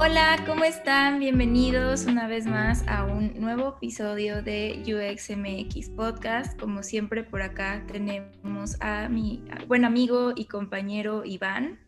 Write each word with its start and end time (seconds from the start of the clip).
Hola, 0.00 0.44
¿cómo 0.46 0.62
están? 0.62 1.18
Bienvenidos 1.18 2.06
una 2.06 2.28
vez 2.28 2.46
más 2.46 2.86
a 2.86 3.04
un 3.04 3.32
nuevo 3.40 3.74
episodio 3.76 4.42
de 4.42 4.80
UXMX 4.86 5.90
Podcast. 5.90 6.58
Como 6.58 6.84
siempre, 6.84 7.24
por 7.24 7.42
acá 7.42 7.82
tenemos 7.90 8.80
a 8.80 9.08
mi 9.08 9.42
buen 9.66 9.84
amigo 9.84 10.34
y 10.36 10.44
compañero 10.44 11.24
Iván. 11.24 11.80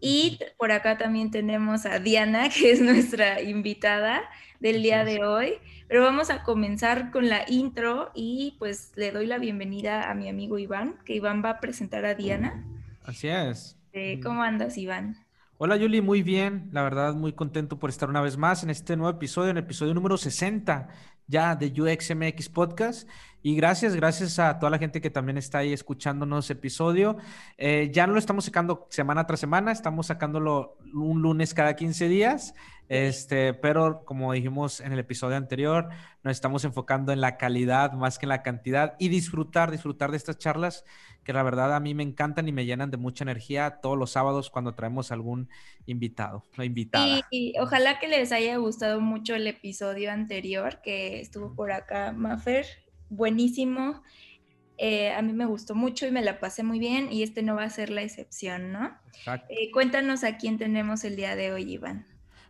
Y 0.00 0.38
por 0.56 0.72
acá 0.72 0.96
también 0.96 1.30
tenemos 1.30 1.84
a 1.84 1.98
Diana, 1.98 2.48
que 2.54 2.72
es 2.72 2.80
nuestra 2.80 3.42
invitada 3.42 4.22
del 4.58 4.82
día 4.82 5.04
de 5.04 5.22
hoy. 5.22 5.52
Pero 5.86 6.02
vamos 6.02 6.30
a 6.30 6.44
comenzar 6.44 7.10
con 7.10 7.28
la 7.28 7.44
intro 7.46 8.10
y 8.14 8.56
pues 8.58 8.92
le 8.96 9.12
doy 9.12 9.26
la 9.26 9.36
bienvenida 9.36 10.10
a 10.10 10.14
mi 10.14 10.30
amigo 10.30 10.58
Iván, 10.58 10.96
que 11.04 11.14
Iván 11.14 11.44
va 11.44 11.50
a 11.50 11.60
presentar 11.60 12.06
a 12.06 12.14
Diana. 12.14 12.64
Así 13.04 13.28
es. 13.28 13.76
Eh, 13.92 14.18
¿Cómo 14.22 14.42
andas, 14.42 14.78
Iván? 14.78 15.23
Hola 15.56 15.76
Yuli, 15.76 16.00
muy 16.00 16.22
bien, 16.22 16.68
la 16.72 16.82
verdad 16.82 17.14
muy 17.14 17.32
contento 17.32 17.78
por 17.78 17.88
estar 17.88 18.08
una 18.08 18.20
vez 18.20 18.36
más 18.36 18.64
en 18.64 18.70
este 18.70 18.96
nuevo 18.96 19.16
episodio, 19.16 19.50
en 19.50 19.56
el 19.56 19.62
episodio 19.64 19.94
número 19.94 20.16
60 20.16 20.88
ya 21.28 21.54
de 21.54 21.66
UXMX 21.80 22.48
Podcast. 22.48 23.08
Y 23.46 23.56
gracias, 23.56 23.94
gracias 23.94 24.38
a 24.38 24.58
toda 24.58 24.70
la 24.70 24.78
gente 24.78 25.02
que 25.02 25.10
también 25.10 25.36
está 25.36 25.58
ahí 25.58 25.74
escuchándonos 25.74 26.48
episodio. 26.48 27.18
Eh, 27.58 27.90
ya 27.92 28.06
no 28.06 28.14
lo 28.14 28.18
estamos 28.18 28.46
sacando 28.46 28.86
semana 28.88 29.26
tras 29.26 29.38
semana, 29.38 29.70
estamos 29.70 30.06
sacándolo 30.06 30.78
un 30.94 31.20
lunes 31.20 31.52
cada 31.52 31.76
15 31.76 32.08
días. 32.08 32.54
Este, 32.88 33.52
pero 33.52 34.02
como 34.06 34.32
dijimos 34.32 34.80
en 34.80 34.94
el 34.94 34.98
episodio 34.98 35.36
anterior, 35.36 35.90
nos 36.22 36.30
estamos 36.30 36.64
enfocando 36.64 37.12
en 37.12 37.20
la 37.20 37.36
calidad 37.36 37.92
más 37.92 38.18
que 38.18 38.24
en 38.24 38.30
la 38.30 38.42
cantidad 38.42 38.94
y 38.98 39.08
disfrutar, 39.08 39.70
disfrutar 39.70 40.10
de 40.10 40.16
estas 40.16 40.38
charlas 40.38 40.86
que 41.22 41.34
la 41.34 41.42
verdad 41.42 41.74
a 41.74 41.80
mí 41.80 41.94
me 41.94 42.02
encantan 42.02 42.48
y 42.48 42.52
me 42.52 42.64
llenan 42.64 42.90
de 42.90 42.96
mucha 42.96 43.24
energía 43.24 43.78
todos 43.82 43.98
los 43.98 44.12
sábados 44.12 44.48
cuando 44.48 44.74
traemos 44.74 45.12
algún 45.12 45.50
invitado 45.84 46.44
o 46.56 46.62
invitada. 46.62 47.20
Y, 47.30 47.52
ojalá 47.58 47.98
que 47.98 48.08
les 48.08 48.32
haya 48.32 48.56
gustado 48.56 49.02
mucho 49.02 49.34
el 49.34 49.46
episodio 49.46 50.10
anterior 50.10 50.80
que 50.82 51.20
estuvo 51.20 51.54
por 51.54 51.72
acá 51.72 52.12
Mafer, 52.12 52.66
buenísimo. 53.08 54.02
Eh, 54.76 55.12
a 55.12 55.22
mí 55.22 55.32
me 55.32 55.46
gustó 55.46 55.74
mucho 55.74 56.06
y 56.06 56.10
me 56.10 56.22
la 56.22 56.40
pasé 56.40 56.64
muy 56.64 56.78
bien 56.78 57.12
y 57.12 57.22
este 57.22 57.42
no 57.42 57.54
va 57.54 57.64
a 57.64 57.70
ser 57.70 57.90
la 57.90 58.02
excepción, 58.02 58.72
¿no? 58.72 58.90
Eh, 59.48 59.70
cuéntanos 59.72 60.24
a 60.24 60.36
quién 60.36 60.58
tenemos 60.58 61.04
el 61.04 61.14
día 61.14 61.36
de 61.36 61.52
hoy, 61.52 61.72
Iván. 61.74 62.06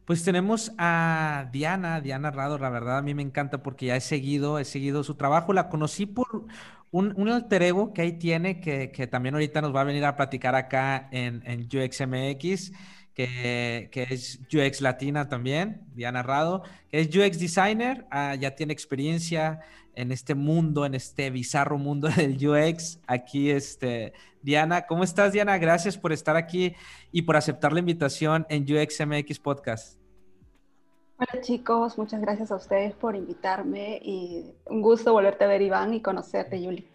Pues 0.06 0.22
tenemos 0.22 0.72
a 0.76 1.48
Diana, 1.52 2.00
Diana 2.00 2.30
Rado, 2.30 2.58
la 2.58 2.68
verdad 2.68 2.98
a 2.98 3.02
mí 3.02 3.14
me 3.14 3.22
encanta 3.22 3.62
porque 3.62 3.86
ya 3.86 3.96
he 3.96 4.00
seguido, 4.00 4.58
he 4.58 4.64
seguido 4.64 5.02
su 5.02 5.14
trabajo, 5.14 5.52
la 5.52 5.68
conocí 5.68 6.04
por 6.06 6.46
un, 6.90 7.12
un 7.16 7.28
alter 7.28 7.62
ego 7.62 7.92
que 7.92 8.02
ahí 8.02 8.12
tiene, 8.12 8.60
que, 8.60 8.90
que, 8.92 9.06
también 9.06 9.34
ahorita 9.34 9.62
nos 9.62 9.74
va 9.74 9.80
a 9.80 9.84
venir 9.84 10.04
a 10.04 10.14
platicar 10.14 10.54
acá 10.54 11.08
en, 11.10 11.42
en 11.46 11.62
UXMX, 11.62 12.72
que, 13.14 14.06
es 14.10 14.40
UX 14.52 14.80
Latina 14.80 15.28
también, 15.28 15.82
Diana 15.94 16.22
Rado, 16.22 16.62
que 16.90 17.00
es 17.00 17.08
UX 17.08 17.38
Designer, 17.38 18.06
ah, 18.10 18.34
ya 18.34 18.54
tiene 18.54 18.72
experiencia 18.72 19.60
en 19.94 20.10
este 20.10 20.34
mundo, 20.34 20.84
en 20.84 20.94
este 20.94 21.30
bizarro 21.30 21.78
mundo 21.78 22.08
del 22.16 22.36
UX. 22.36 22.98
Aquí, 23.06 23.50
este, 23.50 24.12
Diana, 24.42 24.86
¿cómo 24.86 25.04
estás, 25.04 25.32
Diana? 25.32 25.56
Gracias 25.58 25.96
por 25.96 26.12
estar 26.12 26.36
aquí 26.36 26.74
y 27.12 27.22
por 27.22 27.36
aceptar 27.36 27.72
la 27.72 27.78
invitación 27.78 28.46
en 28.48 28.64
UXMX 28.64 29.38
Podcast. 29.38 29.98
Hola 31.16 31.40
chicos, 31.42 31.96
muchas 31.96 32.20
gracias 32.20 32.50
a 32.50 32.56
ustedes 32.56 32.92
por 32.92 33.14
invitarme 33.14 34.00
y 34.02 34.52
un 34.66 34.82
gusto 34.82 35.12
volverte 35.12 35.44
a 35.44 35.46
ver, 35.46 35.62
Iván, 35.62 35.94
y 35.94 36.02
conocerte, 36.02 36.60
Yuli. 36.60 36.88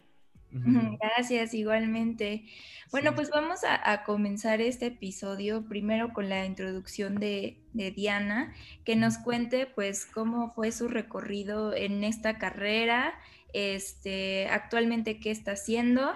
Gracias, 0.99 1.53
igualmente. 1.53 2.45
Bueno, 2.91 3.13
pues 3.13 3.29
vamos 3.29 3.59
a, 3.63 4.03
comenzar 4.03 4.61
este 4.61 4.87
episodio 4.87 5.67
primero 5.67 6.11
con 6.11 6.27
la 6.27 6.45
introducción 6.45 7.15
de, 7.15 7.57
de, 7.73 7.91
Diana, 7.91 8.53
que 8.83 8.95
nos 8.95 9.19
cuente 9.19 9.67
pues 9.67 10.07
cómo 10.07 10.51
fue 10.53 10.71
su 10.71 10.87
recorrido 10.87 11.75
en 11.75 12.03
esta 12.03 12.39
carrera, 12.39 13.13
este, 13.53 14.47
actualmente 14.47 15.19
qué 15.19 15.29
está 15.29 15.51
haciendo 15.51 16.11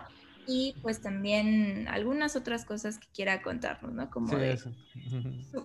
y 0.48 0.76
pues 0.82 1.02
también 1.02 1.88
algunas 1.88 2.36
otras 2.36 2.66
cosas 2.66 3.00
que 3.00 3.08
quiera 3.14 3.42
contarnos, 3.42 3.94
¿no? 3.94 4.10
Como 4.10 4.28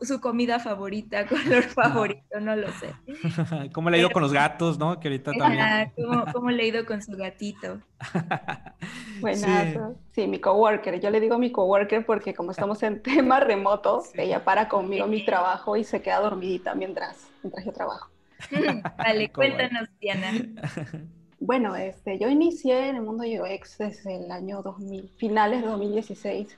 su, 0.03 0.21
comida 0.21 0.59
favorita, 0.59 1.27
color 1.29 1.65
favorito, 1.65 2.41
no 2.41 2.57
lo 2.57 2.69
sé. 2.73 2.95
¿Cómo 3.73 3.91
le 3.91 3.97
ha 3.97 4.01
ido 4.01 4.11
con 4.11 4.23
los 4.23 4.33
gatos, 4.33 4.79
no? 4.79 5.01
Que 5.01 5.09
ahorita 5.09 5.33
también. 5.33 5.93
¿cómo, 6.33 6.51
le 6.51 6.63
ha 6.63 6.67
ido 6.67 6.87
con 6.87 7.03
su 7.03 7.13
gatito? 7.17 7.81
Buenazo. 9.21 9.97
Sí. 10.13 10.27
mi 10.27 10.39
coworker. 10.41 11.01
Yo 11.01 11.11
le 11.11 11.21
digo 11.21 11.39
mi 11.39 11.51
coworker 11.51 12.05
porque 12.05 12.35
como 12.35 12.51
estamos 12.51 12.83
en 12.83 13.03
temas 13.03 13.43
remotos, 13.45 14.11
ella 14.15 14.45
para 14.45 14.69
conmigo 14.69 15.07
mi 15.07 15.25
trabajo 15.25 15.77
y 15.77 15.85
se 15.85 16.03
queda 16.03 16.21
dormidita 16.21 16.75
mientras, 16.75 17.29
mientras 17.43 17.65
yo 17.65 17.73
trabajo. 17.73 18.11
Vale, 18.97 19.31
cuéntanos, 19.31 19.89
Diana. 20.01 20.33
Bueno, 21.41 21.77
este, 21.77 22.19
yo 22.19 22.29
inicié 22.29 22.89
en 22.89 22.97
el 22.97 23.03
mundo 23.03 23.23
UX 23.23 23.79
desde 23.79 24.17
el 24.17 24.33
año 24.33 24.61
2000, 24.61 25.09
finales 25.17 25.63
de 25.63 25.69
2016 25.69 26.57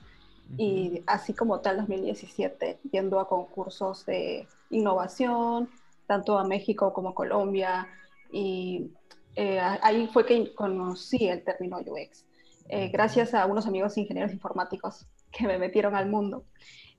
y 0.57 1.03
así 1.05 1.33
como 1.33 1.59
tal 1.59 1.77
2017, 1.77 2.79
yendo 2.91 3.19
a 3.19 3.29
concursos 3.29 4.05
de 4.07 4.47
innovación, 4.71 5.69
tanto 6.07 6.37
a 6.39 6.45
México 6.45 6.93
como 6.93 7.09
a 7.09 7.15
Colombia, 7.15 7.87
y 8.31 8.91
eh, 9.35 9.59
ahí 9.59 10.07
fue 10.11 10.25
que 10.25 10.53
conocí 10.55 11.27
el 11.27 11.43
término 11.43 11.77
UX, 11.77 12.25
eh, 12.67 12.89
gracias 12.89 13.35
a 13.35 13.45
unos 13.45 13.67
amigos 13.67 13.97
ingenieros 13.97 14.33
informáticos 14.33 15.05
que 15.31 15.45
me 15.45 15.59
metieron 15.59 15.95
al 15.95 16.09
mundo 16.09 16.43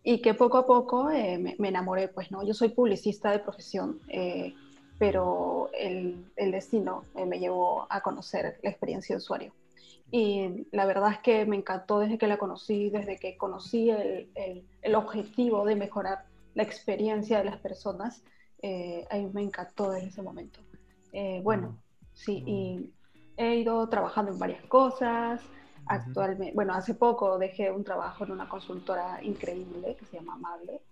y 0.05 0.23
que 0.23 0.35
poco 0.35 0.59
a 0.59 0.67
poco 0.67 1.11
eh, 1.11 1.37
me, 1.37 1.57
me, 1.59 1.69
enamoré, 1.69 2.09
pues, 2.09 2.31
¿no? 2.31 2.47
Yo 2.47 2.55
soy 2.55 2.69
publicista 2.69 3.33
de 3.33 3.41
profesión 3.41 4.01
pero 4.99 5.71
el, 5.73 6.31
el 6.37 6.53
destino 6.53 7.05
eh, 7.17 7.27
me 7.27 7.39
llevó 7.39 7.87
a 7.91 8.01
conocer 8.01 8.59
la 8.63 8.71
experiencia 8.71 9.15
de 9.15 9.19
usuario. 9.19 9.53
Y 10.11 10.67
la 10.73 10.85
verdad 10.85 11.13
es 11.13 11.19
que 11.21 11.47
me 11.47 11.57
encantó 11.57 11.99
desde 11.99 12.19
que 12.19 12.27
la 12.27 12.37
conocí, 12.37 12.91
desde 12.91 13.17
que 13.17 13.37
conocí 13.39 13.89
el, 13.91 14.31
el, 14.83 14.95
objetivo 14.95 15.65
de 15.65 15.75
mejorar 15.75 16.27
la 16.55 16.63
experiencia 16.63 17.39
de 17.39 17.45
las 17.45 17.57
personas, 17.59 18.23
eh, 18.61 19.07
ahí 19.11 19.27
me 19.33 19.43
encantó 19.43 19.91
desde 19.91 20.09
ese 20.09 20.23
momento. 20.23 20.61
Eh, 21.13 21.41
bueno, 21.43 21.79
sí, 22.13 22.45
y 22.47 22.91
he 23.39 23.57
ido 23.57 23.89
trabajando 23.89 24.33
en 24.33 24.39
varias 24.39 24.63
cosas. 24.67 25.41
Actualmente, 25.87 26.55
bueno, 26.55 26.75
hace 26.75 26.95
poco 26.95 27.39
dejé 27.39 27.71
un 27.71 27.83
trabajo 27.83 28.25
en 28.25 28.33
una 28.33 28.49
consultora 28.49 29.19
increíble 29.23 29.97
que 29.97 30.05
se 30.05 30.19
llama 30.19 30.35
Amable 30.35 30.83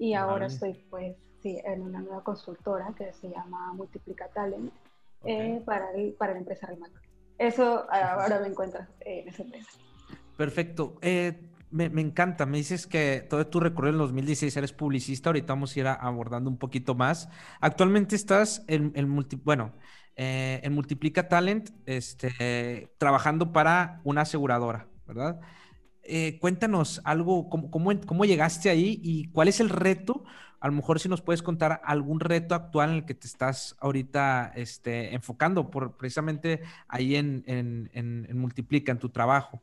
y 0.00 0.14
ahora 0.14 0.46
estoy 0.46 0.72
pues 0.88 1.14
sí, 1.42 1.60
en 1.64 1.82
una 1.82 2.00
nueva 2.00 2.22
consultora 2.22 2.92
que 2.96 3.12
se 3.12 3.28
llama 3.28 3.72
Multiplica 3.74 4.28
Talent 4.28 4.72
eh, 5.24 5.62
para, 5.64 5.90
el, 5.92 6.12
para 6.14 6.32
la 6.32 6.40
empresa. 6.40 6.68
Eso 7.38 7.86
ahora 7.90 8.40
me 8.40 8.48
encuentro 8.48 8.80
en 9.00 9.28
esa 9.28 9.42
empresa. 9.42 9.70
Perfecto. 10.36 10.96
Eh, 11.02 11.40
me, 11.70 11.88
me, 11.88 12.00
encanta. 12.00 12.46
Me 12.46 12.58
dices 12.58 12.86
que 12.86 13.26
todo 13.28 13.46
tu 13.46 13.60
recorrido 13.60 13.92
en 13.92 13.98
2016 13.98 14.56
eres 14.56 14.72
publicista. 14.72 15.30
Ahorita 15.30 15.52
vamos 15.52 15.74
a 15.76 15.80
ir 15.80 15.86
abordando 15.86 16.50
un 16.50 16.58
poquito 16.58 16.94
más. 16.94 17.28
Actualmente 17.60 18.16
estás 18.16 18.64
en, 18.66 18.92
en 18.94 19.08
multi, 19.08 19.36
bueno, 19.36 19.72
eh, 20.16 20.60
en 20.62 20.74
Multiplica 20.74 21.28
Talent, 21.28 21.70
este, 21.86 22.92
trabajando 22.98 23.52
para 23.52 24.02
una 24.04 24.22
aseguradora, 24.22 24.86
¿verdad? 25.06 25.40
Cuéntanos 26.40 27.00
algo, 27.04 27.48
cómo, 27.48 27.70
cómo, 27.70 27.92
cómo, 28.06 28.24
llegaste 28.24 28.70
ahí 28.70 29.00
y 29.02 29.28
cuál 29.30 29.48
es 29.48 29.60
el 29.60 29.68
reto 29.68 30.24
a 30.60 30.68
lo 30.68 30.74
mejor 30.74 31.00
si 31.00 31.08
nos 31.08 31.22
puedes 31.22 31.42
contar 31.42 31.80
algún 31.84 32.20
reto 32.20 32.54
actual 32.54 32.90
en 32.90 32.96
el 32.96 33.04
que 33.06 33.14
te 33.14 33.26
estás 33.26 33.76
ahorita 33.80 34.52
este, 34.54 35.14
enfocando, 35.14 35.70
por, 35.70 35.96
precisamente 35.96 36.60
ahí 36.86 37.16
en, 37.16 37.42
en, 37.46 37.90
en, 37.94 38.38
Multiplica, 38.38 38.92
en 38.92 38.98
tu 38.98 39.08
trabajo. 39.08 39.60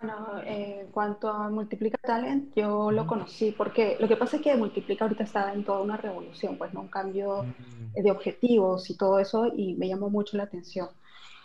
Bueno, 0.00 0.40
en 0.46 0.86
cuanto 0.92 1.28
a 1.28 1.50
Multiplica 1.50 1.98
Talent, 1.98 2.54
yo 2.54 2.90
lo 2.90 3.06
conocí 3.06 3.50
porque 3.50 3.96
lo 4.00 4.08
que 4.08 4.16
pasa 4.16 4.36
es 4.36 4.42
que 4.42 4.56
Multiplica 4.56 5.04
ahorita 5.04 5.24
está 5.24 5.52
en 5.52 5.64
toda 5.64 5.82
una 5.82 5.96
revolución, 5.96 6.56
pues, 6.56 6.72
¿no? 6.72 6.82
Un 6.82 6.88
cambio 6.88 7.44
de 7.92 8.10
objetivos 8.10 8.88
y 8.88 8.96
todo 8.96 9.18
eso, 9.18 9.52
y 9.54 9.74
me 9.74 9.88
llamó 9.88 10.08
mucho 10.08 10.36
la 10.36 10.44
atención. 10.44 10.88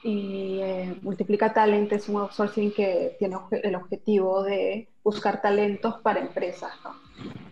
Y 0.07 0.60
eh, 0.62 1.00
Multiplica 1.02 1.52
Talent 1.52 1.92
es 1.92 2.07
un 2.10 2.18
outsourcing 2.18 2.72
que 2.72 3.16
tiene 3.18 3.38
el 3.63 3.74
objetivo 3.74 4.44
de 4.44 4.88
buscar 5.04 5.42
talentos 5.42 6.00
para 6.02 6.19
empresas, 6.19 6.72
¿no? 6.84 6.94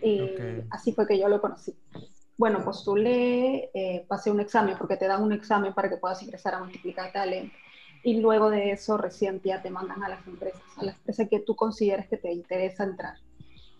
Y 0.00 0.36
así 0.70 0.92
fue 0.92 1.04
que 1.04 1.18
yo 1.18 1.26
lo 1.26 1.40
conocí. 1.40 1.74
Bueno, 2.38 2.64
postulé, 2.64 3.70
eh, 3.74 4.04
pasé 4.06 4.30
un 4.30 4.38
examen, 4.38 4.76
porque 4.78 4.96
te 4.96 5.08
dan 5.08 5.24
un 5.24 5.32
examen 5.32 5.74
para 5.74 5.88
que 5.88 5.96
puedas 5.96 6.22
ingresar 6.22 6.54
a 6.54 6.60
Multiplicar 6.60 7.10
Talent. 7.10 7.52
Y 8.04 8.20
luego 8.20 8.50
de 8.50 8.70
eso, 8.70 8.98
recién 8.98 9.40
ya 9.42 9.60
te 9.60 9.70
mandan 9.70 10.04
a 10.04 10.08
las 10.08 10.24
empresas, 10.24 10.62
a 10.76 10.84
las 10.84 10.96
empresas 10.98 11.26
que 11.28 11.40
tú 11.40 11.56
consideres 11.56 12.06
que 12.06 12.18
te 12.18 12.32
interesa 12.32 12.84
entrar. 12.84 13.16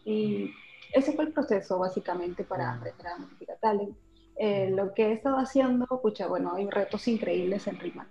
Y 0.04 0.50
ese 0.92 1.12
fue 1.12 1.26
el 1.26 1.32
proceso, 1.32 1.78
básicamente, 1.78 2.42
para 2.42 2.74
entrar 2.84 3.12
a 3.12 3.18
Multiplicar 3.18 3.58
Talent. 3.60 3.96
Eh, 4.34 4.70
lo 4.70 4.92
que 4.94 5.10
he 5.10 5.12
estado 5.12 5.36
haciendo, 5.36 5.86
pucha, 6.02 6.26
bueno, 6.26 6.54
hay 6.56 6.68
retos 6.68 7.06
increíbles 7.06 7.68
en 7.68 7.78
RIMAC. 7.78 8.08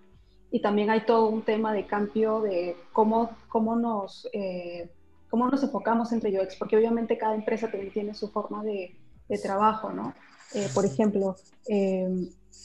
Y 0.53 0.61
también 0.61 0.89
hay 0.89 1.01
todo 1.01 1.27
un 1.27 1.41
tema 1.41 1.73
de 1.73 1.85
cambio 1.85 2.39
de 2.39 2.77
cómo, 2.93 3.31
cómo 3.49 3.75
nos... 3.75 4.29
Eh, 4.31 4.89
cómo 5.29 5.49
nos 5.49 5.63
enfocamos 5.63 6.11
entre 6.11 6.39
UX, 6.39 6.55
porque 6.57 6.77
obviamente 6.77 7.17
cada 7.17 7.33
empresa 7.33 7.67
también 7.71 7.91
tiene 7.91 8.13
su 8.13 8.29
forma 8.29 8.63
de, 8.63 8.95
de 9.27 9.37
trabajo, 9.39 9.89
¿no? 9.91 10.13
Eh, 10.53 10.67
por 10.73 10.85
ejemplo, 10.85 11.35
eh, 11.67 12.07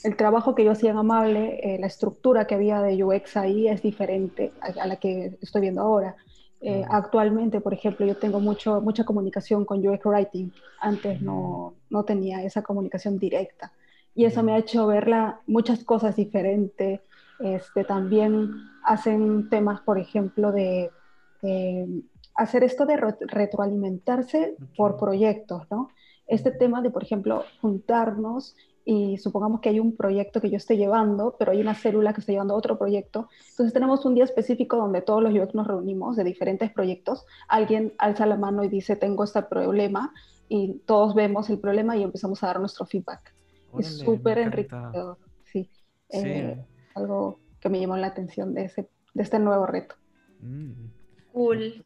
el 0.03 0.15
trabajo 0.15 0.53
que 0.53 0.63
yo 0.63 0.71
hacía 0.71 0.91
en 0.91 0.97
Amable, 0.97 1.59
eh, 1.63 1.79
la 1.79 1.87
estructura 1.87 2.45
que 2.45 2.55
había 2.55 2.81
de 2.81 3.03
UX 3.03 3.37
ahí 3.37 3.67
es 3.67 3.81
diferente 3.81 4.51
a, 4.61 4.85
la 4.85 4.97
que 4.97 5.37
estoy 5.41 5.61
viendo 5.61 5.81
ahora. 5.81 6.15
actualmente, 6.89 7.61
por 7.61 7.73
ejemplo, 7.73 8.05
yo 8.05 8.17
tengo 8.17 8.39
mucho, 8.41 8.81
mucha 8.81 9.05
comunicación 9.05 9.65
con 9.65 9.85
UX 9.85 10.05
Writing. 10.05 10.51
Antes 10.81 11.21
no, 11.21 11.73
no 11.89 12.03
tenía 12.03 12.43
esa 12.43 12.61
comunicación 12.61 13.17
directa. 13.17 13.71
Y 14.13 14.25
eso 14.25 14.43
me 14.43 14.51
ha 14.51 14.57
hecho 14.57 14.85
ver 14.85 15.07
muchas 15.47 15.83
cosas 15.85 16.15
diferentes. 16.17 16.99
Este, 17.39 17.83
también 17.83 18.51
hacen 18.83 19.49
temas, 19.49 19.81
por 19.81 19.97
ejemplo, 19.97 20.51
de 20.51 20.91
hacer 22.35 22.63
esto 22.63 22.85
de 22.85 22.97
retroalimentarse 22.97 24.55
por 24.75 24.97
proyectos, 24.97 25.63
¿no? 25.71 25.89
Este 26.27 26.51
tema 26.51 26.81
de, 26.81 26.91
por 26.91 27.03
ejemplo, 27.03 27.43
juntarnos 27.61 28.55
y 28.85 29.17
supongamos 29.17 29.61
que 29.61 29.69
hay 29.69 29.79
un 29.79 29.95
proyecto 29.95 30.41
que 30.41 30.49
yo 30.49 30.57
esté 30.57 30.77
llevando, 30.77 31.35
pero 31.37 31.51
hay 31.51 31.61
una 31.61 31.75
célula 31.75 32.13
que 32.13 32.21
está 32.21 32.31
llevando 32.31 32.55
otro 32.55 32.77
proyecto. 32.77 33.29
Entonces 33.51 33.73
tenemos 33.73 34.05
un 34.05 34.15
día 34.15 34.23
específico 34.23 34.77
donde 34.77 35.01
todos 35.01 35.21
los 35.21 35.33
UX 35.33 35.53
nos 35.55 35.67
reunimos 35.67 36.15
de 36.15 36.23
diferentes 36.23 36.71
proyectos. 36.71 37.25
Alguien 37.47 37.93
alza 37.97 38.25
la 38.25 38.37
mano 38.37 38.63
y 38.63 38.69
dice, 38.69 38.95
tengo 38.95 39.23
este 39.23 39.41
problema, 39.43 40.13
y 40.49 40.79
todos 40.85 41.13
vemos 41.13 41.49
el 41.49 41.59
problema 41.59 41.95
y 41.95 42.03
empezamos 42.03 42.43
a 42.43 42.47
dar 42.47 42.59
nuestro 42.59 42.85
feedback. 42.85 43.33
es 43.77 43.99
súper 43.99 44.39
enriquecedor, 44.39 45.17
sí. 45.45 45.69
Eh, 46.09 46.65
algo 46.95 47.39
que 47.59 47.69
me 47.69 47.79
llamó 47.79 47.97
la 47.97 48.07
atención 48.07 48.53
de, 48.53 48.65
ese, 48.65 48.89
de 49.13 49.23
este 49.23 49.39
nuevo 49.39 49.65
reto. 49.65 49.95
Mm. 50.41 50.71
Cool. 51.33 51.85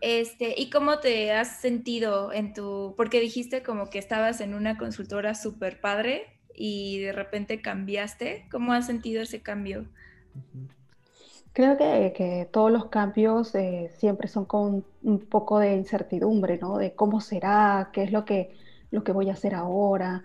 Este, 0.00 0.54
¿y 0.56 0.70
cómo 0.70 0.98
te 0.98 1.32
has 1.32 1.60
sentido 1.60 2.32
en 2.32 2.54
tu, 2.54 2.94
porque 2.96 3.20
dijiste 3.20 3.62
como 3.62 3.90
que 3.90 3.98
estabas 3.98 4.40
en 4.40 4.54
una 4.54 4.78
consultora 4.78 5.34
súper 5.34 5.80
padre 5.80 6.40
y 6.54 7.00
de 7.00 7.12
repente 7.12 7.60
cambiaste, 7.60 8.46
¿cómo 8.50 8.72
has 8.72 8.86
sentido 8.86 9.22
ese 9.22 9.42
cambio? 9.42 9.86
Creo 11.52 11.76
que, 11.76 12.14
que 12.16 12.48
todos 12.50 12.70
los 12.70 12.86
cambios 12.86 13.54
eh, 13.54 13.90
siempre 13.98 14.28
son 14.28 14.46
con 14.46 14.84
un 15.02 15.18
poco 15.18 15.58
de 15.58 15.74
incertidumbre, 15.74 16.58
¿no? 16.58 16.78
De 16.78 16.94
cómo 16.94 17.20
será, 17.20 17.90
qué 17.92 18.04
es 18.04 18.12
lo 18.12 18.24
que, 18.24 18.54
lo 18.90 19.04
que 19.04 19.12
voy 19.12 19.28
a 19.28 19.34
hacer 19.34 19.54
ahora, 19.54 20.22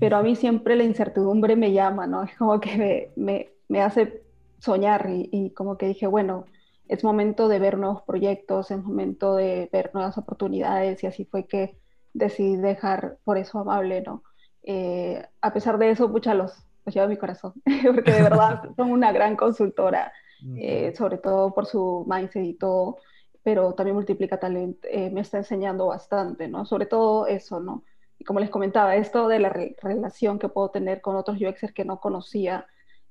pero 0.00 0.16
a 0.16 0.22
mí 0.22 0.36
siempre 0.36 0.76
la 0.76 0.84
incertidumbre 0.84 1.56
me 1.56 1.72
llama, 1.72 2.06
¿no? 2.06 2.24
Es 2.24 2.36
como 2.36 2.60
que 2.60 2.76
me, 2.76 3.24
me, 3.24 3.50
me 3.68 3.82
hace 3.82 4.22
soñar 4.58 5.08
y, 5.10 5.28
y 5.32 5.50
como 5.50 5.76
que 5.78 5.86
dije, 5.86 6.06
bueno, 6.06 6.46
es 6.88 7.04
momento 7.04 7.48
de 7.48 7.58
ver 7.58 7.78
nuevos 7.78 8.02
proyectos, 8.02 8.70
es 8.70 8.82
momento 8.82 9.34
de 9.34 9.68
ver 9.72 9.90
nuevas 9.94 10.18
oportunidades 10.18 11.02
y 11.02 11.06
así 11.06 11.24
fue 11.24 11.46
que 11.46 11.76
decidí 12.12 12.56
dejar 12.56 13.18
por 13.24 13.38
eso 13.38 13.58
amable, 13.58 14.02
¿no? 14.02 14.22
Eh, 14.62 15.24
a 15.40 15.52
pesar 15.52 15.78
de 15.78 15.90
eso, 15.90 16.10
pucha, 16.10 16.34
los, 16.34 16.52
los 16.84 16.94
lleva 16.94 17.06
a 17.06 17.08
mi 17.08 17.16
corazón, 17.16 17.54
porque 17.94 18.12
de 18.12 18.22
verdad 18.22 18.62
son 18.76 18.90
una 18.90 19.12
gran 19.12 19.36
consultora, 19.36 20.12
eh, 20.56 20.92
sobre 20.96 21.18
todo 21.18 21.54
por 21.54 21.66
su 21.66 22.04
mindset 22.08 22.44
y 22.44 22.54
todo, 22.54 22.98
pero 23.42 23.74
también 23.74 23.96
Multiplica 23.96 24.38
Talent 24.38 24.84
eh, 24.84 25.10
me 25.10 25.20
está 25.20 25.38
enseñando 25.38 25.86
bastante, 25.86 26.48
¿no? 26.48 26.66
Sobre 26.66 26.86
todo 26.86 27.26
eso, 27.26 27.60
¿no? 27.60 27.84
Como 28.26 28.40
les 28.40 28.50
comentaba, 28.50 28.96
esto 28.96 29.28
de 29.28 29.38
la 29.38 29.50
relación 29.50 30.38
que 30.38 30.48
puedo 30.48 30.70
tener 30.70 31.00
con 31.00 31.16
otros 31.16 31.40
UXers 31.40 31.72
que 31.72 31.84
no 31.84 32.00
conocía, 32.00 32.66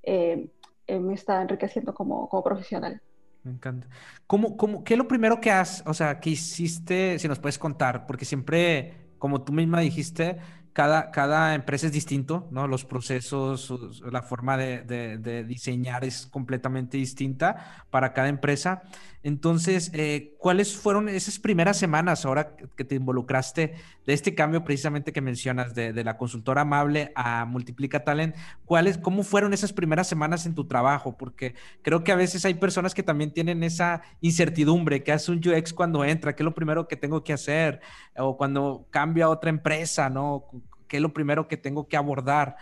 me 0.05 1.13
está 1.13 1.41
enriqueciendo 1.41 1.93
como, 1.93 2.27
como 2.29 2.43
profesional. 2.43 3.01
Me 3.43 3.51
encanta. 3.51 3.87
¿Cómo, 4.27 4.57
cómo, 4.57 4.83
¿Qué 4.83 4.95
es 4.95 4.97
lo 4.97 5.07
primero 5.07 5.39
que 5.39 5.51
has, 5.51 5.83
o 5.85 5.93
sea, 5.93 6.19
que 6.19 6.31
hiciste, 6.31 7.19
si 7.19 7.27
nos 7.27 7.39
puedes 7.39 7.59
contar? 7.59 8.07
Porque 8.07 8.25
siempre, 8.25 9.11
como 9.19 9.43
tú 9.43 9.53
misma 9.53 9.79
dijiste, 9.81 10.37
cada, 10.75 11.09
cada 11.09 11.55
empresa 11.55 11.85
es 11.85 11.93
distinto, 11.93 12.49
¿no? 12.51 12.67
Los 12.67 12.83
procesos, 12.83 13.73
la 14.11 14.21
forma 14.21 14.57
de, 14.57 15.45
diseñar 15.47 16.03
es 16.03 16.27
completamente 16.27 16.97
distinta 16.97 17.85
para 17.89 18.11
cada 18.11 18.27
empresa. 18.27 18.83
Entonces, 19.23 19.89
eh, 19.93 20.35
¿cuáles 20.37 20.75
fueron 20.75 21.07
esas 21.07 21.39
primeras 21.39 21.77
semanas 21.77 22.25
ahora 22.25 22.57
que 22.75 22.83
te 22.83 22.95
involucraste 22.95 23.73
de 24.05 24.13
este 24.13 24.35
cambio 24.35 24.65
precisamente 24.65 25.13
que 25.13 25.21
mencionas 25.21 25.73
de, 25.73 26.03
la 26.03 26.17
consultora 26.17 26.61
amable 26.61 27.13
a 27.15 27.45
Multiplica 27.45 28.03
Talent? 28.03 28.35
¿Cuáles, 28.65 28.97
¿Cómo 28.97 29.23
fueron 29.23 29.53
esas 29.53 29.71
primeras 29.71 30.09
semanas 30.09 30.45
en 30.45 30.55
tu 30.55 30.67
trabajo? 30.67 31.15
Porque 31.17 31.55
creo 31.83 32.03
que 32.03 32.11
a 32.11 32.15
veces 32.15 32.43
hay 32.43 32.55
personas 32.55 32.93
que 32.93 33.01
también 33.01 33.31
tienen 33.31 33.63
esa 33.63 34.01
incertidumbre, 34.19 35.03
que 35.03 35.13
hace 35.13 35.31
un 35.31 35.37
UX 35.37 35.73
cuando 35.73 36.03
entra, 36.03 36.35
qué 36.35 36.43
es 36.43 36.45
lo 36.45 36.53
primero 36.53 36.89
que 36.89 36.97
tengo 36.97 37.23
que 37.23 37.31
hacer, 37.31 37.79
o 38.17 38.35
cuando 38.35 38.87
cambio 38.91 39.25
a 39.25 39.29
otra 39.29 39.49
empresa, 39.49 40.09
¿no? 40.09 40.45
¿Qué 40.87 40.97
es 40.97 41.01
lo 41.01 41.13
primero 41.13 41.47
que 41.47 41.57
tengo 41.57 41.87
que 41.87 41.97
abordar? 41.97 42.55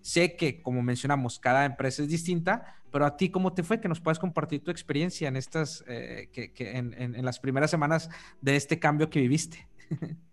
Sé 0.00 0.36
que, 0.36 0.62
como 0.62 0.82
mencionamos, 0.82 1.38
cada 1.38 1.64
empresa 1.64 2.02
es 2.02 2.08
distinta, 2.08 2.80
pero 2.90 3.04
a 3.04 3.16
ti, 3.16 3.30
¿cómo 3.30 3.52
te 3.52 3.62
fue? 3.62 3.80
Que 3.80 3.88
nos 3.88 4.00
puedas 4.00 4.18
compartir 4.18 4.62
tu 4.64 4.70
experiencia 4.70 5.28
en 5.28 5.36
estas, 5.36 5.84
eh, 5.86 6.28
que, 6.32 6.52
en, 6.76 7.24
las 7.24 7.38
primeras 7.38 7.70
semanas 7.70 8.08
de 8.40 8.56
este 8.56 8.78
cambio 8.78 9.10
que 9.10 9.20
viviste. 9.20 9.68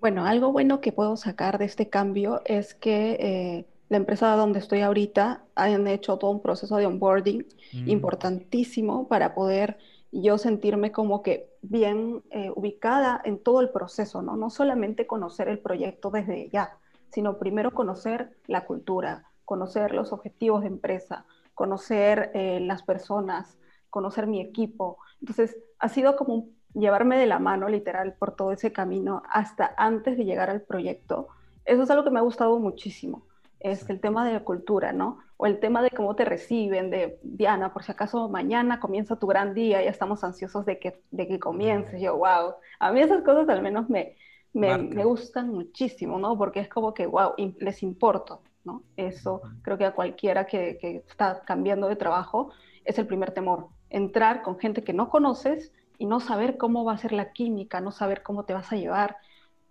Bueno, 0.00 0.24
algo 0.24 0.52
bueno 0.52 0.80
que 0.80 0.92
puedo 0.92 1.16
sacar 1.16 1.58
de 1.58 1.64
este 1.64 1.88
cambio 1.88 2.40
es 2.44 2.72
que 2.72 3.16
eh, 3.18 3.66
la 3.88 3.96
empresa 3.96 4.28
donde 4.36 4.60
estoy 4.60 4.80
ahorita 4.82 5.42
han 5.56 5.88
hecho 5.88 6.18
todo 6.18 6.30
un 6.30 6.40
proceso 6.40 6.76
de 6.76 6.86
onboarding 6.86 7.44
mm. 7.72 7.88
importantísimo 7.88 9.08
para 9.08 9.34
poder 9.34 9.76
yo 10.10 10.38
sentirme 10.38 10.92
como 10.92 11.22
que 11.22 11.50
bien 11.62 12.22
eh, 12.30 12.50
ubicada 12.54 13.20
en 13.24 13.42
todo 13.42 13.60
el 13.60 13.70
proceso, 13.70 14.22
¿no? 14.22 14.36
No 14.36 14.50
solamente 14.50 15.06
conocer 15.06 15.48
el 15.48 15.58
proyecto 15.58 16.10
desde 16.10 16.48
ya, 16.50 16.76
sino 17.10 17.38
primero 17.38 17.72
conocer 17.72 18.36
la 18.46 18.64
cultura, 18.64 19.24
conocer 19.44 19.92
los 19.92 20.12
objetivos 20.12 20.62
de 20.62 20.68
empresa, 20.68 21.24
conocer 21.54 22.30
eh, 22.34 22.60
las 22.60 22.82
personas, 22.82 23.58
conocer 23.90 24.26
mi 24.26 24.40
equipo. 24.40 24.98
Entonces, 25.20 25.56
ha 25.78 25.88
sido 25.88 26.16
como 26.16 26.48
llevarme 26.74 27.18
de 27.18 27.26
la 27.26 27.38
mano 27.38 27.68
literal 27.68 28.14
por 28.14 28.36
todo 28.36 28.52
ese 28.52 28.72
camino 28.72 29.22
hasta 29.30 29.74
antes 29.76 30.16
de 30.16 30.24
llegar 30.24 30.50
al 30.50 30.62
proyecto. 30.62 31.28
Eso 31.64 31.82
es 31.82 31.90
algo 31.90 32.04
que 32.04 32.10
me 32.10 32.18
ha 32.18 32.22
gustado 32.22 32.58
muchísimo 32.58 33.28
es 33.60 33.88
el 33.90 34.00
tema 34.00 34.26
de 34.26 34.34
la 34.34 34.44
cultura, 34.44 34.92
¿no? 34.92 35.18
O 35.40 35.46
el 35.46 35.60
tema 35.60 35.82
de 35.82 35.90
cómo 35.90 36.16
te 36.16 36.24
reciben, 36.24 36.90
de 36.90 37.20
Diana, 37.22 37.72
por 37.72 37.84
si 37.84 37.92
acaso 37.92 38.28
mañana 38.28 38.80
comienza 38.80 39.20
tu 39.20 39.28
gran 39.28 39.54
día, 39.54 39.82
ya 39.82 39.88
estamos 39.88 40.24
ansiosos 40.24 40.66
de 40.66 40.80
que, 40.80 41.00
de 41.12 41.28
que 41.28 41.38
comience. 41.38 42.00
Yo, 42.00 42.16
wow, 42.16 42.54
a 42.80 42.92
mí 42.92 43.00
esas 43.00 43.22
cosas 43.22 43.48
al 43.48 43.62
menos 43.62 43.88
me, 43.88 44.16
me, 44.52 44.76
me, 44.76 45.04
gustan 45.04 45.50
muchísimo, 45.50 46.18
¿no? 46.18 46.36
Porque 46.36 46.58
es 46.58 46.68
como 46.68 46.92
que, 46.92 47.06
wow, 47.06 47.34
les 47.60 47.84
importo, 47.84 48.42
¿no? 48.64 48.82
Eso 48.96 49.40
creo 49.62 49.78
que 49.78 49.84
a 49.84 49.94
cualquiera 49.94 50.44
que, 50.44 50.76
que 50.76 51.04
está 51.08 51.42
cambiando 51.44 51.88
de 51.88 51.94
trabajo 51.94 52.50
es 52.84 52.98
el 52.98 53.06
primer 53.06 53.30
temor, 53.30 53.68
entrar 53.90 54.42
con 54.42 54.58
gente 54.58 54.82
que 54.82 54.92
no 54.92 55.08
conoces 55.08 55.72
y 55.98 56.06
no 56.06 56.18
saber 56.18 56.56
cómo 56.56 56.84
va 56.84 56.94
a 56.94 56.98
ser 56.98 57.12
la 57.12 57.32
química, 57.32 57.80
no 57.80 57.92
saber 57.92 58.24
cómo 58.24 58.44
te 58.44 58.54
vas 58.54 58.72
a 58.72 58.76
llevar, 58.76 59.18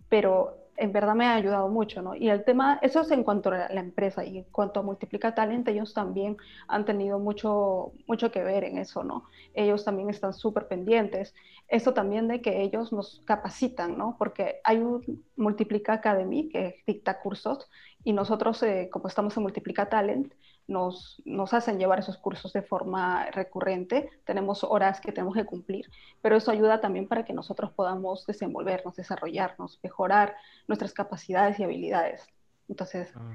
pero 0.08 0.56
en 0.78 0.92
verdad 0.92 1.14
me 1.14 1.26
ha 1.26 1.34
ayudado 1.34 1.68
mucho, 1.68 2.02
¿no? 2.02 2.14
Y 2.14 2.28
el 2.30 2.44
tema, 2.44 2.78
eso 2.82 3.00
es 3.02 3.10
en 3.10 3.24
cuanto 3.24 3.50
a 3.50 3.68
la 3.68 3.80
empresa 3.80 4.24
y 4.24 4.38
en 4.38 4.44
cuanto 4.44 4.80
a 4.80 4.82
Multiplica 4.82 5.34
Talent, 5.34 5.66
ellos 5.68 5.94
también 5.94 6.36
han 6.68 6.84
tenido 6.84 7.18
mucho, 7.18 7.92
mucho 8.06 8.30
que 8.32 8.42
ver 8.44 8.64
en 8.64 8.78
eso, 8.78 9.04
¿no? 9.04 9.24
Ellos 9.54 9.84
también 9.84 10.10
están 10.10 10.32
súper 10.32 10.68
pendientes. 10.68 11.34
Eso 11.68 11.92
también 11.94 12.28
de 12.28 12.40
que 12.40 12.62
ellos 12.62 12.92
nos 12.92 13.22
capacitan, 13.26 13.98
¿no? 13.98 14.16
Porque 14.18 14.60
hay 14.64 14.78
un 14.78 15.24
Multiplica 15.36 15.94
Academy 15.94 16.48
que 16.48 16.82
dicta 16.86 17.20
cursos 17.20 17.68
y 18.04 18.12
nosotros, 18.12 18.62
eh, 18.62 18.88
como 18.90 19.08
estamos 19.08 19.36
en 19.36 19.42
Multiplica 19.42 19.88
Talent, 19.88 20.32
nos, 20.68 21.20
nos 21.24 21.54
hacen 21.54 21.78
llevar 21.78 21.98
esos 21.98 22.18
cursos 22.18 22.52
de 22.52 22.62
forma 22.62 23.30
recurrente, 23.30 24.10
tenemos 24.24 24.62
horas 24.62 25.00
que 25.00 25.12
tenemos 25.12 25.34
que 25.34 25.44
cumplir, 25.44 25.90
pero 26.22 26.36
eso 26.36 26.50
ayuda 26.50 26.80
también 26.80 27.08
para 27.08 27.24
que 27.24 27.32
nosotros 27.32 27.72
podamos 27.72 28.26
desenvolvernos, 28.26 28.94
desarrollarnos, 28.94 29.80
mejorar 29.82 30.36
nuestras 30.68 30.92
capacidades 30.92 31.58
y 31.58 31.64
habilidades. 31.64 32.22
Entonces, 32.68 33.10
ah. 33.16 33.34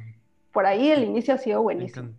por 0.51 0.65
ahí 0.65 0.91
el 0.91 1.03
inicio 1.03 1.33
ha 1.33 1.39
sido 1.39 1.61
buenísimo. 1.61 2.13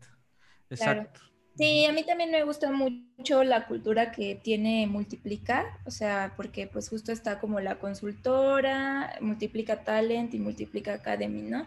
Exacto. 0.68 1.20
Sí, 1.56 1.84
a 1.84 1.92
mí 1.92 2.02
también 2.02 2.32
me 2.32 2.42
gusta 2.42 2.72
mucho 2.72 3.44
la 3.44 3.68
cultura 3.68 4.10
que 4.10 4.34
tiene 4.34 4.88
Multiplica, 4.88 5.78
o 5.86 5.92
sea, 5.92 6.32
porque 6.36 6.66
pues 6.66 6.88
justo 6.88 7.12
está 7.12 7.38
como 7.38 7.60
la 7.60 7.76
consultora, 7.78 9.16
Multiplica 9.20 9.84
Talent 9.84 10.34
y 10.34 10.40
Multiplica 10.40 10.94
Academy, 10.94 11.42
¿no? 11.42 11.64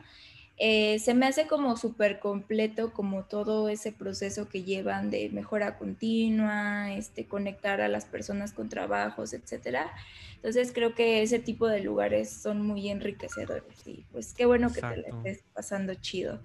Eh, 0.60 0.98
se 0.98 1.14
me 1.14 1.28
hace 1.28 1.46
como 1.46 1.78
súper 1.78 2.20
completo 2.20 2.92
como 2.92 3.26
todo 3.26 3.70
ese 3.70 3.92
proceso 3.92 4.50
que 4.50 4.64
llevan 4.64 5.12
de 5.12 5.30
mejora 5.30 5.78
continua, 5.78 6.92
este, 6.94 7.28
conectar 7.28 7.80
a 7.80 7.88
las 7.88 8.06
personas 8.06 8.54
con 8.54 8.68
trabajos, 8.68 9.34
etcétera. 9.34 9.92
Entonces 10.36 10.72
creo 10.74 10.96
que 10.96 11.22
ese 11.22 11.38
tipo 11.40 11.68
de 11.68 11.82
lugares 11.82 12.32
son 12.42 12.62
muy 12.62 12.90
enriquecedores 12.90 13.86
y 13.86 14.06
pues 14.12 14.34
qué 14.34 14.46
bueno 14.48 14.74
que 14.74 14.82
te 14.82 14.98
la 14.98 15.10
estés 15.10 15.44
pasando 15.54 15.94
chido. 15.96 16.42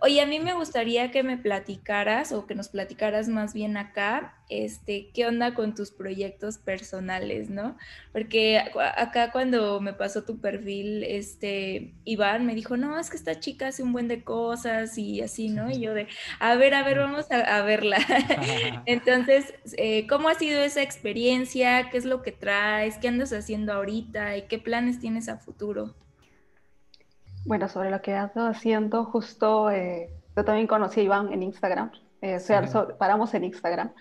Oye, 0.00 0.20
a 0.20 0.26
mí 0.26 0.40
me 0.40 0.52
gustaría 0.52 1.10
que 1.10 1.22
me 1.22 1.38
platicaras 1.38 2.32
o 2.32 2.46
que 2.46 2.54
nos 2.54 2.68
platicaras 2.68 3.28
más 3.28 3.54
bien 3.54 3.76
acá, 3.76 4.34
este, 4.50 5.10
qué 5.14 5.26
onda 5.26 5.54
con 5.54 5.74
tus 5.74 5.90
proyectos 5.90 6.58
personales, 6.58 7.48
¿no? 7.48 7.76
Porque 8.12 8.58
acá 8.96 9.32
cuando 9.32 9.80
me 9.80 9.94
pasó 9.94 10.24
tu 10.24 10.40
perfil, 10.40 11.02
este, 11.04 11.94
Iván 12.04 12.44
me 12.44 12.54
dijo, 12.54 12.76
no, 12.76 12.98
es 12.98 13.10
que 13.10 13.16
esta 13.16 13.40
chica 13.40 13.68
hace 13.68 13.82
un 13.82 13.92
buen 13.92 14.08
de 14.08 14.22
cosas 14.22 14.98
y 14.98 15.22
así, 15.22 15.48
¿no? 15.48 15.70
Y 15.70 15.80
yo 15.80 15.94
de, 15.94 16.08
a 16.40 16.54
ver, 16.56 16.74
a 16.74 16.82
ver, 16.82 16.98
vamos 16.98 17.26
a, 17.30 17.62
verla. 17.62 17.98
Entonces, 18.86 19.54
eh, 19.78 20.06
¿cómo 20.06 20.28
ha 20.28 20.34
sido 20.34 20.60
esa 20.60 20.82
experiencia? 20.82 21.88
¿Qué 21.90 21.96
es 21.96 22.04
lo 22.04 22.22
que 22.22 22.32
traes? 22.32 22.98
¿Qué 22.98 23.08
andas 23.08 23.32
haciendo 23.32 23.72
ahorita? 23.72 24.36
¿Y 24.36 24.42
qué 24.42 24.58
planes 24.58 25.00
tienes 25.00 25.28
a 25.28 25.38
futuro? 25.38 25.94
Bueno, 27.44 27.68
sobre 27.68 27.90
lo 27.90 28.00
que 28.00 28.14
ando 28.14 28.46
haciendo, 28.46 29.04
justo 29.04 29.70
eh, 29.70 30.10
yo 30.36 30.44
también 30.44 30.66
conocí 30.66 31.00
a 31.00 31.02
Iván 31.04 31.32
en 31.32 31.42
Instagram, 31.42 31.92
eh, 32.20 32.36
o 32.36 32.40
sea, 32.40 32.62
paramos 32.98 33.34
en 33.34 33.44
Instagram, 33.44 33.92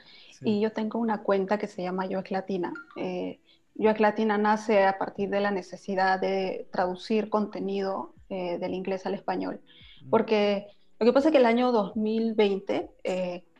y 0.41 0.59
yo 0.59 0.71
tengo 0.71 0.99
una 0.99 1.21
cuenta 1.23 1.57
que 1.57 1.67
se 1.67 1.83
llama 1.83 2.05
Yo 2.05 2.21
Latina. 2.29 2.73
Eh, 2.95 3.39
Yo 3.75 3.93
Latina 3.93 4.37
nace 4.37 4.85
a 4.85 4.97
partir 4.97 5.29
de 5.29 5.39
la 5.41 5.51
necesidad 5.51 6.19
de 6.19 6.67
traducir 6.71 7.29
contenido 7.29 8.13
eh, 8.29 8.57
del 8.59 8.73
inglés 8.73 9.05
al 9.05 9.13
español, 9.13 9.61
mm. 10.05 10.09
porque 10.09 10.67
lo 10.99 11.05
que 11.05 11.13
pasa 11.13 11.29
es 11.29 11.31
que 11.33 11.37
el 11.37 11.45
año 11.45 11.71
2020, 11.71 12.89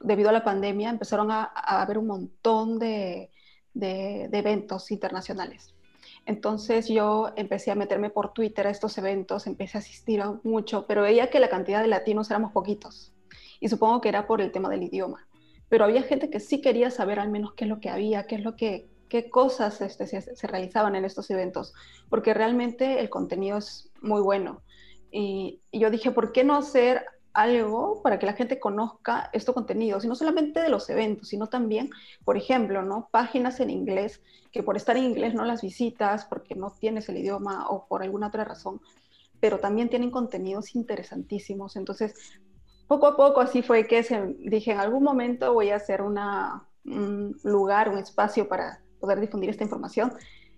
debido 0.02 0.30
a 0.30 0.34
la 0.34 0.44
pandemia, 0.44 0.90
empezaron 0.90 1.30
a, 1.30 1.44
haber 1.44 1.98
un 1.98 2.08
montón 2.08 2.80
de, 2.80 3.32
de 3.74 4.30
eventos 4.32 4.92
internacionales. 4.92 5.73
Entonces 6.26 6.88
yo 6.88 7.32
empecé 7.36 7.72
a 7.72 7.76
meterme 7.76 8.10
por 8.10 8.34
Twitter 8.34 8.68
a 8.68 8.70
estos 8.70 8.98
eventos, 8.98 9.46
empecé 9.46 9.78
a 9.78 9.82
asistir 9.82 10.24
mucho, 10.44 10.86
pero 10.88 11.02
veía 11.02 11.30
que 11.30 11.40
la 11.40 11.50
cantidad 11.50 11.82
de 11.82 11.88
latinos 11.88 12.30
éramos 12.32 12.52
poquitos. 12.52 13.14
Y 13.60 13.70
supongo 13.70 14.02
que 14.02 14.10
era 14.10 14.26
por 14.26 14.42
el 14.42 14.52
tema 14.52 14.70
del 14.70 14.84
idioma. 14.84 15.28
Pero 15.70 15.86
había 15.86 16.04
gente 16.04 16.30
que 16.30 16.40
sí 16.40 16.62
quería 16.62 16.92
saber 16.92 17.20
al 17.20 17.30
menos 17.30 17.54
qué 17.54 17.66
es 17.66 17.70
lo 17.70 17.80
que 17.80 17.90
había, 17.90 18.26
qué 18.28 18.36
es 18.36 18.44
lo 18.44 18.56
que, 18.56 18.88
qué 19.10 19.30
cosas 19.30 19.82
este, 19.82 20.08
se, 20.08 20.48
realizaban 20.48 20.96
en 20.96 21.06
estos 21.06 21.30
eventos, 21.30 21.74
porque 22.10 22.34
realmente 22.34 23.00
el 23.00 23.10
contenido 23.10 23.58
es 23.58 23.92
muy 24.02 24.22
bueno. 24.22 24.62
Y 25.12 25.62
yo 25.72 25.90
dije, 25.90 26.12
¿por 26.12 26.32
qué 26.32 26.44
no 26.44 26.56
hacer 26.56 27.06
algo 27.34 28.02
para 28.04 28.20
que 28.20 28.26
la 28.26 28.34
gente 28.34 28.60
conozca 28.60 29.30
estos 29.34 29.56
contenidos, 29.56 30.06
y 30.06 30.08
no 30.08 30.16
solamente 30.16 30.62
de 30.62 30.70
los 30.70 30.90
eventos, 30.90 31.30
sino 31.30 31.48
también, 31.48 31.90
por 32.24 32.38
ejemplo, 32.38 32.84
¿no? 32.84 33.10
páginas 33.12 33.60
en 33.60 33.70
inglés 33.70 34.22
que 34.52 34.62
por 34.62 34.78
estar 34.78 34.96
en 34.98 35.06
inglés 35.06 35.34
no 35.34 35.44
las 35.44 35.62
visitas 35.62 36.26
porque 36.26 36.56
no 36.56 36.72
tienes 36.72 37.10
el 37.10 37.18
idioma 37.18 37.68
o 37.70 37.88
por 37.88 38.04
alguna 38.04 38.28
otra 38.28 38.44
razón, 38.44 38.82
pero 39.40 39.60
también 39.60 39.90
tienen 39.90 40.12
contenidos 40.12 40.76
interesantísimos. 40.76 41.76
Entonces, 41.76 42.14
poco 42.88 43.08
a 43.08 43.18
poco 43.18 43.42
así 43.42 43.64
fue 43.64 43.88
que 43.88 44.04
se, 44.04 44.36
dije, 44.40 44.72
en 44.72 44.80
algún 44.80 45.04
momento 45.04 45.54
voy 45.54 45.72
a 45.72 45.78
hacer 45.78 46.04
una, 46.04 46.68
un 46.86 47.36
lugar, 47.44 47.90
un 47.90 47.98
espacio 47.98 48.48
para 48.48 48.82
poder 49.00 49.20
difundir 49.20 49.50
esta 49.50 49.64
información. 49.64 50.14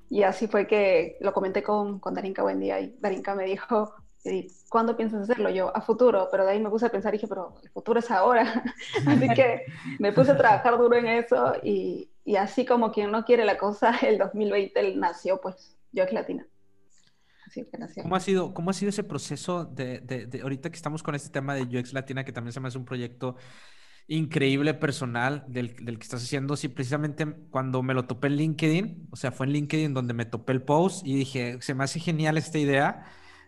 Y 0.09 0.23
así 0.23 0.47
fue 0.47 0.67
que 0.67 1.17
lo 1.21 1.33
comenté 1.33 1.63
con, 1.63 1.99
con 1.99 2.13
Darinka 2.13 2.43
buen 2.43 2.59
día 2.59 2.79
y 2.79 2.95
Darinka 2.99 3.33
me 3.33 3.45
dijo, 3.45 3.93
¿cuándo 4.69 4.97
piensas 4.97 5.21
hacerlo? 5.21 5.49
Yo, 5.49 5.75
a 5.75 5.81
futuro, 5.81 6.27
pero 6.31 6.45
de 6.45 6.51
ahí 6.51 6.59
me 6.59 6.69
puse 6.69 6.85
a 6.85 6.89
pensar 6.89 7.13
y 7.13 7.17
dije, 7.17 7.27
pero 7.27 7.55
el 7.63 7.69
futuro 7.69 7.99
es 7.99 8.09
ahora. 8.09 8.63
así 9.07 9.27
que 9.29 9.65
me 9.99 10.11
puse 10.11 10.31
a 10.31 10.37
trabajar 10.37 10.77
duro 10.77 10.95
en 10.95 11.07
eso 11.07 11.53
y, 11.63 12.09
y, 12.23 12.35
así 12.35 12.65
como 12.65 12.91
quien 12.91 13.11
no 13.11 13.23
quiere 13.25 13.45
la 13.45 13.57
cosa, 13.57 13.95
el 14.01 14.17
2020 14.17 14.95
nació, 14.95 15.39
pues, 15.41 15.75
Yo 15.91 16.03
es 16.03 16.13
Latina. 16.13 16.45
Así 17.45 17.63
que. 17.63 18.01
¿Cómo 18.01 18.15
ha 18.15 18.19
sido, 18.19 18.53
cómo 18.53 18.71
ha 18.71 18.73
sido 18.73 18.89
ese 18.89 19.03
proceso 19.03 19.65
de, 19.65 19.99
de, 19.99 20.41
ahorita 20.41 20.69
que 20.71 20.75
estamos 20.75 21.03
con 21.03 21.13
este 21.13 21.29
tema 21.29 21.53
de 21.53 21.61
UX 21.61 21.93
Latina, 21.93 22.25
que 22.25 22.31
también 22.31 22.53
se 22.53 22.59
me 22.59 22.67
hace 22.67 22.77
un 22.77 22.85
proyecto 22.85 23.35
increíble 24.07 24.73
personal 24.73 25.45
del, 25.47 25.75
del, 25.83 25.97
que 25.97 26.03
estás 26.03 26.23
haciendo. 26.23 26.55
Sí, 26.55 26.67
precisamente 26.67 27.25
cuando 27.51 27.83
me 27.83 27.93
lo 27.93 28.05
topé 28.05 28.27
en 28.27 28.37
LinkedIn, 28.37 29.07
o 29.11 29.15
sea, 29.15 29.31
fue 29.31 29.45
en 29.45 29.53
LinkedIn 29.53 29.93
donde 29.93 30.13
me 30.13 30.25
topé 30.25 30.53
el 30.53 30.63
post 30.63 31.05
y 31.05 31.15
dije, 31.15 31.61
se 31.61 31.75
me 31.75 31.83
hace 31.83 31.99
genial 31.99 32.37
esta 32.37 32.57
idea 32.57 33.05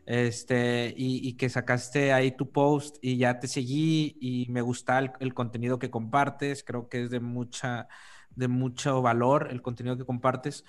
este, 0.07 0.93
y, 0.95 1.33
que 1.33 1.49
sacaste 1.49 2.13
ahí 2.13 2.31
tu 2.31 2.49
post 2.51 2.95
y 3.01 3.17
ya 3.17 3.39
te 3.39 3.47
seguí 3.47 4.17
y 4.21 4.47
me 4.49 4.61
gusta 4.61 4.99
el, 5.19 5.33
contenido 5.33 5.79
que 5.79 5.91
compartes, 5.91 6.63
creo 6.63 6.87
que 6.87 7.03
es 7.03 7.09
de 7.09 7.19
mucha, 7.19 7.89
de 8.31 8.47
mucho 8.47 9.01
valor 9.01 9.49
el 9.51 9.61
contenido 9.61 9.97
que 9.97 10.05
compartes, 10.05 10.63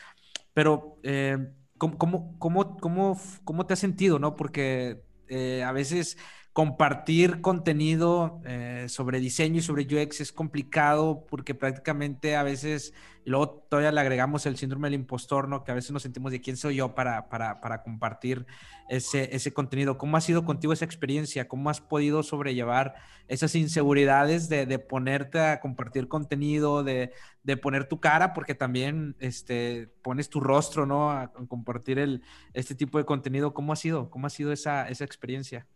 pero 0.52 0.98
eh, 1.04 1.38
¿cómo, 1.78 1.98
cómo, 1.98 2.36
cómo, 2.78 3.20
cómo, 3.44 3.66
te 3.66 3.74
has 3.74 3.78
sentido, 3.78 4.18
no? 4.18 4.34
Porque 4.34 5.04
eh, 5.28 5.62
a 5.62 5.70
veces 5.70 6.18
compartir 6.58 7.40
contenido 7.40 8.40
eh, 8.44 8.86
sobre 8.88 9.20
diseño 9.20 9.58
y 9.58 9.62
sobre 9.62 9.84
UX 9.84 10.20
es 10.20 10.32
complicado 10.32 11.24
porque 11.30 11.54
prácticamente 11.54 12.34
a 12.34 12.42
veces, 12.42 12.94
luego 13.24 13.64
todavía 13.70 13.92
le 13.92 14.00
agregamos 14.00 14.44
el 14.44 14.56
síndrome 14.56 14.88
del 14.88 14.94
impostor, 14.94 15.46
¿no? 15.46 15.62
Que 15.62 15.70
a 15.70 15.76
veces 15.76 15.92
nos 15.92 16.02
sentimos 16.02 16.32
de 16.32 16.40
quién 16.40 16.56
soy 16.56 16.74
yo 16.74 16.96
para, 16.96 17.28
para, 17.28 17.60
para 17.60 17.84
compartir 17.84 18.44
ese, 18.88 19.36
ese, 19.36 19.52
contenido. 19.52 19.98
¿Cómo 19.98 20.16
ha 20.16 20.20
sido 20.20 20.44
contigo 20.44 20.72
esa 20.72 20.84
experiencia? 20.84 21.46
¿Cómo 21.46 21.70
has 21.70 21.80
podido 21.80 22.24
sobrellevar 22.24 22.96
esas 23.28 23.54
inseguridades 23.54 24.48
de, 24.48 24.66
de 24.66 24.80
ponerte 24.80 25.38
a 25.38 25.60
compartir 25.60 26.08
contenido, 26.08 26.82
de, 26.82 27.12
de, 27.44 27.56
poner 27.56 27.84
tu 27.84 28.00
cara, 28.00 28.34
porque 28.34 28.56
también 28.56 29.14
este, 29.20 29.92
pones 30.02 30.28
tu 30.28 30.40
rostro, 30.40 30.86
¿no? 30.86 31.12
A, 31.12 31.22
a 31.22 31.32
compartir 31.46 32.00
el, 32.00 32.24
este 32.52 32.74
tipo 32.74 32.98
de 32.98 33.04
contenido. 33.04 33.54
¿Cómo 33.54 33.72
ha 33.72 33.76
sido? 33.76 34.10
¿Cómo 34.10 34.26
ha 34.26 34.30
sido 34.30 34.50
esa, 34.50 34.88
esa 34.88 35.04
experiencia? 35.04 35.68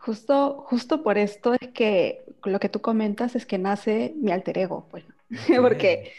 Justo, 0.00 0.64
justo 0.66 1.02
por 1.02 1.18
esto 1.18 1.52
es 1.52 1.68
que 1.74 2.24
lo 2.44 2.58
que 2.58 2.70
tú 2.70 2.80
comentas 2.80 3.36
es 3.36 3.44
que 3.44 3.58
nace 3.58 4.14
mi 4.16 4.32
alter 4.32 4.56
ego, 4.56 4.88
pues, 4.90 5.04
porque, 5.60 6.12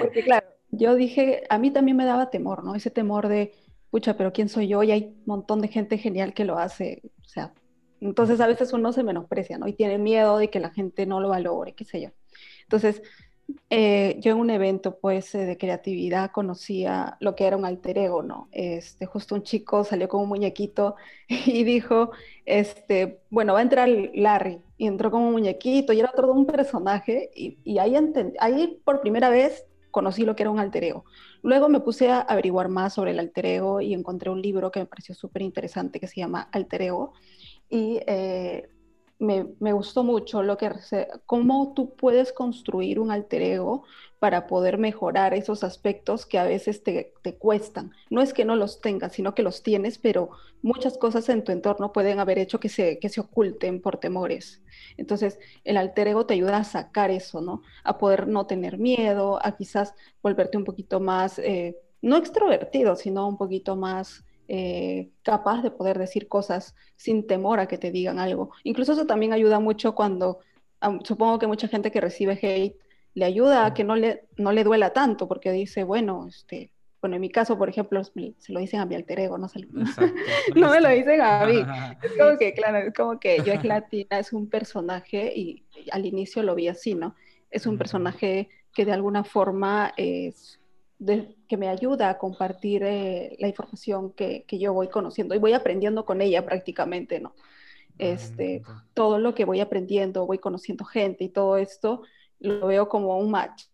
porque 0.00 0.24
claro, 0.24 0.48
yo 0.72 0.96
dije, 0.96 1.44
a 1.48 1.58
mí 1.58 1.70
también 1.70 1.96
me 1.96 2.04
daba 2.04 2.30
temor, 2.30 2.64
¿no? 2.64 2.74
Ese 2.74 2.90
temor 2.90 3.28
de, 3.28 3.54
pucha, 3.90 4.16
pero 4.16 4.32
¿quién 4.32 4.48
soy 4.48 4.66
yo? 4.66 4.82
Y 4.82 4.90
hay 4.90 5.04
un 5.04 5.22
montón 5.26 5.60
de 5.60 5.68
gente 5.68 5.98
genial 5.98 6.34
que 6.34 6.44
lo 6.44 6.58
hace, 6.58 7.00
o 7.24 7.28
sea, 7.28 7.54
entonces 8.00 8.40
a 8.40 8.48
veces 8.48 8.72
uno 8.72 8.92
se 8.92 9.04
menosprecia, 9.04 9.56
¿no? 9.56 9.68
Y 9.68 9.72
tiene 9.72 9.98
miedo 9.98 10.38
de 10.38 10.50
que 10.50 10.58
la 10.58 10.70
gente 10.70 11.06
no 11.06 11.20
lo 11.20 11.28
valore, 11.28 11.74
qué 11.74 11.84
sé 11.84 12.00
yo. 12.00 12.10
Entonces, 12.62 13.02
eh, 13.70 14.16
yo 14.20 14.32
en 14.32 14.38
un 14.38 14.50
evento 14.50 14.98
pues 14.98 15.34
eh, 15.34 15.46
de 15.46 15.56
creatividad 15.56 16.30
conocía 16.32 17.16
lo 17.20 17.34
que 17.34 17.46
era 17.46 17.56
un 17.56 17.64
alter 17.64 17.98
ego, 17.98 18.22
¿no? 18.22 18.48
Este, 18.52 19.06
justo 19.06 19.34
un 19.34 19.42
chico 19.42 19.84
salió 19.84 20.08
con 20.08 20.22
un 20.22 20.28
muñequito 20.28 20.96
y 21.28 21.64
dijo, 21.64 22.10
este, 22.44 23.20
bueno, 23.30 23.54
va 23.54 23.60
a 23.60 23.62
entrar 23.62 23.88
Larry 23.88 24.60
y 24.76 24.86
entró 24.86 25.10
como 25.10 25.26
un 25.26 25.32
muñequito 25.32 25.92
y 25.92 26.00
era 26.00 26.12
todo 26.12 26.32
un 26.32 26.46
personaje 26.46 27.30
y, 27.34 27.78
ahí, 27.78 27.94
ahí 28.40 28.80
por 28.84 29.00
primera 29.00 29.30
vez 29.30 29.66
conocí 29.90 30.24
lo 30.24 30.36
que 30.36 30.42
era 30.42 30.50
un 30.50 30.60
alter 30.60 30.84
ego. 30.84 31.04
Luego 31.42 31.68
me 31.68 31.80
puse 31.80 32.10
a 32.10 32.20
averiguar 32.20 32.68
más 32.68 32.94
sobre 32.94 33.12
el 33.12 33.18
alter 33.18 33.46
ego 33.46 33.80
y 33.80 33.94
encontré 33.94 34.30
un 34.30 34.42
libro 34.42 34.70
que 34.70 34.80
me 34.80 34.86
pareció 34.86 35.14
súper 35.14 35.42
interesante 35.42 36.00
que 36.00 36.06
se 36.06 36.20
llama 36.20 36.48
Alter 36.52 36.82
Ego 36.82 37.12
y 37.68 38.00
eh, 38.06 38.68
me, 39.18 39.72
gustó 39.72 40.04
mucho 40.04 40.42
lo 40.42 40.56
que 40.56 40.70
cómo 41.26 41.72
tú 41.74 41.94
puedes 41.96 42.32
construir 42.32 43.00
un 43.00 43.10
alter 43.10 43.42
ego 43.42 43.82
para 44.20 44.46
poder 44.46 44.78
mejorar 44.78 45.34
esos 45.34 45.64
aspectos 45.64 46.24
que 46.24 46.38
a 46.38 46.44
veces 46.44 46.82
te, 46.82 47.12
cuestan. 47.38 47.92
No 48.10 48.22
es 48.22 48.32
que 48.32 48.44
no 48.44 48.56
los 48.56 48.80
tengas, 48.80 49.12
sino 49.12 49.34
que 49.34 49.42
los 49.42 49.62
tienes, 49.62 49.98
pero 49.98 50.30
muchas 50.62 50.98
cosas 50.98 51.28
en 51.28 51.44
tu 51.44 51.52
entorno 51.52 51.92
pueden 51.92 52.20
haber 52.20 52.38
hecho 52.38 52.60
que 52.60 52.68
se, 52.68 52.98
que 52.98 53.08
se 53.08 53.20
oculten 53.20 53.80
por 53.80 53.98
temores. 53.98 54.62
Entonces, 54.96 55.38
el 55.64 55.76
alter 55.76 56.08
ego 56.08 56.26
te 56.26 56.34
ayuda 56.34 56.58
a 56.58 56.64
sacar 56.64 57.10
eso, 57.10 57.40
¿no? 57.40 57.62
A 57.84 57.98
poder 57.98 58.28
no 58.28 58.46
tener 58.46 58.78
miedo, 58.78 59.38
a 59.44 59.56
quizás 59.56 59.94
volverte 60.22 60.56
un 60.56 60.64
poquito 60.64 61.00
más, 61.00 61.38
eh, 61.38 61.76
no 62.02 62.16
extrovertido, 62.16 62.96
sino 62.96 63.28
un 63.28 63.36
poquito 63.36 63.76
más 63.76 64.24
eh, 64.48 65.10
capaz 65.22 65.62
de 65.62 65.70
poder 65.70 65.98
decir 65.98 66.26
cosas 66.26 66.74
sin 66.96 67.26
temor 67.26 67.60
a 67.60 67.68
que 67.68 67.76
te 67.78 67.90
digan 67.90 68.18
algo. 68.18 68.50
Incluso 68.64 68.92
eso 68.92 69.06
también 69.06 69.34
ayuda 69.34 69.60
mucho 69.60 69.94
cuando, 69.94 70.40
supongo 71.04 71.38
que 71.38 71.46
mucha 71.46 71.68
gente 71.68 71.90
que 71.90 72.00
recibe 72.00 72.38
hate 72.40 72.76
le 73.14 73.24
ayuda 73.24 73.66
a 73.66 73.74
que 73.74 73.84
no 73.84 73.94
le, 73.94 74.24
no 74.36 74.52
le 74.52 74.64
duela 74.64 74.92
tanto, 74.92 75.28
porque 75.28 75.52
dice, 75.52 75.84
bueno, 75.84 76.26
este, 76.28 76.70
bueno, 77.00 77.16
en 77.16 77.20
mi 77.20 77.30
caso, 77.30 77.58
por 77.58 77.68
ejemplo, 77.68 78.02
se 78.04 78.52
lo 78.52 78.60
dicen 78.60 78.80
a 78.80 78.86
mi 78.86 78.94
alter 78.94 79.20
ego, 79.20 79.38
no, 79.38 79.48
no 80.54 80.70
me 80.70 80.80
lo 80.80 80.88
dicen 80.88 81.20
a 81.20 81.44
mí. 81.44 81.62
Es 82.02 82.12
como 82.18 82.38
que, 82.38 82.54
claro, 82.54 82.78
es 82.78 82.94
como 82.94 83.20
que 83.20 83.42
yo 83.44 83.52
es 83.52 83.64
latina, 83.64 84.18
es 84.18 84.32
un 84.32 84.48
personaje, 84.48 85.32
y 85.36 85.64
al 85.90 86.06
inicio 86.06 86.42
lo 86.42 86.54
vi 86.54 86.68
así, 86.68 86.94
¿no? 86.94 87.14
Es 87.50 87.66
un 87.66 87.76
personaje 87.76 88.48
que 88.74 88.84
de 88.84 88.92
alguna 88.92 89.24
forma 89.24 89.92
es 89.96 90.60
que 91.48 91.56
me 91.56 91.68
ayuda 91.68 92.10
a 92.10 92.18
compartir 92.18 92.82
eh, 92.82 93.36
la 93.38 93.48
información 93.48 94.12
que, 94.12 94.44
que, 94.46 94.58
yo 94.58 94.72
voy 94.72 94.88
conociendo 94.88 95.34
y 95.34 95.38
voy 95.38 95.52
aprendiendo 95.52 96.04
con 96.04 96.20
ella 96.20 96.44
prácticamente, 96.44 97.20
¿no? 97.20 97.34
Este, 97.98 98.62
todo 98.94 99.18
lo 99.18 99.34
que 99.34 99.44
voy 99.44 99.60
aprendiendo, 99.60 100.26
voy 100.26 100.38
conociendo 100.38 100.84
gente 100.84 101.24
y 101.24 101.28
todo 101.28 101.56
esto, 101.56 102.02
lo 102.38 102.66
veo 102.66 102.88
como 102.88 103.18
un 103.18 103.30
match. 103.30 103.64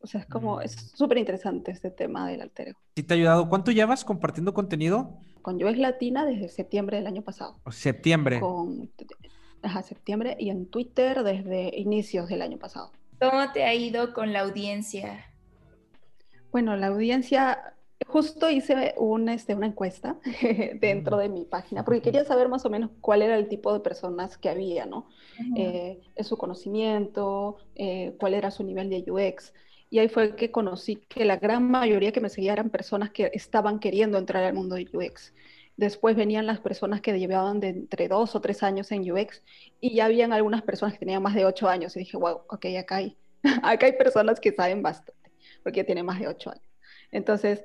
O 0.00 0.06
sea, 0.06 0.22
es 0.22 0.26
como, 0.26 0.60
es 0.60 0.76
mm. 0.76 0.96
súper 0.96 1.18
interesante 1.18 1.70
este 1.70 1.90
tema 1.90 2.28
del 2.28 2.40
alter 2.40 2.68
ego. 2.68 2.80
¿Sí 2.96 3.02
te 3.02 3.14
ha 3.14 3.16
ayudado? 3.16 3.48
¿Cuánto 3.48 3.70
llevas 3.70 4.04
compartiendo 4.04 4.54
contenido? 4.54 5.18
Con 5.42 5.58
Yo 5.58 5.68
es 5.68 5.78
Latina 5.78 6.24
desde 6.24 6.48
septiembre 6.48 6.96
del 6.96 7.06
año 7.06 7.22
pasado. 7.22 7.60
Septiembre. 7.70 8.40
Ajá, 9.62 9.82
septiembre 9.82 10.36
y 10.38 10.50
en 10.50 10.66
Twitter 10.66 11.22
desde 11.22 11.76
inicios 11.78 12.28
del 12.28 12.42
año 12.42 12.58
pasado. 12.58 12.92
¿Cómo 13.20 13.52
te 13.52 13.64
ha 13.64 13.74
ido 13.74 14.14
con 14.14 14.32
la 14.32 14.40
audiencia? 14.40 15.29
Bueno, 16.52 16.76
la 16.76 16.88
audiencia, 16.88 17.74
justo 18.06 18.50
hice 18.50 18.94
este, 19.28 19.54
una 19.54 19.66
encuesta 19.66 20.16
dentro 20.80 21.18
de 21.18 21.28
mi 21.28 21.44
página, 21.44 21.84
porque 21.84 22.02
quería 22.02 22.24
saber 22.24 22.48
más 22.48 22.64
o 22.64 22.70
menos 22.70 22.90
cuál 23.00 23.22
era 23.22 23.36
el 23.36 23.48
tipo 23.48 23.72
de 23.72 23.80
personas 23.80 24.36
que 24.36 24.48
había, 24.48 24.86
¿no? 24.86 25.08
Eh, 25.56 26.00
su 26.22 26.36
conocimiento, 26.36 27.58
eh, 27.76 28.14
cuál 28.18 28.34
era 28.34 28.50
su 28.50 28.64
nivel 28.64 28.90
de 28.90 29.04
UX. 29.10 29.52
Y 29.90 29.98
ahí 29.98 30.08
fue 30.08 30.36
que 30.36 30.50
conocí 30.52 30.96
que 30.96 31.24
la 31.24 31.36
gran 31.36 31.68
mayoría 31.68 32.12
que 32.12 32.20
me 32.20 32.28
seguía 32.28 32.52
eran 32.52 32.70
personas 32.70 33.10
que 33.10 33.30
estaban 33.34 33.80
queriendo 33.80 34.18
entrar 34.18 34.44
al 34.44 34.54
mundo 34.54 34.76
de 34.76 34.88
UX. 34.92 35.32
Después 35.76 36.14
venían 36.14 36.46
las 36.46 36.60
personas 36.60 37.00
que 37.00 37.18
llevaban 37.18 37.58
de 37.58 37.68
entre 37.68 38.06
dos 38.06 38.36
o 38.36 38.40
tres 38.40 38.62
años 38.62 38.92
en 38.92 39.10
UX 39.10 39.42
y 39.80 39.94
ya 39.94 40.04
habían 40.04 40.32
algunas 40.32 40.62
personas 40.62 40.94
que 40.94 41.00
tenían 41.00 41.22
más 41.22 41.34
de 41.34 41.44
ocho 41.44 41.68
años. 41.68 41.96
Y 41.96 42.00
dije, 42.00 42.16
wow, 42.16 42.42
ok, 42.48 42.66
acá 42.78 42.96
hay, 42.96 43.16
acá 43.62 43.86
hay 43.86 43.92
personas 43.94 44.38
que 44.40 44.52
saben 44.52 44.82
bastante, 44.82 45.14
porque 45.62 45.78
ya 45.78 45.86
tienen 45.86 46.06
más 46.06 46.18
de 46.18 46.28
ocho 46.28 46.50
años. 46.50 46.64
Entonces 47.10 47.64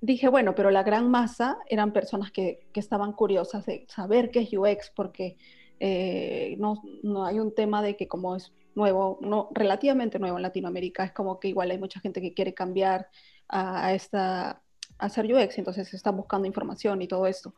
dije, 0.00 0.28
bueno, 0.28 0.54
pero 0.54 0.70
la 0.70 0.82
gran 0.82 1.10
masa 1.10 1.58
eran 1.68 1.92
personas 1.92 2.30
que, 2.30 2.66
que 2.72 2.80
estaban 2.80 3.12
curiosas 3.12 3.66
de 3.66 3.86
saber 3.88 4.30
qué 4.30 4.40
es 4.40 4.52
UX, 4.52 4.90
porque 4.94 5.36
eh, 5.78 6.56
no, 6.58 6.82
no 7.02 7.24
hay 7.24 7.38
un 7.38 7.54
tema 7.54 7.82
de 7.82 7.96
que 7.96 8.08
como 8.08 8.36
es 8.36 8.52
nuevo, 8.74 9.18
no, 9.20 9.50
relativamente 9.52 10.18
nuevo 10.18 10.36
en 10.36 10.42
Latinoamérica, 10.42 11.04
es 11.04 11.12
como 11.12 11.38
que 11.40 11.48
igual 11.48 11.70
hay 11.70 11.78
mucha 11.78 12.00
gente 12.00 12.20
que 12.20 12.34
quiere 12.34 12.54
cambiar 12.54 13.08
a 13.48 13.94
esta 13.94 14.62
hacer 15.00 15.32
UX, 15.32 15.58
entonces 15.58 15.92
están 15.92 16.16
buscando 16.16 16.46
información 16.46 17.02
y 17.02 17.08
todo 17.08 17.26
esto. 17.26 17.54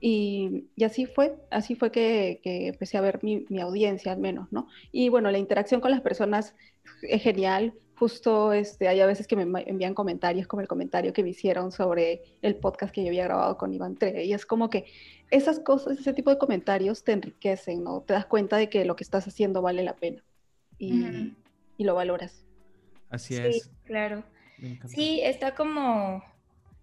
Y, 0.00 0.66
y, 0.74 0.84
así 0.84 1.06
fue, 1.06 1.36
así 1.50 1.76
fue 1.76 1.92
que, 1.92 2.40
que 2.42 2.68
empecé 2.68 2.98
a 2.98 3.00
ver 3.00 3.20
mi, 3.22 3.46
mi, 3.48 3.60
audiencia 3.60 4.10
al 4.10 4.18
menos, 4.18 4.50
¿no? 4.50 4.66
Y 4.90 5.08
bueno, 5.08 5.30
la 5.30 5.38
interacción 5.38 5.80
con 5.80 5.92
las 5.92 6.00
personas 6.00 6.56
es 7.02 7.22
genial. 7.22 7.74
Justo 8.02 8.52
este, 8.52 8.88
hay 8.88 9.00
a 9.00 9.06
veces 9.06 9.28
que 9.28 9.36
me 9.36 9.62
envían 9.64 9.94
comentarios, 9.94 10.48
como 10.48 10.60
el 10.60 10.66
comentario 10.66 11.12
que 11.12 11.22
me 11.22 11.28
hicieron 11.28 11.70
sobre 11.70 12.22
el 12.42 12.56
podcast 12.56 12.92
que 12.92 13.02
yo 13.02 13.06
había 13.06 13.22
grabado 13.22 13.56
con 13.56 13.72
Iván 13.72 13.94
Tre. 13.94 14.24
Y 14.24 14.32
es 14.32 14.44
como 14.44 14.70
que 14.70 14.86
esas 15.30 15.60
cosas, 15.60 16.00
ese 16.00 16.12
tipo 16.12 16.28
de 16.28 16.36
comentarios 16.36 17.04
te 17.04 17.12
enriquecen, 17.12 17.84
¿no? 17.84 18.00
Te 18.00 18.14
das 18.14 18.26
cuenta 18.26 18.56
de 18.56 18.68
que 18.68 18.84
lo 18.84 18.96
que 18.96 19.04
estás 19.04 19.28
haciendo 19.28 19.62
vale 19.62 19.84
la 19.84 19.94
pena 19.94 20.20
y, 20.78 21.32
y 21.76 21.84
lo 21.84 21.94
valoras. 21.94 22.44
Así 23.08 23.36
es. 23.36 23.62
Sí, 23.62 23.70
claro. 23.84 24.24
Sí, 24.88 25.20
está 25.22 25.54
como 25.54 26.24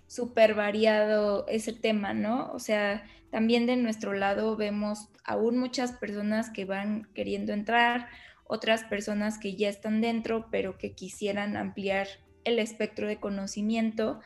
súper 0.07 0.55
variado 0.55 1.45
ese 1.49 1.73
tema, 1.73 2.13
¿no? 2.13 2.49
O 2.53 2.59
sea, 2.59 3.03
también 3.29 3.65
de 3.65 3.75
nuestro 3.75 4.13
lado 4.13 4.55
vemos 4.55 5.09
aún 5.25 5.57
muchas 5.57 5.91
personas 5.91 6.49
que 6.49 6.63
van 6.63 7.09
queriendo 7.13 7.51
entrar, 7.51 8.07
otras 8.49 8.83
personas 8.83 9.37
que 9.37 9.55
ya 9.55 9.69
están 9.69 10.01
dentro, 10.01 10.47
pero 10.49 10.79
que 10.79 10.93
quisieran 10.93 11.55
ampliar 11.55 12.07
el 12.43 12.57
espectro 12.57 13.07
de 13.07 13.17
conocimiento 13.17 14.19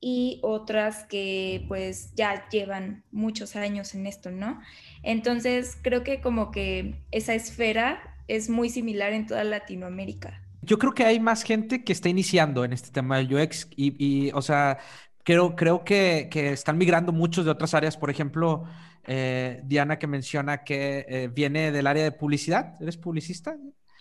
y 0.00 0.40
otras 0.42 1.04
que 1.04 1.64
pues 1.68 2.12
ya 2.16 2.48
llevan 2.48 3.04
muchos 3.12 3.54
años 3.54 3.94
en 3.94 4.08
esto, 4.08 4.32
¿no? 4.32 4.60
Entonces 5.04 5.78
creo 5.80 6.02
que 6.02 6.20
como 6.20 6.50
que 6.50 6.96
esa 7.12 7.34
esfera 7.34 8.16
es 8.26 8.50
muy 8.50 8.68
similar 8.68 9.12
en 9.12 9.26
toda 9.26 9.44
Latinoamérica. 9.44 10.42
Yo 10.62 10.78
creo 10.78 10.92
que 10.92 11.04
hay 11.04 11.20
más 11.20 11.44
gente 11.44 11.84
que 11.84 11.92
está 11.92 12.08
iniciando 12.08 12.64
en 12.64 12.72
este 12.72 12.90
tema 12.90 13.18
del 13.18 13.32
UX 13.32 13.68
y, 13.76 13.94
y 14.04 14.32
o 14.32 14.42
sea, 14.42 14.78
Creo, 15.24 15.56
creo 15.56 15.84
que, 15.84 16.28
que, 16.30 16.52
están 16.54 16.78
migrando 16.78 17.12
muchos 17.12 17.44
de 17.44 17.50
otras 17.50 17.74
áreas. 17.74 17.98
Por 17.98 18.08
ejemplo, 18.08 18.64
eh, 19.08 19.62
Diana 19.64 19.98
que 19.98 20.06
menciona 20.06 20.64
que 20.64 21.06
eh, 21.08 21.28
viene 21.28 21.72
del 21.72 21.86
área 21.86 22.04
de 22.04 22.12
publicidad. 22.12 22.74
¿Eres 22.80 22.98
publicista? 22.98 23.56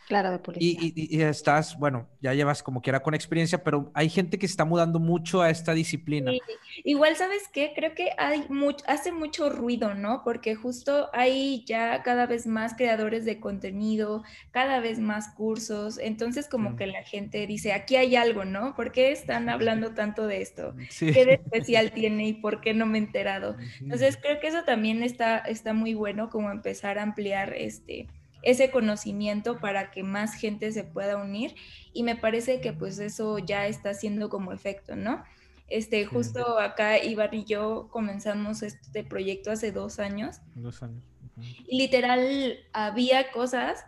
Claro, 0.08 0.32
de 0.32 0.40
publicidad. 0.40 0.82
Y, 0.82 1.18
y, 1.18 1.22
estás, 1.22 1.78
bueno, 1.78 2.08
ya 2.22 2.34
llevas 2.34 2.64
como 2.64 2.82
quiera 2.82 3.02
con 3.02 3.14
experiencia, 3.14 3.62
pero 3.62 3.92
hay 3.94 4.08
gente 4.08 4.40
que 4.40 4.46
está 4.46 4.64
mudando 4.64 5.00
mucho 5.00 5.42
a 5.42 5.50
esta 5.50 5.74
disciplina. 5.74 6.32
Sí. 6.32 6.40
Igual, 6.86 7.18
¿sabes 7.18 7.44
qué? 7.52 7.74
Creo 7.76 7.94
que 7.94 8.12
hay 8.18 8.46
mucho, 8.48 8.86
hace 8.88 9.12
mucho 9.12 9.50
ruido, 9.50 9.96
¿no? 9.96 10.22
Porque 10.24 10.56
justo 10.56 11.10
hay 11.12 11.66
ya 11.66 12.04
cada 12.04 12.26
vez 12.26 12.48
más 12.48 12.74
creadores 12.76 13.26
de 13.26 13.42
contenido, 13.42 14.24
cada 14.52 14.80
vez 14.80 15.00
más 15.00 15.34
cursos, 15.36 15.98
entonces 15.98 16.48
como 16.48 16.72
sí. 16.72 16.76
que 16.78 16.88
la 16.88 17.04
gente 17.04 17.46
dice, 17.46 17.74
aquí 17.74 17.98
hay 17.98 18.16
algo, 18.16 18.46
¿no? 18.46 18.76
¿Por 18.76 18.94
qué 18.94 19.12
están 19.12 19.50
hablando 19.50 19.94
tanto 19.94 20.26
de 20.26 20.42
esto? 20.42 20.74
Sí. 20.90 21.12
¿Qué 21.12 21.26
de 21.26 21.34
especial 21.34 21.92
tiene 21.92 22.30
y 22.30 22.34
por 22.34 22.62
qué 22.62 22.74
no 22.74 22.86
me 22.86 22.98
he 22.98 23.02
enterado? 23.02 23.58
Entonces 23.82 24.16
creo 24.16 24.40
que 24.40 24.48
eso 24.48 24.64
también 24.64 25.04
está, 25.04 25.40
está 25.40 25.74
muy 25.74 25.96
bueno, 25.96 26.30
como 26.30 26.50
empezar 26.50 26.98
a 26.98 27.04
ampliar 27.04 27.54
este 27.54 28.08
ese 28.42 28.72
conocimiento 28.72 29.60
para 29.60 29.92
que 29.92 30.04
más 30.04 30.36
gente 30.36 30.72
se 30.72 30.84
pueda 30.84 31.18
unir 31.18 31.56
y 31.94 32.04
me 32.04 32.16
parece 32.16 32.62
que 32.62 32.74
pues 32.74 33.00
eso 33.00 33.40
ya 33.40 33.68
está 33.68 33.90
haciendo 33.92 34.30
como 34.30 34.54
efecto, 34.54 34.96
¿no? 34.96 35.24
Este, 35.68 36.06
justo 36.06 36.60
acá 36.60 37.04
Iván 37.04 37.34
y 37.34 37.44
yo 37.44 37.90
comenzamos 37.92 38.64
este 38.64 39.04
proyecto 39.04 39.52
hace 39.52 39.72
dos 39.72 40.00
años. 40.00 40.38
Dos 40.56 40.82
años. 40.82 41.04
Uh 41.36 41.42
-huh. 41.42 41.66
Y 41.68 41.78
literal 41.78 42.58
había 42.72 43.32
cosas, 43.32 43.84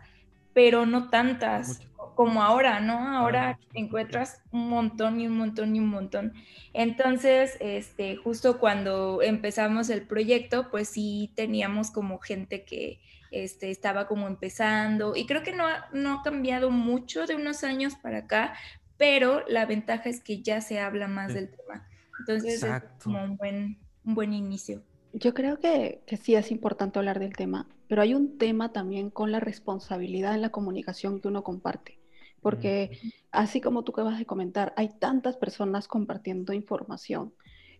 pero 0.52 0.84
no 0.84 1.08
tantas 1.08 1.68
Mucho. 1.68 2.14
como 2.16 2.42
ahora, 2.42 2.80
¿no? 2.80 3.16
Ahora 3.16 3.50
ah, 3.50 3.66
encuentras 3.72 4.42
un 4.50 4.68
montón 4.68 5.20
y 5.20 5.26
un 5.26 5.38
montón 5.38 5.74
y 5.74 5.78
un 5.78 5.88
montón. 5.88 6.34
Entonces, 6.74 7.56
este, 7.60 8.16
justo 8.16 8.58
cuando 8.58 9.22
empezamos 9.22 9.88
el 9.88 10.02
proyecto, 10.02 10.70
pues 10.70 10.88
sí 10.88 11.32
teníamos 11.34 11.90
como 11.90 12.18
gente 12.18 12.64
que, 12.64 13.00
este, 13.30 13.70
estaba 13.70 14.06
como 14.06 14.26
empezando 14.26 15.14
y 15.16 15.26
creo 15.26 15.42
que 15.42 15.52
no, 15.52 15.64
no 15.92 16.14
ha 16.14 16.22
cambiado 16.22 16.70
mucho 16.70 17.26
de 17.26 17.36
unos 17.36 17.64
años 17.64 17.94
para 17.94 18.18
acá, 18.18 18.54
pero 18.96 19.44
la 19.48 19.66
ventaja 19.66 20.08
es 20.08 20.20
que 20.20 20.42
ya 20.42 20.60
se 20.60 20.80
habla 20.80 21.08
más 21.08 21.28
sí. 21.28 21.34
del 21.34 21.50
tema. 21.50 21.88
Entonces 22.18 22.62
Exacto. 22.62 22.94
es 22.98 23.04
como 23.04 23.24
un 23.24 23.36
buen, 23.36 23.78
un 24.04 24.14
buen 24.14 24.32
inicio. 24.32 24.82
Yo 25.12 25.34
creo 25.34 25.58
que, 25.58 26.02
que, 26.06 26.16
sí 26.16 26.34
es 26.34 26.50
importante 26.50 26.98
hablar 26.98 27.18
del 27.18 27.34
tema, 27.34 27.66
pero 27.88 28.02
hay 28.02 28.14
un 28.14 28.38
tema 28.38 28.72
también 28.72 29.10
con 29.10 29.32
la 29.32 29.40
responsabilidad 29.40 30.34
en 30.34 30.42
la 30.42 30.50
comunicación 30.50 31.20
que 31.20 31.28
uno 31.28 31.42
comparte. 31.42 31.98
Porque 32.40 32.98
así 33.32 33.60
como 33.60 33.84
tú 33.84 33.92
acabas 33.92 34.18
de 34.18 34.26
comentar, 34.26 34.72
hay 34.76 34.88
tantas 34.98 35.36
personas 35.36 35.88
compartiendo 35.88 36.52
información 36.52 37.34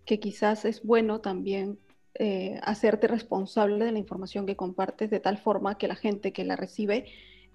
que 0.04 0.20
quizás 0.20 0.64
es 0.64 0.82
bueno 0.82 1.20
también 1.20 1.78
eh, 2.14 2.58
hacerte 2.62 3.06
responsable 3.06 3.84
de 3.84 3.92
la 3.92 3.98
información 3.98 4.46
que 4.46 4.56
compartes 4.56 5.10
de 5.10 5.20
tal 5.20 5.38
forma 5.38 5.78
que 5.78 5.88
la 5.88 5.94
gente 5.94 6.32
que 6.32 6.44
la 6.44 6.56
recibe 6.56 7.06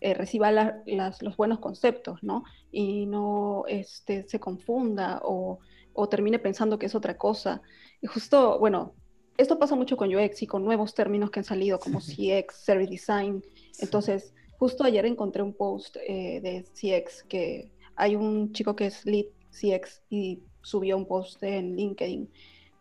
eh, 0.01 0.13
reciba 0.13 0.51
la, 0.51 0.81
las, 0.85 1.21
los 1.21 1.37
buenos 1.37 1.59
conceptos, 1.59 2.21
¿no? 2.21 2.43
Y 2.71 3.05
no 3.05 3.63
este, 3.67 4.27
se 4.27 4.39
confunda 4.39 5.21
o, 5.23 5.59
o, 5.93 6.09
termine 6.09 6.37
pensando 6.37 6.77
que 6.77 6.85
es 6.85 6.95
otra 6.95 7.17
cosa. 7.17 7.61
Y 8.01 8.07
justo, 8.07 8.59
bueno, 8.59 8.93
esto 9.37 9.57
pasa 9.57 9.75
mucho 9.75 9.97
con 9.97 10.13
UX 10.13 10.43
y 10.43 10.47
con 10.47 10.63
nuevos 10.63 10.93
términos 10.93 11.31
que 11.31 11.39
han 11.39 11.45
salido 11.45 11.79
como 11.79 11.99
CX, 11.99 12.55
Service 12.55 12.91
Design. 12.91 13.43
Entonces, 13.79 14.33
justo 14.57 14.83
ayer 14.83 15.05
encontré 15.05 15.41
un 15.41 15.53
post 15.53 15.97
eh, 16.07 16.39
de 16.41 16.63
CX 16.63 17.23
que 17.23 17.71
hay 17.95 18.15
un 18.15 18.51
chico 18.51 18.75
que 18.75 18.87
es 18.87 19.05
lead 19.05 19.25
CX 19.51 20.03
y 20.09 20.43
subió 20.61 20.97
un 20.97 21.07
post 21.07 21.41
en 21.43 21.75
LinkedIn 21.75 22.29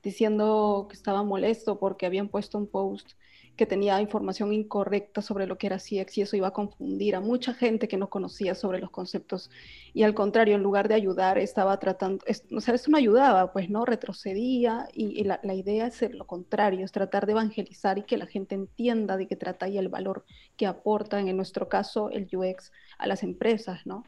diciendo 0.05 0.87
que 0.88 0.95
estaba 0.95 1.23
molesto 1.23 1.79
porque 1.79 2.07
habían 2.07 2.29
puesto 2.29 2.59
un 2.59 2.69
post 2.69 3.12
que 3.57 3.67
tenía 3.67 4.01
información 4.01 4.53
incorrecta 4.53 5.23
sobre 5.23 5.47
lo 5.47 5.59
que 5.59 5.69
era 5.69 5.79
CX 5.79 6.19
y 6.19 6.23
eso 6.23 6.37
iba 6.37 6.49
a 6.49 6.53
confundir 6.53 7.14
a 7.14 7.21
mucha 7.21 7.55
gente 7.55 7.87
que 7.87 7.97
no 7.97 8.11
conocía 8.11 8.55
sobre 8.55 8.81
los 8.81 8.90
conceptos. 8.90 9.51
Y 9.93 10.03
al 10.03 10.14
contrario, 10.14 10.57
en 10.57 10.62
lugar 10.62 10.88
de 10.88 10.95
ayudar, 10.95 11.38
estaba 11.38 11.79
tratando, 11.79 12.25
es, 12.27 12.45
o 12.53 12.61
sea, 12.61 12.75
eso 12.75 12.90
no 12.90 12.97
ayudaba, 12.97 13.53
pues 13.53 13.71
no, 13.71 13.85
retrocedía 13.85 14.88
y, 14.93 15.21
y 15.21 15.25
la, 15.25 15.38
la, 15.45 15.55
idea 15.55 15.87
es 15.87 15.95
ser 15.95 16.14
lo 16.14 16.27
contrario, 16.27 16.85
es 16.85 16.90
tratar 16.90 17.27
de 17.27 17.33
evangelizar 17.33 17.99
y 17.99 18.03
que 18.03 18.17
la 18.17 18.27
gente 18.27 18.57
entienda 18.57 19.17
de 19.17 19.29
qué 19.29 19.37
trata 19.37 19.69
y 19.69 19.79
el 19.79 19.88
valor 19.88 20.25
que 20.57 20.67
aportan, 20.67 21.29
en 21.29 21.37
nuestro 21.37 21.69
caso, 21.69 22.11
el 22.11 22.29
UX 22.35 22.73
a 22.99 23.07
las 23.07 23.23
empresas, 23.23 23.87
¿no? 23.87 24.05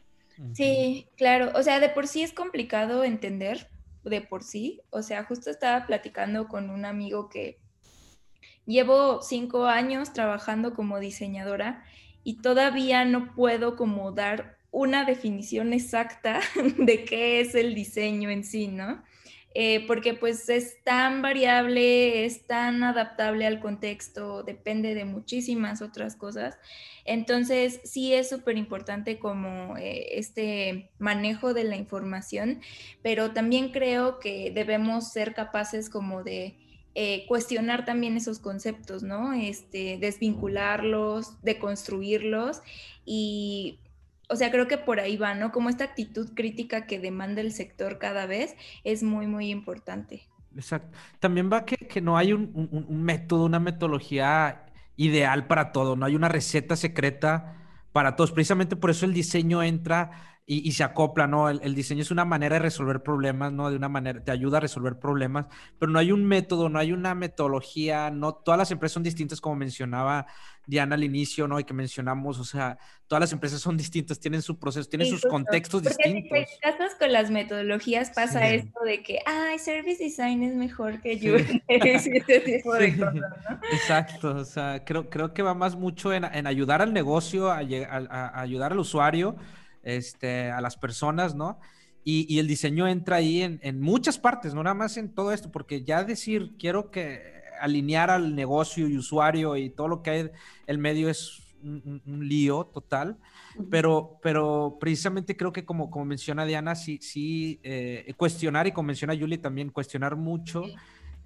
Sí, 0.53 1.07
claro, 1.15 1.51
o 1.55 1.63
sea, 1.63 1.79
de 1.79 1.89
por 1.89 2.05
sí 2.05 2.21
es 2.21 2.31
complicado 2.31 3.03
entender 3.03 3.69
de 4.09 4.21
por 4.21 4.43
sí. 4.43 4.81
O 4.89 5.01
sea, 5.01 5.23
justo 5.23 5.49
estaba 5.49 5.85
platicando 5.85 6.47
con 6.47 6.69
un 6.69 6.85
amigo 6.85 7.29
que 7.29 7.59
llevo 8.65 9.21
cinco 9.21 9.65
años 9.65 10.13
trabajando 10.13 10.73
como 10.73 10.99
diseñadora 10.99 11.83
y 12.23 12.41
todavía 12.41 13.05
no 13.05 13.33
puedo 13.33 13.75
como 13.75 14.11
dar 14.11 14.57
una 14.71 15.05
definición 15.05 15.73
exacta 15.73 16.41
de 16.77 17.05
qué 17.05 17.39
es 17.39 17.55
el 17.55 17.73
diseño 17.73 18.29
en 18.29 18.43
sí, 18.43 18.67
¿no? 18.67 19.03
Eh, 19.53 19.85
porque 19.87 20.13
pues 20.13 20.49
es 20.49 20.83
tan 20.83 21.21
variable, 21.21 22.25
es 22.25 22.45
tan 22.45 22.83
adaptable 22.83 23.45
al 23.47 23.59
contexto, 23.59 24.43
depende 24.43 24.93
de 24.93 25.05
muchísimas 25.05 25.81
otras 25.81 26.15
cosas. 26.15 26.57
Entonces 27.05 27.79
sí 27.83 28.13
es 28.13 28.29
súper 28.29 28.57
importante 28.57 29.17
como 29.17 29.77
eh, 29.77 30.19
este 30.19 30.91
manejo 30.99 31.53
de 31.53 31.63
la 31.63 31.75
información, 31.75 32.61
pero 33.01 33.31
también 33.31 33.71
creo 33.71 34.19
que 34.19 34.51
debemos 34.51 35.11
ser 35.11 35.33
capaces 35.33 35.89
como 35.89 36.23
de 36.23 36.57
eh, 36.99 37.25
cuestionar 37.27 37.85
también 37.85 38.17
esos 38.17 38.39
conceptos, 38.39 39.03
¿no? 39.03 39.31
Este, 39.33 39.97
desvincularlos, 39.99 41.41
deconstruirlos 41.43 42.61
y, 43.05 43.79
o 44.29 44.35
sea, 44.35 44.51
creo 44.51 44.67
que 44.67 44.77
por 44.77 44.99
ahí 44.99 45.17
va, 45.17 45.33
¿no? 45.35 45.51
Como 45.51 45.69
esta 45.69 45.85
actitud 45.85 46.33
crítica 46.33 46.85
que 46.85 46.99
demanda 46.99 47.41
el 47.41 47.53
sector 47.53 47.97
cada 47.97 48.25
vez 48.25 48.55
es 48.83 49.03
muy, 49.03 49.27
muy 49.27 49.49
importante. 49.49 50.27
Exacto. 50.55 50.97
También 51.19 51.49
va 51.51 51.65
que, 51.65 51.77
que 51.77 52.01
no 52.01 52.17
hay 52.17 52.33
un, 52.33 52.51
un, 52.53 53.03
método, 53.03 53.45
una 53.45 53.59
metodología 53.59 54.65
ideal 54.95 55.47
para 55.47 55.71
todo, 55.71 55.95
no 55.95 56.05
hay 56.05 56.15
una 56.15 56.29
receta 56.29 56.75
secreta 56.75 57.55
para 57.93 58.15
todos. 58.15 58.31
Precisamente 58.31 58.75
por 58.75 58.89
eso 58.89 59.05
el 59.05 59.13
diseño 59.13 59.63
entra 59.63 60.36
y, 60.49 60.71
se 60.71 60.85
acopla, 60.85 61.27
¿no? 61.27 61.49
El, 61.49 61.75
diseño 61.75 62.01
es 62.01 62.09
una 62.09 62.23
manera 62.23 62.53
de 62.55 62.61
resolver 62.61 63.03
problemas, 63.03 63.51
¿no? 63.51 63.69
De 63.69 63.75
una 63.75 63.89
manera, 63.89 64.23
te 64.23 64.31
ayuda 64.31 64.59
a 64.59 64.61
resolver 64.61 64.97
problemas, 64.97 65.47
pero 65.77 65.91
no 65.91 65.99
hay 65.99 66.13
un 66.13 66.23
método, 66.23 66.69
no 66.69 66.79
hay 66.79 66.93
una 66.93 67.13
metodología, 67.15 68.09
no, 68.11 68.33
todas 68.33 68.57
las 68.57 68.71
empresas 68.71 68.93
son 68.93 69.03
distintas, 69.03 69.41
como 69.41 69.57
mencionaba 69.57 70.25
Diana 70.65 70.95
al 70.95 71.03
inicio, 71.03 71.49
¿no? 71.49 71.59
Y 71.59 71.65
que 71.65 71.73
mencionamos, 71.73 72.39
o 72.39 72.45
sea, 72.45 72.77
todas 73.07 73.19
las 73.19 73.33
empresas 73.33 73.59
son 73.59 73.75
distintas, 73.77 74.21
tienen 74.21 74.41
su 74.41 74.57
proceso, 74.57 74.87
tienen 74.87 75.09
sus 75.09 75.21
contextos 75.23 75.83
distintos. 75.83 76.23
Si 76.23 76.45
te 76.45 76.61
casas 76.61 76.95
con 76.95 77.11
las 77.11 77.29
metodologías, 77.29 78.11
pasa 78.11 78.47
esto 78.47 78.79
de 78.85 79.03
que, 79.03 79.19
ay, 79.25 79.59
service 79.59 80.01
design 80.01 80.43
es 80.43 80.55
mejor 80.55 81.01
que 81.01 81.19
yo. 81.19 81.35
Exacto, 83.73 84.29
o 84.29 84.45
sea, 84.45 84.85
creo, 84.85 85.09
creo 85.09 85.33
que 85.33 85.41
va 85.41 85.53
más 85.53 85.75
mucho 85.75 86.13
en, 86.13 86.23
ayudar 86.47 86.81
al 86.81 86.93
negocio, 86.93 87.51
a 87.51 87.57
ayudar 87.57 88.71
al 88.71 88.79
usuario 88.79 89.35
este, 89.83 90.51
a 90.51 90.61
las 90.61 90.77
personas, 90.77 91.35
¿no? 91.35 91.59
Y, 92.09 92.39
el 92.39 92.47
diseño 92.47 92.87
entra 92.87 93.17
ahí 93.17 93.41
en, 93.41 93.81
muchas 93.81 94.17
partes, 94.17 94.53
no 94.53 94.63
nada 94.63 94.73
más 94.73 94.95
en 94.95 95.13
todo 95.13 95.33
esto, 95.33 95.51
porque 95.51 95.83
ya 95.83 96.05
decir, 96.05 96.53
quiero 96.57 96.89
que 96.89 97.41
alinear 97.59 98.09
al 98.09 98.33
negocio 98.33 98.87
y 98.87 98.95
usuario 98.95 99.57
y 99.57 99.69
todo 99.69 99.89
lo 99.89 100.01
que 100.01 100.09
hay 100.11 100.29
el 100.67 100.77
medio 100.77 101.09
es 101.09 101.41
un, 101.61 102.01
lío 102.05 102.63
total, 102.67 103.17
pero, 103.69 104.19
pero 104.21 104.77
precisamente 104.79 105.35
creo 105.35 105.51
que 105.51 105.65
como, 105.65 105.91
como 105.91 106.05
menciona 106.05 106.45
Diana, 106.45 106.75
sí, 106.75 106.97
sí 107.01 107.59
eh, 107.63 108.13
cuestionar 108.15 108.67
y 108.67 108.71
como 108.71 108.87
menciona 108.87 109.17
Julie 109.17 109.37
también, 109.37 109.69
cuestionar 109.69 110.15
mucho. 110.15 110.63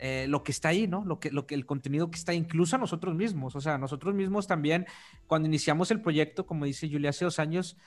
Eh, 0.03 0.25
lo 0.27 0.41
que 0.41 0.51
está 0.51 0.69
ahí, 0.69 0.87
¿no? 0.87 1.05
Lo 1.05 1.19
que, 1.19 1.29
lo 1.29 1.45
que, 1.45 1.53
el 1.53 1.67
contenido 1.67 2.09
que 2.09 2.17
está, 2.17 2.33
incluso 2.33 2.75
a 2.75 2.79
nosotros 2.79 3.13
mismos. 3.13 3.55
O 3.55 3.61
sea, 3.61 3.77
nosotros 3.77 4.15
mismos 4.15 4.47
también, 4.47 4.87
cuando 5.27 5.47
iniciamos 5.47 5.91
el 5.91 6.01
proyecto, 6.01 6.47
como 6.47 6.65
dice 6.65 6.89
Julia, 6.89 7.11
hace 7.11 7.23
dos 7.23 7.37
años, 7.37 7.77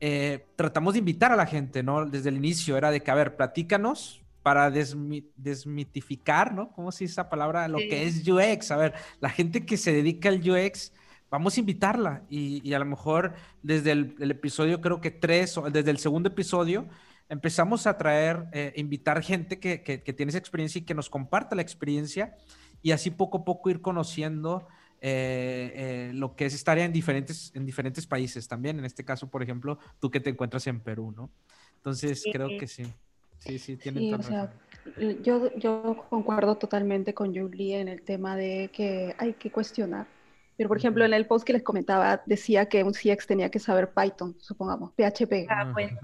eh, 0.00 0.46
tratamos 0.56 0.94
de 0.94 0.98
invitar 0.98 1.32
a 1.32 1.36
la 1.36 1.46
gente, 1.46 1.82
¿no? 1.82 2.06
Desde 2.06 2.28
el 2.28 2.36
inicio 2.36 2.76
era 2.76 2.90
de 2.90 3.02
que, 3.02 3.10
a 3.10 3.14
ver, 3.14 3.36
platícanos 3.36 4.22
para 4.42 4.70
desmitificar, 4.70 6.52
¿no? 6.52 6.70
¿Cómo 6.72 6.92
se 6.92 7.04
dice 7.04 7.12
esa 7.12 7.30
palabra? 7.30 7.66
Lo 7.66 7.78
que 7.78 8.06
es 8.06 8.28
UX. 8.28 8.70
A 8.70 8.76
ver, 8.76 8.94
la 9.20 9.30
gente 9.30 9.64
que 9.64 9.78
se 9.78 9.92
dedica 9.92 10.28
al 10.28 10.38
UX, 10.38 10.92
vamos 11.30 11.56
a 11.56 11.60
invitarla. 11.60 12.24
Y, 12.28 12.74
a 12.74 12.78
lo 12.78 12.84
mejor 12.84 13.34
desde 13.62 13.92
el, 13.92 14.30
episodio, 14.30 14.82
creo 14.82 15.00
que 15.00 15.10
tres, 15.10 15.56
o 15.56 15.70
desde 15.70 15.90
el 15.90 15.98
segundo 15.98 16.28
episodio, 16.28 16.86
empezamos 17.30 17.86
a 17.86 17.96
traer, 17.96 18.44
eh, 18.52 18.74
invitar 18.76 19.22
gente 19.22 19.58
que, 19.58 19.82
que, 19.82 20.02
que, 20.02 20.12
tiene 20.12 20.28
esa 20.28 20.38
experiencia 20.38 20.80
y 20.80 20.84
que 20.84 20.94
nos 20.94 21.08
comparta 21.08 21.56
la 21.56 21.62
experiencia. 21.62 22.36
Y 22.82 22.90
así 22.90 23.10
poco 23.10 23.38
a 23.38 23.44
poco 23.46 23.70
ir 23.70 23.80
conociendo 23.80 24.68
eh, 25.06 25.72
eh, 25.74 26.10
lo 26.14 26.34
que 26.34 26.46
es 26.46 26.54
estar 26.54 26.78
en 26.78 26.92
diferentes, 26.92 27.52
en 27.54 27.66
diferentes 27.66 28.06
países 28.06 28.48
también. 28.48 28.78
En 28.78 28.84
este 28.84 29.04
caso, 29.04 29.28
por 29.28 29.42
ejemplo, 29.42 29.78
tú 30.00 30.10
que 30.10 30.20
te 30.20 30.30
encuentras 30.30 30.66
en 30.66 30.80
Perú, 30.80 31.12
¿no? 31.14 31.30
Entonces, 31.76 32.24
creo 32.32 32.48
que 32.58 32.66
sí. 32.66 32.86
Sí, 33.38 33.58
sí, 33.58 33.76
tienen 33.76 34.18
Yo, 35.22 35.54
yo 35.56 36.06
concuerdo 36.08 36.56
totalmente 36.56 37.12
con 37.12 37.34
Julie 37.34 37.78
en 37.78 37.88
el 37.88 38.00
tema 38.00 38.36
de 38.36 38.70
que 38.72 39.14
hay 39.18 39.34
que 39.34 39.50
cuestionar 39.50 40.06
pero, 40.56 40.68
por 40.68 40.78
ejemplo, 40.78 41.04
en 41.04 41.12
el 41.12 41.26
post 41.26 41.44
que 41.44 41.52
les 41.52 41.62
comentaba, 41.62 42.22
decía 42.26 42.66
que 42.66 42.84
un 42.84 42.92
CX 42.92 43.26
tenía 43.26 43.50
que 43.50 43.58
saber 43.58 43.92
Python, 43.92 44.36
supongamos, 44.38 44.92
PHP. 44.92 45.46
Ah, 45.48 45.70
bueno. 45.72 45.98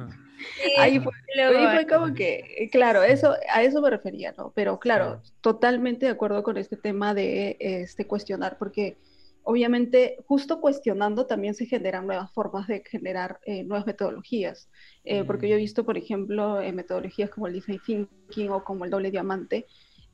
Ahí, 0.78 1.00
fue, 1.00 1.86
como 1.88 2.14
que, 2.14 2.68
claro, 2.72 3.02
eso, 3.02 3.34
a 3.52 3.62
eso 3.62 3.80
me 3.80 3.90
refería, 3.90 4.34
¿no? 4.36 4.52
Pero, 4.54 4.78
claro, 4.78 5.22
totalmente 5.40 6.06
de 6.06 6.12
acuerdo 6.12 6.42
con 6.42 6.56
este 6.56 6.76
tema 6.76 7.14
de 7.14 7.56
este, 7.60 8.06
cuestionar, 8.06 8.56
porque 8.58 8.96
obviamente 9.42 10.18
justo 10.26 10.60
cuestionando 10.60 11.26
también 11.26 11.54
se 11.54 11.66
generan 11.66 12.06
nuevas 12.06 12.30
formas 12.32 12.68
de 12.68 12.82
generar 12.88 13.40
eh, 13.44 13.64
nuevas 13.64 13.86
metodologías. 13.86 14.68
Eh, 15.04 15.24
porque 15.24 15.48
yo 15.48 15.54
he 15.54 15.58
mm. 15.58 15.62
visto, 15.62 15.84
por 15.84 15.96
ejemplo, 15.96 16.60
metodologías 16.72 17.30
como 17.30 17.46
el 17.46 17.54
design 17.54 17.80
thinking 17.84 18.50
o 18.50 18.62
como 18.62 18.84
el 18.84 18.90
doble 18.90 19.10
diamante, 19.10 19.66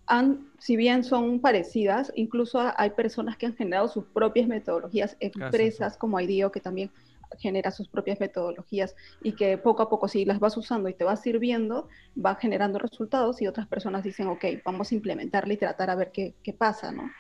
han, 0.07 0.49
si 0.59 0.77
bien 0.77 1.05
son 1.05 1.41
parecidas, 1.41 2.13
incluso 2.15 2.61
hay 2.77 2.91
personas 2.91 3.37
que 3.37 3.47
han 3.47 3.57
generado 3.57 3.89
sus 3.89 4.05
propias 4.05 4.47
metodologías, 4.47 5.17
empresas 5.21 5.97
como 5.97 6.21
IDEO 6.21 6.53
que 6.53 6.61
también 6.61 6.91
genera 7.39 7.71
sus 7.71 7.89
propias 7.89 8.21
metodologías 8.21 8.95
y 9.23 9.33
que 9.33 9.59
poco 9.59 9.83
a 9.83 9.89
poco 9.89 10.09
si 10.09 10.25
las 10.25 10.41
vas 10.41 10.57
usando 10.57 10.89
y 10.89 10.95
te 10.95 11.05
vas 11.05 11.23
sirviendo, 11.23 11.89
va 12.17 12.35
generando 12.37 12.79
resultados 12.79 13.43
y 13.43 13.47
otras 13.47 13.67
personas 13.67 14.05
dicen, 14.05 14.29
ok, 14.29 14.45
vamos 14.65 14.93
a 14.93 14.95
implementarla 14.95 15.55
y 15.55 15.57
tratar 15.57 15.91
a 15.91 15.95
ver 15.95 16.11
qué, 16.13 16.35
qué 16.43 16.53
pasa, 16.53 16.93
¿no? 16.93 17.11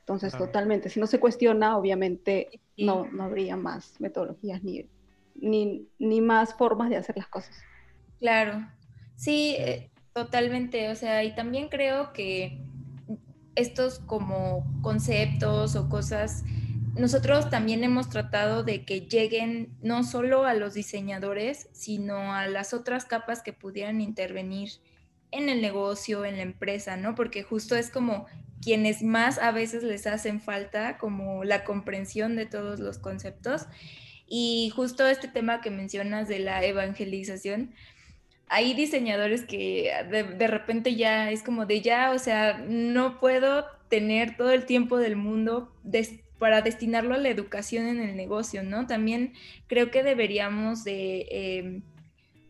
Entonces, 0.00 0.36
totalmente, 0.36 0.90
si 0.90 1.00
no 1.00 1.06
se 1.06 1.18
cuestiona, 1.18 1.78
obviamente 1.78 2.60
no, 2.76 3.08
no 3.10 3.24
habría 3.24 3.56
más 3.56 3.98
metodologías 4.00 4.62
ni, 4.62 4.86
ni, 5.34 5.88
ni 5.98 6.20
más 6.20 6.54
formas 6.54 6.90
de 6.90 6.96
hacer 6.96 7.16
las 7.16 7.28
cosas. 7.28 7.56
Claro, 8.18 8.68
sí, 9.16 9.56
eh, 9.58 9.90
Totalmente, 10.14 10.90
o 10.90 10.94
sea, 10.94 11.24
y 11.24 11.34
también 11.34 11.68
creo 11.68 12.12
que 12.12 12.60
estos 13.56 13.98
como 13.98 14.64
conceptos 14.80 15.74
o 15.74 15.88
cosas, 15.88 16.44
nosotros 16.96 17.50
también 17.50 17.82
hemos 17.82 18.08
tratado 18.08 18.62
de 18.62 18.84
que 18.84 19.00
lleguen 19.02 19.76
no 19.82 20.04
solo 20.04 20.44
a 20.44 20.54
los 20.54 20.74
diseñadores, 20.74 21.68
sino 21.72 22.34
a 22.34 22.46
las 22.46 22.72
otras 22.72 23.04
capas 23.04 23.42
que 23.42 23.52
pudieran 23.52 24.00
intervenir 24.00 24.70
en 25.30 25.48
el 25.48 25.60
negocio, 25.60 26.24
en 26.24 26.36
la 26.36 26.42
empresa, 26.42 26.96
¿no? 26.96 27.14
Porque 27.14 27.42
justo 27.42 27.74
es 27.74 27.90
como 27.90 28.26
quienes 28.62 29.02
más 29.02 29.38
a 29.38 29.50
veces 29.50 29.82
les 29.82 30.06
hacen 30.06 30.40
falta 30.40 30.96
como 30.96 31.44
la 31.44 31.64
comprensión 31.64 32.36
de 32.36 32.46
todos 32.46 32.78
los 32.78 32.98
conceptos. 32.98 33.66
Y 34.26 34.72
justo 34.74 35.06
este 35.06 35.28
tema 35.28 35.60
que 35.60 35.70
mencionas 35.70 36.28
de 36.28 36.38
la 36.38 36.64
evangelización, 36.64 37.74
hay 38.48 38.74
diseñadores 38.74 39.44
que 39.44 39.92
de, 40.10 40.46
repente 40.46 40.94
ya 40.94 41.30
es 41.30 41.42
como 41.42 41.66
de 41.66 41.80
ya, 41.80 42.12
o 42.12 42.18
sea, 42.18 42.58
no 42.58 43.18
puedo 43.18 43.66
tener 43.88 44.36
todo 44.36 44.52
el 44.52 44.64
tiempo 44.64 44.98
del 44.98 45.16
mundo 45.16 45.72
para 46.44 46.60
destinarlo 46.60 47.14
a 47.14 47.16
la 47.16 47.30
educación 47.30 47.86
en 47.86 48.02
el 48.02 48.16
negocio, 48.16 48.62
¿no? 48.62 48.86
También 48.86 49.32
creo 49.66 49.90
que 49.90 50.02
deberíamos 50.02 50.84
de, 50.84 51.26
em, 51.30 51.82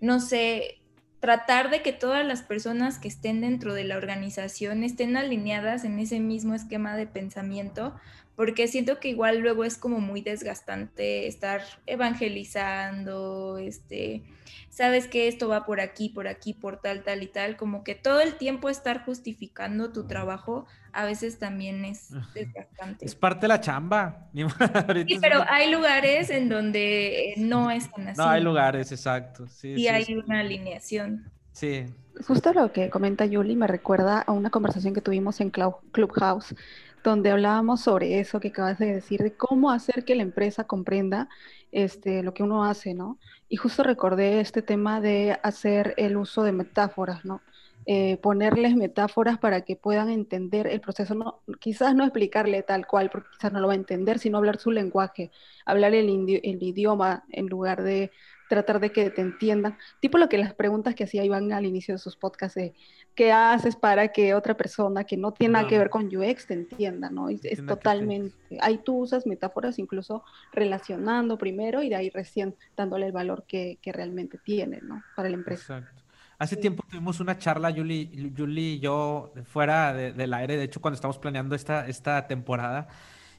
no 0.01 0.19
sé, 0.19 0.81
tratar 1.21 1.71
de 1.71 1.81
que 1.81 1.93
todas 1.93 2.27
las 2.27 2.43
personas 2.43 2.99
que 2.99 3.07
estén 3.07 3.41
dentro 3.41 3.73
de 3.73 3.85
la 3.85 3.97
organización 3.97 4.83
estén 4.83 5.17
alineadas 5.17 5.85
en 5.85 6.01
ese 6.01 6.19
mismo 6.19 6.57
esquema 6.57 6.97
de 6.97 7.07
pensamiento, 7.07 7.95
porque 8.35 8.67
siento 8.67 8.99
que 8.99 9.11
igual 9.11 9.39
luego 9.39 9.63
es 9.63 9.79
como 9.79 10.01
muy 10.01 10.23
desgastante 10.23 11.29
estar 11.29 11.63
evangelizando, 11.87 13.59
este, 13.59 14.25
sabes 14.71 15.07
que 15.07 15.29
esto 15.29 15.47
va 15.47 15.65
por 15.67 15.79
aquí, 15.79 16.09
por 16.09 16.27
aquí, 16.27 16.53
por 16.53 16.81
tal, 16.81 17.05
tal 17.05 17.23
y 17.23 17.29
tal, 17.29 17.57
como 17.57 17.85
que 17.85 17.95
todo 17.95 18.21
el 18.21 18.39
tiempo 18.39 18.69
estar 18.69 19.05
justificando 19.05 19.93
tu 19.93 20.09
trabajo 20.09 20.67
a 20.95 21.05
veces 21.05 21.39
también 21.39 21.85
es 21.85 22.11
desgastante. 22.35 23.05
Es 23.05 23.15
parte 23.15 23.43
de 23.43 23.49
la 23.49 23.61
chamba. 23.61 24.29
sí, 24.35 25.19
pero 25.21 25.45
hay 25.49 25.71
lugares 25.71 26.31
en 26.31 26.49
donde 26.49 27.35
no 27.37 27.71
es 27.71 27.91
tan 27.91 28.09
así. 28.09 28.19
No, 28.19 28.29
hay 28.29 28.43
lugares, 28.43 28.93
exacto. 28.93 29.47
Sí, 29.49 29.75
y 29.75 29.89
hay 29.89 30.15
una 30.15 30.41
alineación. 30.41 31.31
Sí. 31.53 31.87
Justo 32.27 32.53
lo 32.53 32.73
que 32.73 32.91
comenta 32.91 33.27
Yuli 33.27 33.57
me 33.57 33.67
recuerda 33.67 34.21
a 34.21 34.33
una 34.33 34.51
conversación 34.51 34.95
que 34.95 35.01
tuvimos 35.01 35.41
en 35.41 35.51
Clubhouse 35.51 36.55
donde 37.05 37.31
hablábamos 37.31 37.83
sobre 37.83 38.19
eso 38.19 38.41
que 38.41 38.49
acabas 38.49 38.79
de 38.79 38.95
decir, 38.95 39.23
de 39.23 39.35
cómo 39.35 39.71
hacer 39.71 40.05
que 40.05 40.15
la 40.15 40.23
empresa 40.23 40.65
comprenda 40.65 41.29
este, 41.71 42.23
lo 42.23 42.33
que 42.33 42.43
uno 42.43 42.65
hace, 42.65 42.95
¿no? 42.95 43.19
Y 43.49 43.57
justo 43.57 43.83
recordé 43.83 44.41
este 44.41 44.63
tema 44.63 45.01
de 45.01 45.39
hacer 45.43 45.95
el 45.99 46.17
uso 46.17 46.43
de 46.43 46.53
metáforas, 46.53 47.25
¿no? 47.25 47.43
Eh, 47.87 48.17
ponerles 48.17 48.77
metáforas 48.77 49.39
para 49.39 49.61
que 49.61 49.77
puedan 49.77 50.09
entender 50.09 50.67
el 50.67 50.81
proceso, 50.81 51.15
no, 51.15 51.43
quizás 51.61 51.95
no 51.95 52.05
explicarle 52.05 52.63
tal 52.63 52.87
cual, 52.87 53.11
porque 53.11 53.29
quizás 53.37 53.53
no 53.53 53.61
lo 53.61 53.67
va 53.67 53.75
a 53.75 53.77
entender, 53.77 54.19
sino 54.19 54.39
hablar 54.39 54.59
su 54.59 54.71
lenguaje, 54.71 55.31
hablar 55.67 55.95
el, 55.95 56.09
el 56.09 56.63
idioma 56.63 57.25
en 57.31 57.47
lugar 57.47 57.83
de 57.83 58.11
tratar 58.49 58.81
de 58.81 58.91
que 58.91 59.11
te 59.11 59.21
entiendan. 59.21 59.77
Tipo 60.01 60.19
lo 60.19 60.29
que 60.29 60.39
las 60.39 60.55
preguntas 60.55 60.95
que 60.95 61.05
hacía 61.05 61.25
Iván 61.25 61.53
al 61.53 61.67
inicio 61.67 61.95
de 61.95 61.99
sus 61.99 62.17
podcasts 62.17 62.55
de 62.55 62.75
qué 63.15 63.33
haces 63.33 63.77
para 63.77 64.09
que 64.09 64.35
otra 64.35 64.57
persona 64.57 65.05
que 65.05 65.17
no 65.17 65.33
tiene 65.33 65.53
nada 65.53 65.69
que 65.69 65.79
ver 65.79 65.91
con 65.91 66.07
UX 66.15 66.47
te 66.47 66.55
entienda, 66.55 67.11
¿no? 67.11 67.29
Es, 67.29 67.65
totalmente, 67.67 68.35
ahí 68.61 68.79
tú 68.79 68.99
usas 68.99 69.27
metáforas 69.27 69.79
incluso 69.79 70.25
relacionando 70.53 71.39
primero 71.39 71.83
y 71.83 71.89
de 71.89 71.97
ahí 71.97 72.11
recién 72.11 72.55
dándole 72.77 73.07
el 73.07 73.13
valor 73.13 73.45
que, 73.47 73.79
que 73.81 73.93
realmente 73.93 74.39
tiene, 74.39 74.81
¿no? 74.83 75.03
Para 75.17 75.29
la 75.29 75.37
empresa. 75.37 75.79
Exacto. 75.79 76.04
Hace 76.45 76.59
tiempo 76.59 76.85
tuvimos 76.87 77.21
una 77.21 77.39
charla, 77.39 77.73
Julie, 77.73 78.11
y 78.13 78.79
yo, 78.79 79.33
fuera 79.45 79.95
del 79.95 80.35
aire, 80.35 80.59
de 80.59 80.65
hecho, 80.65 80.79
cuando 80.79 80.97
estamos 80.97 81.17
planeando 81.17 81.55
esta, 81.55 81.89
esta 81.89 82.27
temporada, 82.27 82.87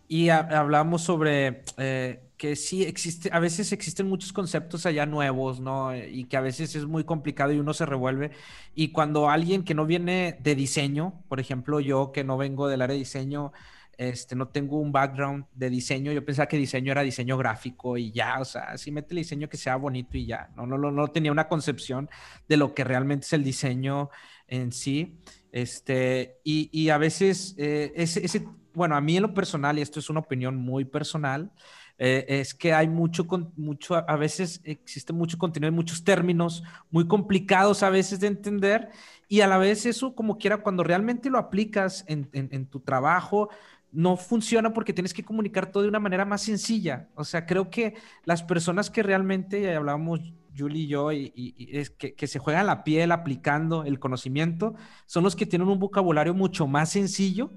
y 0.08 0.30
hablamos 0.30 1.04
sobre 1.04 1.62
eh, 1.78 2.24
que 2.36 2.56
sí 2.56 2.82
existe, 2.84 3.30
a 3.32 3.38
veces 3.38 3.72
existen 3.74 4.10
muchos 4.10 4.34
conceptos 4.34 4.88
allá 4.88 5.06
nuevos, 5.06 5.60
¿no? 5.60 5.96
Y 5.96 6.24
que 6.24 6.36
a 6.36 6.42
veces 6.42 6.76
es 6.76 6.88
muy 6.88 7.04
complicado 7.04 7.52
y 7.52 7.60
uno 7.60 7.76
se 7.76 7.86
revuelve. 7.86 8.32
Y 8.74 8.88
cuando 8.92 9.30
alguien 9.30 9.64
que 9.64 9.76
no 9.76 9.86
viene 9.86 10.40
de 10.42 10.56
diseño, 10.56 11.22
por 11.28 11.40
ejemplo, 11.40 11.80
yo 11.80 12.12
que 12.12 12.24
no 12.24 12.38
vengo 12.38 12.68
del 12.68 12.82
área 12.82 12.94
de 12.96 13.00
diseño, 13.00 13.54
este, 13.98 14.36
no 14.36 14.48
tengo 14.48 14.80
un 14.80 14.92
background 14.92 15.46
de 15.54 15.70
diseño, 15.70 16.12
yo 16.12 16.24
pensaba 16.24 16.48
que 16.48 16.58
diseño 16.58 16.92
era 16.92 17.02
diseño 17.02 17.38
gráfico 17.38 17.98
y 17.98 18.12
ya, 18.12 18.40
o 18.40 18.46
sea, 18.46 18.78
sí 18.78 18.92
mete 18.92 19.14
el 19.14 19.18
diseño 19.18 19.50
que 19.50 19.58
sea 19.58 19.76
bonito 19.76 20.18
y 20.18 20.26
ya, 20.26 20.50
no, 20.56 20.66
no, 20.66 20.78
no, 20.78 20.92
no 20.92 21.08
tenía 21.08 21.32
una 21.32 21.48
concepción 21.48 22.10
de 22.48 22.58
lo 22.58 22.74
que 22.74 22.84
realmente 22.84 23.26
es 23.26 23.34
el 23.34 23.44
diseño 23.44 24.10
en 24.48 24.72
sí, 24.72 25.20
este, 25.52 26.40
y, 26.44 26.70
y 26.72 26.90
a 26.90 26.98
veces 26.98 27.56
eh, 27.58 27.92
ese, 27.96 28.46
bueno, 28.74 28.96
a 28.96 29.02
mí 29.02 29.16
en 29.16 29.24
lo 29.24 29.34
personal, 29.34 29.80
y 29.80 29.82
esto 29.82 30.00
es 30.00 30.10
una 30.10 30.20
opinión 30.20 30.58
muy 30.58 30.86
personal, 30.86 31.52
eh, 31.98 32.26
es 32.28 32.54
que 32.54 32.74
hay 32.74 32.90
mucho, 32.90 33.26
mucho, 33.56 33.96
a 33.96 34.16
veces 34.18 34.60
existe 34.66 35.14
mucho 35.14 35.38
contenido, 35.38 35.70
hay 35.70 35.76
muchos 35.76 36.04
términos 36.04 36.62
muy 36.92 37.08
complicados 37.08 37.84
a 37.84 37.90
veces 37.90 38.20
de 38.20 38.28
entender 38.28 38.90
y 39.30 39.42
a 39.42 39.48
la 39.48 39.58
vez 39.58 39.86
eso 39.86 40.14
como 40.14 40.38
quiera, 40.38 40.58
cuando 40.58 40.84
realmente 40.84 41.30
lo 41.30 41.38
aplicas 41.38 42.04
en, 42.08 42.30
en, 42.34 42.66
tu 42.66 42.82
trabajo, 42.82 43.50
no 43.96 44.18
funciona 44.18 44.74
porque 44.74 44.94
tienes 44.94 45.14
que 45.14 45.24
comunicar 45.24 45.72
todo 45.72 45.84
de 45.84 45.90
una 45.90 46.00
manera 46.00 46.26
más 46.26 46.42
sencilla. 46.42 47.08
O 47.16 47.24
sea, 47.24 47.46
creo 47.46 47.70
que 47.70 47.96
las 48.26 48.44
personas 48.44 48.90
que 48.90 49.02
realmente, 49.02 49.62
ya 49.62 49.78
hablábamos 49.78 50.20
Julie 50.56 50.84
y 50.84 50.88
yo, 50.88 51.12
y, 51.12 51.56
es 51.72 51.90
que, 51.90 52.28
se 52.28 52.40
juegan 52.40 52.68
la 52.68 52.84
piel 52.84 53.12
aplicando 53.12 53.84
el 53.84 54.00
conocimiento, 54.00 54.76
son 55.06 55.24
los 55.24 55.36
que 55.36 55.46
tienen 55.46 55.68
un 55.68 55.80
vocabulario 55.80 56.34
mucho 56.34 56.68
más 56.68 56.90
sencillo 56.90 57.52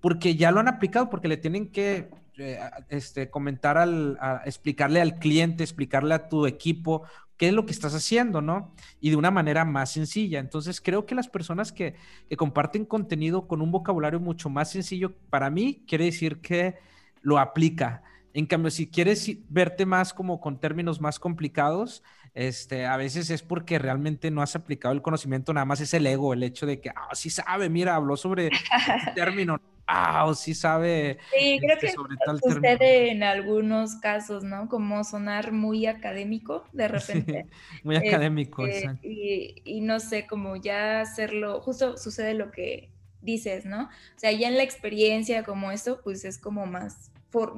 porque 0.00 0.36
ya 0.36 0.50
lo 0.50 0.60
han 0.60 0.68
aplicado, 0.68 1.10
porque 1.10 1.28
le 1.28 1.36
tienen 1.36 1.72
que 1.72 2.10
eh, 2.36 2.60
este, 2.88 3.30
comentar 3.30 3.78
al, 3.78 4.18
explicarle 4.44 5.00
al 5.00 5.18
cliente, 5.18 5.64
explicarle 5.64 6.14
a 6.14 6.28
tu 6.28 6.46
equipo 6.46 7.02
qué 7.38 7.48
es 7.48 7.54
lo 7.54 7.64
que 7.64 7.72
estás 7.72 7.94
haciendo, 7.94 8.42
¿no? 8.42 8.74
Y 9.00 9.10
de 9.10 9.16
una 9.16 9.30
manera 9.30 9.64
más 9.64 9.92
sencilla. 9.92 10.40
Entonces, 10.40 10.80
creo 10.80 11.06
que 11.06 11.14
las 11.14 11.28
personas 11.28 11.72
que, 11.72 11.94
comparten 12.36 12.84
contenido 12.84 13.46
con 13.46 13.62
un 13.62 13.70
vocabulario 13.70 14.20
mucho 14.20 14.50
más 14.50 14.70
sencillo, 14.72 15.14
para 15.30 15.48
mí, 15.48 15.84
quiere 15.86 16.06
decir 16.06 16.40
que 16.40 16.76
lo 17.22 17.38
aplica. 17.38 18.02
En 18.34 18.46
cambio, 18.46 18.70
si 18.70 18.90
quieres 18.90 19.30
verte 19.48 19.86
más 19.86 20.12
como 20.12 20.40
con 20.40 20.60
términos 20.60 21.00
más 21.00 21.18
complicados, 21.18 22.02
este, 22.34 22.86
a 22.86 22.96
veces 22.96 23.30
es 23.30 23.42
porque 23.42 23.78
realmente 23.78 24.30
no 24.30 24.42
has 24.42 24.54
aplicado 24.54 24.92
el 24.92 25.02
conocimiento, 25.02 25.52
nada 25.54 25.64
más 25.64 25.80
es 25.80 25.94
el 25.94 26.06
ego, 26.06 26.32
el 26.34 26.42
hecho 26.42 26.66
de 26.66 26.80
que, 26.80 26.90
ah, 26.90 27.14
sí 27.14 27.30
sabe, 27.30 27.68
mira, 27.68 27.94
habló 27.94 28.16
sobre 28.16 28.48
el 29.06 29.14
término 29.14 29.60
wow, 29.88 30.34
sí 30.34 30.54
sabe. 30.54 31.18
Sí, 31.36 31.58
creo 31.60 31.74
este, 31.74 31.86
que 31.86 31.92
sobre 31.92 32.16
tal 32.24 32.40
sucede 32.40 33.10
en 33.10 33.22
algunos 33.22 33.96
casos, 33.96 34.44
¿no? 34.44 34.68
Como 34.68 35.04
sonar 35.04 35.52
muy 35.52 35.86
académico 35.86 36.64
de 36.72 36.88
repente. 36.88 37.46
muy 37.82 37.96
académico, 37.96 38.66
este, 38.66 38.98
y, 39.02 39.62
y, 39.64 39.80
no 39.80 40.00
sé, 40.00 40.26
como 40.26 40.56
ya 40.56 41.00
hacerlo, 41.00 41.60
justo 41.60 41.96
sucede 41.96 42.34
lo 42.34 42.50
que 42.50 42.90
dices, 43.22 43.64
¿no? 43.64 43.84
O 43.84 44.18
sea, 44.18 44.32
ya 44.32 44.48
en 44.48 44.56
la 44.56 44.62
experiencia 44.62 45.42
como 45.44 45.70
eso, 45.70 46.00
pues 46.02 46.24
es 46.24 46.38
como 46.38 46.66
más 46.66 47.10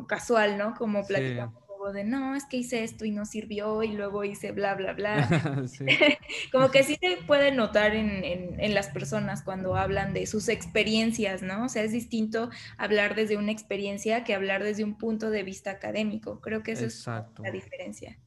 casual, 0.07 0.59
¿no? 0.59 0.75
Como 0.75 1.07
platicamos 1.07 1.70
de 1.89 2.05
no, 2.05 2.37
es 2.37 2.45
que 2.45 2.59
hice 2.59 2.85
esto 2.85 3.05
y 3.05 3.11
no 3.11 3.25
sirvió 3.25 3.83
y 3.83 3.93
luego 3.93 4.25
hice 4.25 4.53
bla, 4.53 4.75
bla, 4.75 4.93
bla. 4.93 5.67
Como 6.53 6.71
que 6.71 6.83
sí 6.83 6.97
se 7.01 7.19
puede 7.27 7.53
notar 7.53 7.95
en, 7.95 8.61
en, 8.61 8.75
las 8.75 8.89
personas 8.89 9.43
cuando 9.43 9.75
hablan 9.75 10.13
de 10.13 10.27
sus 10.27 10.49
experiencias, 10.49 11.43
¿no? 11.43 11.65
O 11.65 11.69
sea, 11.69 11.83
es 11.83 11.93
distinto 11.93 12.51
hablar 12.77 13.15
desde 13.15 13.37
una 13.37 13.51
experiencia 13.51 14.23
que 14.25 14.35
hablar 14.35 14.63
desde 14.63 14.85
un 14.85 14.97
punto 14.97 15.31
de 15.31 15.43
vista 15.43 15.71
académico. 15.71 16.41
Creo 16.41 16.63
que 16.63 16.73
esa 16.73 16.85
es 16.85 17.07
la 17.07 17.51
diferencia. 17.51 18.19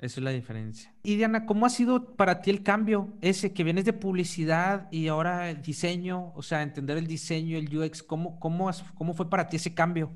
Esa 0.00 0.20
es 0.20 0.24
la 0.24 0.30
diferencia. 0.30 0.94
Y 1.02 1.16
Diana, 1.16 1.44
¿cómo 1.44 1.66
ha 1.66 1.70
sido 1.70 2.16
para 2.16 2.40
ti 2.40 2.50
el 2.50 2.62
cambio 2.62 3.12
ese 3.20 3.52
que 3.52 3.64
vienes 3.64 3.84
de 3.84 3.92
publicidad 3.92 4.88
y 4.90 5.08
ahora 5.08 5.50
el 5.50 5.60
diseño, 5.60 6.32
o 6.34 6.42
sea, 6.42 6.62
entender 6.62 6.96
el 6.96 7.06
diseño, 7.06 7.58
el 7.58 7.76
UX, 7.76 8.02
¿cómo, 8.02 8.40
cómo, 8.40 8.70
cómo 8.94 9.12
fue 9.12 9.28
para 9.28 9.48
ti 9.48 9.56
ese 9.56 9.74
cambio? 9.74 10.10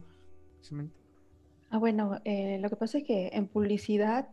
Ah, 1.75 1.79
bueno, 1.79 2.21
eh, 2.25 2.59
lo 2.61 2.71
que 2.71 2.77
pasa 2.77 2.99
es 2.99 3.05
que 3.05 3.31
en 3.33 3.49
publicidad 3.49 4.29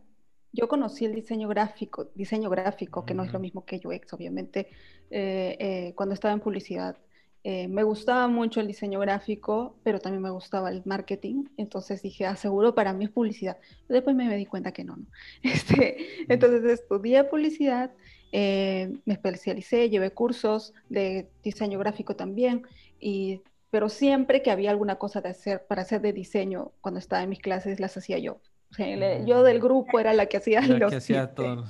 yo 0.51 0.67
conocí 0.67 1.05
el 1.05 1.15
diseño 1.15 1.47
gráfico, 1.47 2.11
diseño 2.13 2.51
gráfico, 2.51 3.03
que 3.03 3.15
no 3.15 3.23
es 3.23 3.33
lo 3.33 3.39
mismo 3.39 3.65
que 3.65 3.81
UX, 3.83 4.13
obviamente, 4.13 4.67
eh, 5.09 5.57
eh, 5.59 5.93
cuando 5.95 6.13
estaba 6.13 6.35
en 6.35 6.39
publicidad. 6.39 6.97
me 7.43 7.81
gustaba 7.81 8.27
mucho 8.27 8.59
el 8.59 8.67
diseño 8.67 8.99
gráfico, 8.99 9.75
pero 9.81 9.99
también 9.99 10.21
me 10.21 10.29
gustaba 10.29 10.69
el 10.69 10.83
marketing, 10.85 11.45
entonces 11.57 12.03
dije, 12.03 12.27
aseguro 12.27 12.67
ah, 12.69 12.75
para 12.75 12.93
mí 12.93 13.05
es 13.05 13.11
publicidad. 13.11 13.57
Después 13.89 14.15
me 14.15 14.37
di 14.37 14.45
cuenta 14.45 14.71
que 14.71 14.83
no, 14.83 14.97
¿no? 14.97 15.07
Este, 15.41 15.97
entonces 16.31 16.63
estudié 16.63 17.23
publicidad, 17.23 17.91
me 18.31 19.13
especialicé, 19.13 19.89
llevé 19.89 20.11
cursos 20.11 20.75
de 20.89 21.31
diseño 21.43 21.79
gráfico 21.79 22.15
también 22.15 22.67
y 22.99 23.41
pero 23.71 23.87
siempre 23.89 24.43
que 24.43 24.51
había 24.51 24.69
alguna 24.69 24.97
cosa 24.97 25.21
de 25.21 25.29
hacer 25.29 25.65
para 25.65 25.81
hacer 25.81 26.01
de 26.01 26.13
diseño 26.13 26.73
cuando 26.81 26.99
estaba 26.99 27.23
en 27.23 27.29
mis 27.29 27.39
clases 27.39 27.79
las 27.79 27.97
hacía 27.97 28.19
yo. 28.19 28.41
O 28.69 28.73
sea, 28.73 29.25
yo 29.25 29.43
del 29.43 29.59
grupo 29.59 29.99
era 29.99 30.13
la 30.13 30.27
que 30.27 30.37
hacía 30.37 30.61
la 30.61 30.77
los 30.77 30.91
que 30.91 30.97
hacía 30.97 31.33
todo. 31.33 31.65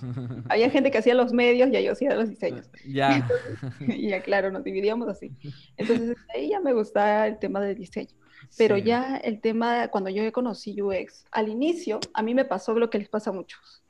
había 0.49 0.69
gente 0.69 0.91
que 0.91 0.99
hacía 0.99 1.15
los 1.15 1.33
medios 1.33 1.69
y 1.69 1.83
yo 1.83 1.91
hacía 1.91 2.13
los 2.15 2.29
diseños. 2.29 2.69
Ya. 2.87 3.27
y 3.79 4.09
ya 4.09 4.21
claro, 4.21 4.51
nos 4.51 4.63
dividíamos 4.63 5.07
así. 5.07 5.31
Entonces 5.77 6.17
ahí 6.33 6.49
ya 6.49 6.59
me 6.59 6.73
gustaba 6.73 7.27
el 7.27 7.39
tema 7.39 7.61
del 7.61 7.75
diseño. 7.75 8.15
Pero 8.57 8.77
ya 8.77 9.17
el 9.17 9.39
tema, 9.39 9.87
cuando 9.89 10.09
yo 10.09 10.29
conocí 10.31 10.79
UX, 10.81 11.25
al 11.31 11.47
inicio 11.49 11.99
a 12.13 12.23
mí 12.23 12.33
me 12.33 12.45
pasó 12.45 12.73
lo 12.73 12.89
que 12.89 12.97
les 12.97 13.07
pasa 13.07 13.29
a 13.29 13.33
muchos, 13.33 13.83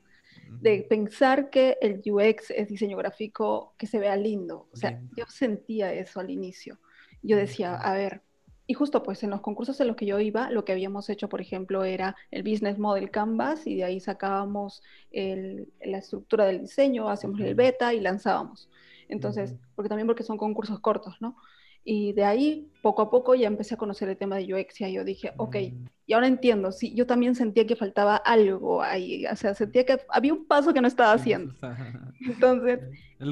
de 0.60 0.86
pensar 0.88 1.50
que 1.50 1.78
el 1.80 2.02
UX 2.04 2.50
es 2.50 2.68
diseño 2.68 2.96
gráfico 2.98 3.74
que 3.78 3.86
se 3.86 3.98
vea 3.98 4.16
lindo. 4.16 4.68
O 4.72 4.76
sea, 4.76 5.00
yo 5.16 5.24
sentía 5.26 5.92
eso 5.92 6.20
al 6.20 6.30
inicio 6.30 6.78
yo 7.22 7.36
decía, 7.36 7.74
a 7.74 7.94
ver, 7.94 8.22
y 8.66 8.74
justo 8.74 9.02
pues 9.02 9.22
en 9.22 9.30
los 9.30 9.40
concursos 9.40 9.80
en 9.80 9.88
los 9.88 9.96
que 9.96 10.06
yo 10.06 10.18
iba, 10.20 10.50
lo 10.50 10.64
que 10.64 10.72
habíamos 10.72 11.08
hecho, 11.10 11.28
por 11.28 11.40
ejemplo, 11.40 11.84
era 11.84 12.16
el 12.30 12.42
Business 12.42 12.78
Model 12.78 13.10
Canvas 13.10 13.66
y 13.66 13.76
de 13.76 13.84
ahí 13.84 14.00
sacábamos 14.00 14.82
la 15.10 15.98
estructura 15.98 16.46
del 16.46 16.62
diseño, 16.62 17.08
hacíamos 17.08 17.40
el 17.40 17.54
beta 17.54 17.92
y 17.92 18.00
lanzábamos. 18.00 18.70
Entonces, 19.08 19.54
porque 19.74 19.88
también 19.88 20.06
porque 20.06 20.22
son 20.22 20.38
concursos 20.38 20.80
cortos, 20.80 21.16
¿no? 21.20 21.36
Y 21.84 22.12
de 22.12 22.24
ahí, 22.24 22.70
poco 22.80 23.02
a 23.02 23.10
poco, 23.10 23.34
ya 23.34 23.48
empecé 23.48 23.74
a 23.74 23.76
conocer 23.76 24.08
el 24.08 24.16
tema 24.16 24.36
de 24.36 24.54
UX 24.54 24.80
y 24.80 24.92
yo 24.92 25.04
dije, 25.04 25.32
ok, 25.36 25.56
mm. 25.56 25.86
y 26.06 26.12
ahora 26.12 26.28
entiendo, 26.28 26.70
sí, 26.70 26.94
yo 26.94 27.06
también 27.06 27.34
sentía 27.34 27.66
que 27.66 27.74
faltaba 27.74 28.16
algo 28.16 28.82
ahí, 28.82 29.26
o 29.26 29.34
sea, 29.34 29.54
sentía 29.54 29.84
que 29.84 29.98
había 30.08 30.32
un 30.32 30.46
paso 30.46 30.72
que 30.72 30.80
no 30.80 30.86
estaba 30.86 31.12
haciendo. 31.12 31.54
Entonces, 32.20 32.80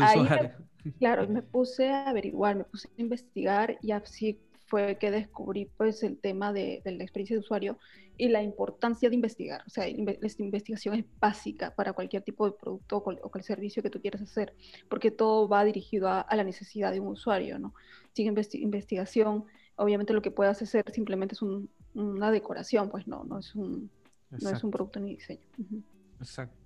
ahí 0.01 0.27
Claro, 0.99 1.29
me 1.29 1.43
puse 1.43 1.89
a 1.91 2.09
averiguar, 2.09 2.57
me 2.57 2.65
puse 2.65 2.89
a 2.89 3.01
investigar 3.01 3.79
y 3.83 3.93
así 3.93 4.39
fue 4.71 4.99
que 4.99 5.11
descubrí 5.11 5.69
pues 5.77 6.03
el 6.05 6.19
tema 6.19 6.53
de, 6.53 6.81
la 6.85 7.03
experiencia 7.03 7.35
de 7.35 7.41
usuario 7.41 7.79
y 8.17 8.29
la 8.29 8.43
importancia 8.43 9.09
de 9.09 9.17
investigar. 9.17 9.63
O 9.67 9.71
sea, 9.71 9.87
esta 9.87 10.43
investigación 10.43 10.95
es 10.95 11.05
básica 11.19 11.75
para 11.75 11.93
cualquier 11.93 12.23
tipo 12.23 12.47
de 12.47 12.53
producto 12.53 12.99
o, 12.99 13.03
cualquier 13.03 13.43
servicio 13.43 13.83
que 13.83 13.91
tú 13.91 14.01
quieras 14.01 14.23
hacer, 14.23 14.55
porque 14.89 15.11
todo 15.11 15.49
va 15.49 15.65
dirigido 15.65 16.09
a, 16.09 16.27
la 16.31 16.45
necesidad 16.45 16.93
de 16.93 17.01
un 17.01 17.09
usuario, 17.09 17.59
¿no? 17.59 17.75
Sin 18.13 18.27
investigación, 18.29 19.45
obviamente 19.75 20.13
lo 20.13 20.23
que 20.23 20.31
puedas 20.31 20.63
hacer 20.63 20.85
simplemente 20.93 21.35
es 21.35 21.43
una 21.95 22.31
decoración, 22.31 22.91
pues 22.91 23.09
no, 23.09 23.25
no 23.25 23.41
es 23.41 23.55
un, 23.57 23.91
no 24.31 24.51
es 24.51 24.63
un 24.63 24.71
producto 24.71 25.01
ni 25.01 25.17
diseño. 25.17 25.47
Exacto. 26.21 26.60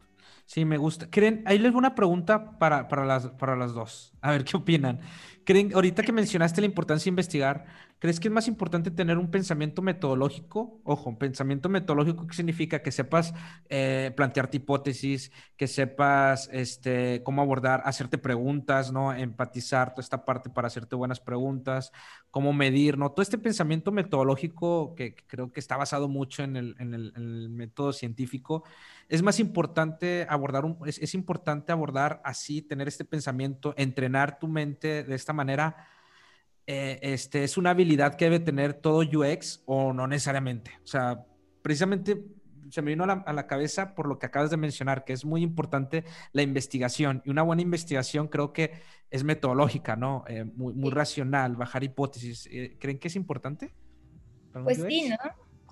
Sí, 0.47 0.65
me 0.65 0.77
gusta. 0.77 1.09
¿Creen? 1.11 1.43
Ahí 1.47 1.59
les 1.59 1.73
voy 1.73 1.79
una 1.81 1.95
pregunta 1.95 2.59
para, 2.59 2.89
para, 2.89 3.05
las, 3.05 3.29
para 3.29 3.57
las 3.57 3.73
dos. 3.75 4.13
A 4.21 4.31
ver 4.33 4.45
qué 4.45 4.57
opinan. 4.57 5.01
¿Creen, 5.45 5.73
ahorita 5.75 6.03
que 6.03 6.13
mencionaste 6.13 6.63
la 6.63 6.67
importancia 6.67 7.05
de 7.05 7.11
investigar, 7.11 7.67
¿crees 7.99 8.19
que 8.19 8.29
es 8.29 8.35
más 8.35 8.49
importante 8.49 8.91
tener 8.91 9.19
un 9.19 9.31
pensamiento 9.31 9.83
metodológico? 9.83 10.81
Ojo, 10.85 11.11
un 11.11 11.19
pensamiento 11.19 11.69
metodológico, 11.69 12.27
¿qué 12.27 12.35
significa? 12.35 12.81
Que 12.81 12.91
sepas 12.91 13.35
eh, 13.69 14.13
plantearte 14.17 14.57
hipótesis, 14.57 15.33
que 15.59 15.67
sepas 15.67 16.49
este, 16.51 17.23
cómo 17.25 17.43
abordar, 17.43 17.83
hacerte 17.85 18.17
preguntas, 18.17 18.91
¿no? 18.91 19.13
Empatizar 19.13 19.91
toda 19.91 20.03
esta 20.03 20.25
parte 20.25 20.49
para 20.49 20.69
hacerte 20.69 20.97
buenas 20.97 21.21
preguntas, 21.21 21.93
cómo 22.31 22.55
medir, 22.55 22.97
¿no? 22.97 23.11
Todo 23.11 23.23
este 23.23 23.37
pensamiento 23.37 23.93
metodológico 23.93 24.95
que, 24.95 25.15
creo 25.27 25.53
que 25.53 25.61
está 25.61 25.77
basado 25.77 26.09
mucho 26.09 26.43
en 26.43 26.57
el, 26.57 26.75
en 26.79 26.95
el, 26.95 27.13
en 27.17 27.23
el 27.23 27.51
método 27.51 27.93
científico 27.93 28.65
es 29.09 29.23
más 29.23 29.39
importante 29.39 30.27
abordar, 30.29 30.65
un, 30.65 30.79
es, 30.87 31.15
importante 31.15 31.73
abordar 31.73 32.21
así, 32.25 32.63
tener 32.63 32.89
este 32.89 33.05
pensamiento, 33.05 33.75
entrenar 33.77 34.39
tu 34.39 34.49
mente 34.49 35.05
de 35.05 35.15
esta 35.15 35.33
manera. 35.35 35.89
Eh, 36.67 36.99
este, 37.03 37.45
¿Es 37.45 37.59
una 37.59 37.71
habilidad 37.71 38.15
que 38.15 38.25
debe 38.25 38.41
tener 38.41 38.73
todo 38.73 39.01
UX 39.01 39.63
o 39.67 39.93
no 39.93 40.07
necesariamente? 40.07 40.71
O 40.83 40.87
sea, 40.87 41.27
precisamente 41.61 42.25
se 42.71 42.83
me 42.83 42.91
vino 42.91 43.05
a 43.05 43.33
la, 43.33 43.47
cabeza 43.47 43.95
por 43.95 44.09
lo 44.09 44.19
que 44.19 44.27
acabas 44.27 44.51
de 44.51 44.57
mencionar, 44.57 45.05
que 45.05 45.13
es 45.13 45.25
muy 45.25 45.43
importante 45.43 46.05
la 46.33 46.43
investigación. 46.43 47.23
Y 47.25 47.31
una 47.31 47.43
buena 47.43 47.63
investigación 47.63 48.29
creo 48.29 48.53
que 48.53 48.73
es 49.11 49.25
metodológica, 49.25 49.97
¿no? 49.97 50.25
Eh, 50.29 50.45
muy, 50.45 50.75
muy 50.75 50.91
racional, 50.91 51.57
bajar 51.57 51.85
hipótesis. 51.85 52.49
Eh, 52.51 52.77
¿Creen 52.81 52.99
que 52.99 53.09
es 53.09 53.17
importante? 53.17 53.75
Pues 54.63 54.83
sí, 54.89 55.09
¿no? 55.09 55.17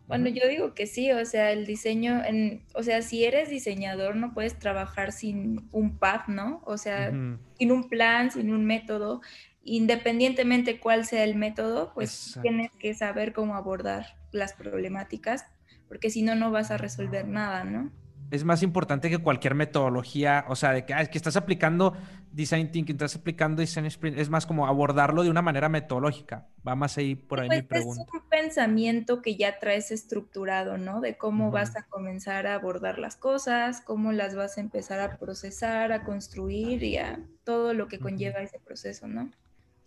Bueno, 0.08 0.28
yo 0.28 0.46
digo 0.46 0.74
que 0.74 0.86
sí, 0.86 1.10
o 1.12 1.24
sea, 1.24 1.52
el 1.52 1.64
diseño, 1.64 2.22
en, 2.24 2.66
o 2.74 2.82
sea, 2.82 3.00
si 3.02 3.24
eres 3.24 3.48
diseñador 3.48 4.16
no 4.16 4.34
puedes 4.34 4.58
trabajar 4.58 5.10
sin 5.12 5.68
un 5.72 5.96
path, 5.96 6.28
¿no? 6.28 6.60
O 6.66 6.76
sea, 6.76 7.10
sin 7.58 7.72
un 7.72 7.88
plan, 7.88 8.30
sin 8.30 8.52
un 8.52 8.66
método 8.66 9.22
independientemente 9.64 10.80
cuál 10.80 11.04
sea 11.04 11.24
el 11.24 11.36
método, 11.36 11.92
pues 11.94 12.38
tienes 12.42 12.70
que 12.78 12.94
saber 12.94 13.32
cómo 13.32 13.54
abordar 13.54 14.16
las 14.32 14.52
problemáticas, 14.54 15.46
porque 15.88 16.10
si 16.10 16.22
no, 16.22 16.34
no 16.34 16.50
vas 16.50 16.70
a 16.70 16.78
resolver 16.78 17.26
nada, 17.26 17.64
¿no? 17.64 17.90
Es 18.30 18.44
más 18.44 18.62
importante 18.62 19.10
que 19.10 19.18
cualquier 19.18 19.54
metodología, 19.54 20.46
o 20.48 20.56
sea, 20.56 20.72
de 20.72 20.86
que, 20.86 20.94
que 20.94 21.18
estás 21.18 21.36
aplicando 21.36 21.94
design 22.32 22.70
thinking, 22.70 22.94
estás 22.94 23.14
aplicando 23.14 23.60
design 23.60 23.84
sprint, 23.86 24.18
es 24.18 24.30
más 24.30 24.46
como 24.46 24.66
abordarlo 24.66 25.22
de 25.22 25.28
una 25.28 25.42
manera 25.42 25.68
metodológica. 25.68 26.48
Va 26.66 26.74
más 26.74 26.96
ahí 26.96 27.14
por 27.14 27.40
ahí 27.40 27.50
mi 27.50 27.56
pues, 27.56 27.66
pregunta. 27.68 28.02
Es 28.02 28.22
un 28.22 28.28
pensamiento 28.30 29.20
que 29.20 29.36
ya 29.36 29.58
traes 29.58 29.90
estructurado, 29.90 30.78
¿no? 30.78 31.02
De 31.02 31.18
cómo 31.18 31.50
vas 31.50 31.76
a 31.76 31.82
comenzar 31.82 32.46
a 32.46 32.54
abordar 32.54 32.98
las 32.98 33.16
cosas, 33.16 33.82
cómo 33.82 34.12
las 34.12 34.34
vas 34.34 34.56
a 34.56 34.62
empezar 34.62 35.00
a 35.00 35.18
procesar, 35.18 35.92
a 35.92 36.02
construir 36.02 36.82
y 36.82 36.96
a 36.96 37.20
todo 37.44 37.74
lo 37.74 37.86
que 37.86 37.98
conlleva 37.98 38.40
ese 38.40 38.58
proceso, 38.58 39.08
¿no? 39.08 39.30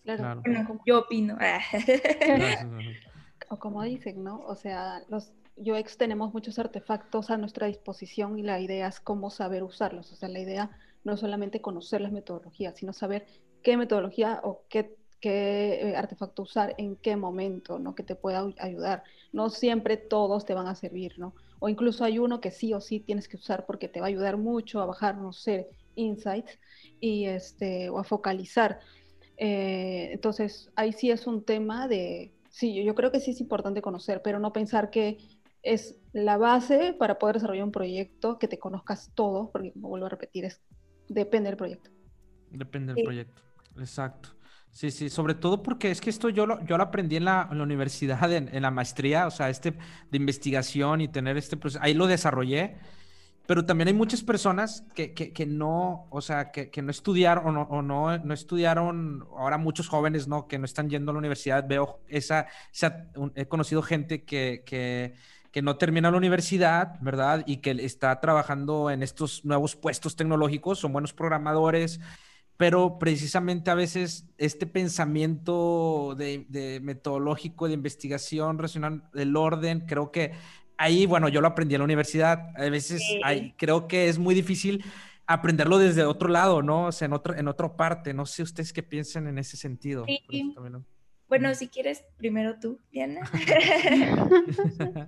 Claro, 0.05 0.41
yo 0.85 0.99
opino. 0.99 1.37
o 3.49 3.57
como 3.57 3.83
dicen, 3.83 4.23
¿no? 4.23 4.43
O 4.45 4.55
sea, 4.55 5.01
los 5.09 5.31
UX 5.57 5.97
tenemos 5.97 6.33
muchos 6.33 6.59
artefactos 6.59 7.29
a 7.29 7.37
nuestra 7.37 7.67
disposición 7.67 8.37
y 8.37 8.43
la 8.43 8.59
idea 8.59 8.87
es 8.87 8.99
cómo 8.99 9.29
saber 9.29 9.63
usarlos. 9.63 10.11
O 10.11 10.15
sea, 10.15 10.29
la 10.29 10.39
idea 10.39 10.69
no 11.03 11.13
es 11.13 11.19
solamente 11.19 11.61
conocer 11.61 12.01
las 12.01 12.11
metodologías, 12.11 12.77
sino 12.77 12.93
saber 12.93 13.25
qué 13.63 13.77
metodología 13.77 14.41
o 14.43 14.63
qué, 14.69 14.95
qué 15.19 15.89
eh, 15.89 15.95
artefacto 15.95 16.43
usar 16.43 16.75
en 16.77 16.95
qué 16.97 17.15
momento, 17.15 17.79
¿no? 17.79 17.95
Que 17.95 18.03
te 18.03 18.15
pueda 18.15 18.45
ayudar. 18.59 19.03
No 19.33 19.49
siempre 19.49 19.97
todos 19.97 20.45
te 20.45 20.53
van 20.53 20.67
a 20.67 20.75
servir, 20.75 21.17
¿no? 21.17 21.33
O 21.59 21.69
incluso 21.69 22.03
hay 22.03 22.19
uno 22.19 22.41
que 22.41 22.51
sí 22.51 22.73
o 22.73 22.81
sí 22.81 22.99
tienes 22.99 23.27
que 23.27 23.37
usar 23.37 23.65
porque 23.65 23.87
te 23.87 24.01
va 24.01 24.07
a 24.07 24.09
ayudar 24.09 24.37
mucho 24.37 24.81
a 24.81 24.85
bajar, 24.85 25.17
no 25.17 25.33
sé, 25.33 25.69
insights 25.95 26.59
y 26.99 27.25
este, 27.25 27.89
o 27.89 27.97
a 27.97 28.03
focalizar. 28.03 28.79
Eh, 29.37 30.09
entonces, 30.13 30.71
ahí 30.75 30.93
sí 30.93 31.11
es 31.11 31.27
un 31.27 31.43
tema 31.43 31.87
de, 31.87 32.33
sí, 32.49 32.83
yo 32.83 32.95
creo 32.95 33.11
que 33.11 33.19
sí 33.19 33.31
es 33.31 33.41
importante 33.41 33.81
conocer, 33.81 34.21
pero 34.21 34.39
no 34.39 34.53
pensar 34.53 34.89
que 34.89 35.17
es 35.61 35.97
la 36.13 36.37
base 36.37 36.93
para 36.93 37.17
poder 37.17 37.35
desarrollar 37.35 37.65
un 37.65 37.71
proyecto, 37.71 38.37
que 38.37 38.47
te 38.47 38.59
conozcas 38.59 39.11
todo, 39.15 39.51
porque 39.51 39.73
como 39.73 39.89
vuelvo 39.89 40.05
a 40.05 40.09
repetir, 40.09 40.45
es, 40.45 40.61
depende 41.09 41.49
del 41.49 41.57
proyecto. 41.57 41.89
Depende 42.51 42.93
del 42.93 43.03
proyecto, 43.03 43.41
exacto. 43.77 44.29
Sí, 44.71 44.91
sí, 44.91 45.09
sobre 45.09 45.35
todo 45.35 45.63
porque 45.63 45.89
es 45.89 46.01
que 46.01 46.09
esto 46.09 46.27
yo 46.29 46.45
lo, 46.45 46.63
yo 46.65 46.77
lo 46.77 46.83
aprendí 46.83 47.15
en 47.15 47.25
la, 47.25 47.47
universidad, 47.49 48.31
en, 48.31 48.53
en, 48.53 48.61
la 48.61 48.71
maestría, 48.71 49.25
o 49.25 49.31
sea, 49.31 49.49
este 49.49 49.71
de 49.71 50.17
investigación 50.17 50.99
y 50.99 51.07
tener 51.07 51.37
este 51.37 51.55
proceso, 51.55 51.81
ahí 51.81 51.93
lo 51.93 52.07
desarrollé 52.07 52.75
pero 53.47 53.65
también 53.65 53.87
hay 53.87 53.93
muchas 53.93 54.23
personas 54.23 54.83
que, 54.95 55.13
que, 55.13 55.45
no, 55.45 56.07
o 56.09 56.21
sea, 56.21 56.51
que, 56.51 56.69
que 56.71 56.81
no 56.81 56.89
estudiaron 56.89 57.57
o, 57.57 57.81
no, 57.81 58.17
no, 58.17 58.33
estudiaron, 58.33 59.27
ahora 59.37 59.57
muchos 59.57 59.87
jóvenes, 59.87 60.27
¿no? 60.27 60.47
Que 60.47 60.57
no 60.57 60.65
están 60.65 60.89
yendo 60.89 61.11
a 61.11 61.13
la 61.13 61.19
universidad, 61.19 61.67
veo 61.67 61.99
esa, 62.07 62.47
he 63.35 63.45
conocido 63.47 63.83
gente 63.83 64.23
que, 64.23 64.63
que, 64.65 65.13
que 65.51 65.61
no 65.61 65.77
termina 65.77 66.09
la 66.09 66.17
universidad, 66.17 66.99
¿verdad? 67.01 67.43
Y 67.45 67.57
que 67.57 67.71
está 67.71 68.19
trabajando 68.19 68.89
en 68.89 69.03
estos 69.03 69.45
nuevos 69.45 69.75
puestos 69.75 70.15
tecnológicos, 70.15 70.79
son 70.79 70.93
buenos 70.93 71.13
programadores, 71.13 71.99
pero 72.57 72.97
precisamente 72.97 73.69
a 73.69 73.75
veces 73.75 74.25
este 74.37 74.65
pensamiento 74.65 76.15
de, 76.17 76.45
de 76.49 76.79
metodológico, 76.81 77.67
de 77.67 77.73
investigación, 77.73 78.57
racional, 78.57 79.03
del 79.13 79.35
orden, 79.35 79.81
creo 79.81 80.11
que 80.11 80.31
ahí, 80.77 81.05
bueno, 81.05 81.29
yo 81.29 81.41
lo 81.41 81.47
aprendí 81.47 81.75
en 81.75 81.79
la 81.79 81.85
universidad. 81.85 82.51
A 82.55 82.69
veces 82.69 83.01
creo 83.57 83.87
que 83.87 84.07
es 84.07 84.19
muy 84.19 84.35
difícil 84.35 84.83
aprenderlo 85.27 85.77
desde 85.77 86.03
otro 86.03 86.29
lado, 86.29 86.61
¿no? 86.61 86.85
O 86.85 86.91
sea, 86.91 87.07
en, 87.07 87.13
otro, 87.13 87.35
en 87.35 87.47
otra 87.47 87.75
parte. 87.75 88.13
No 88.13 88.25
sé 88.25 88.43
ustedes 88.43 88.73
qué 88.73 88.83
piensan 88.83 89.27
en 89.27 89.37
ese 89.37 89.57
sentido. 89.57 90.05
Bueno, 91.27 91.55
si 91.55 91.67
quieres, 91.67 92.03
primero 92.17 92.59
tú, 92.59 92.79
Diana. 92.91 93.21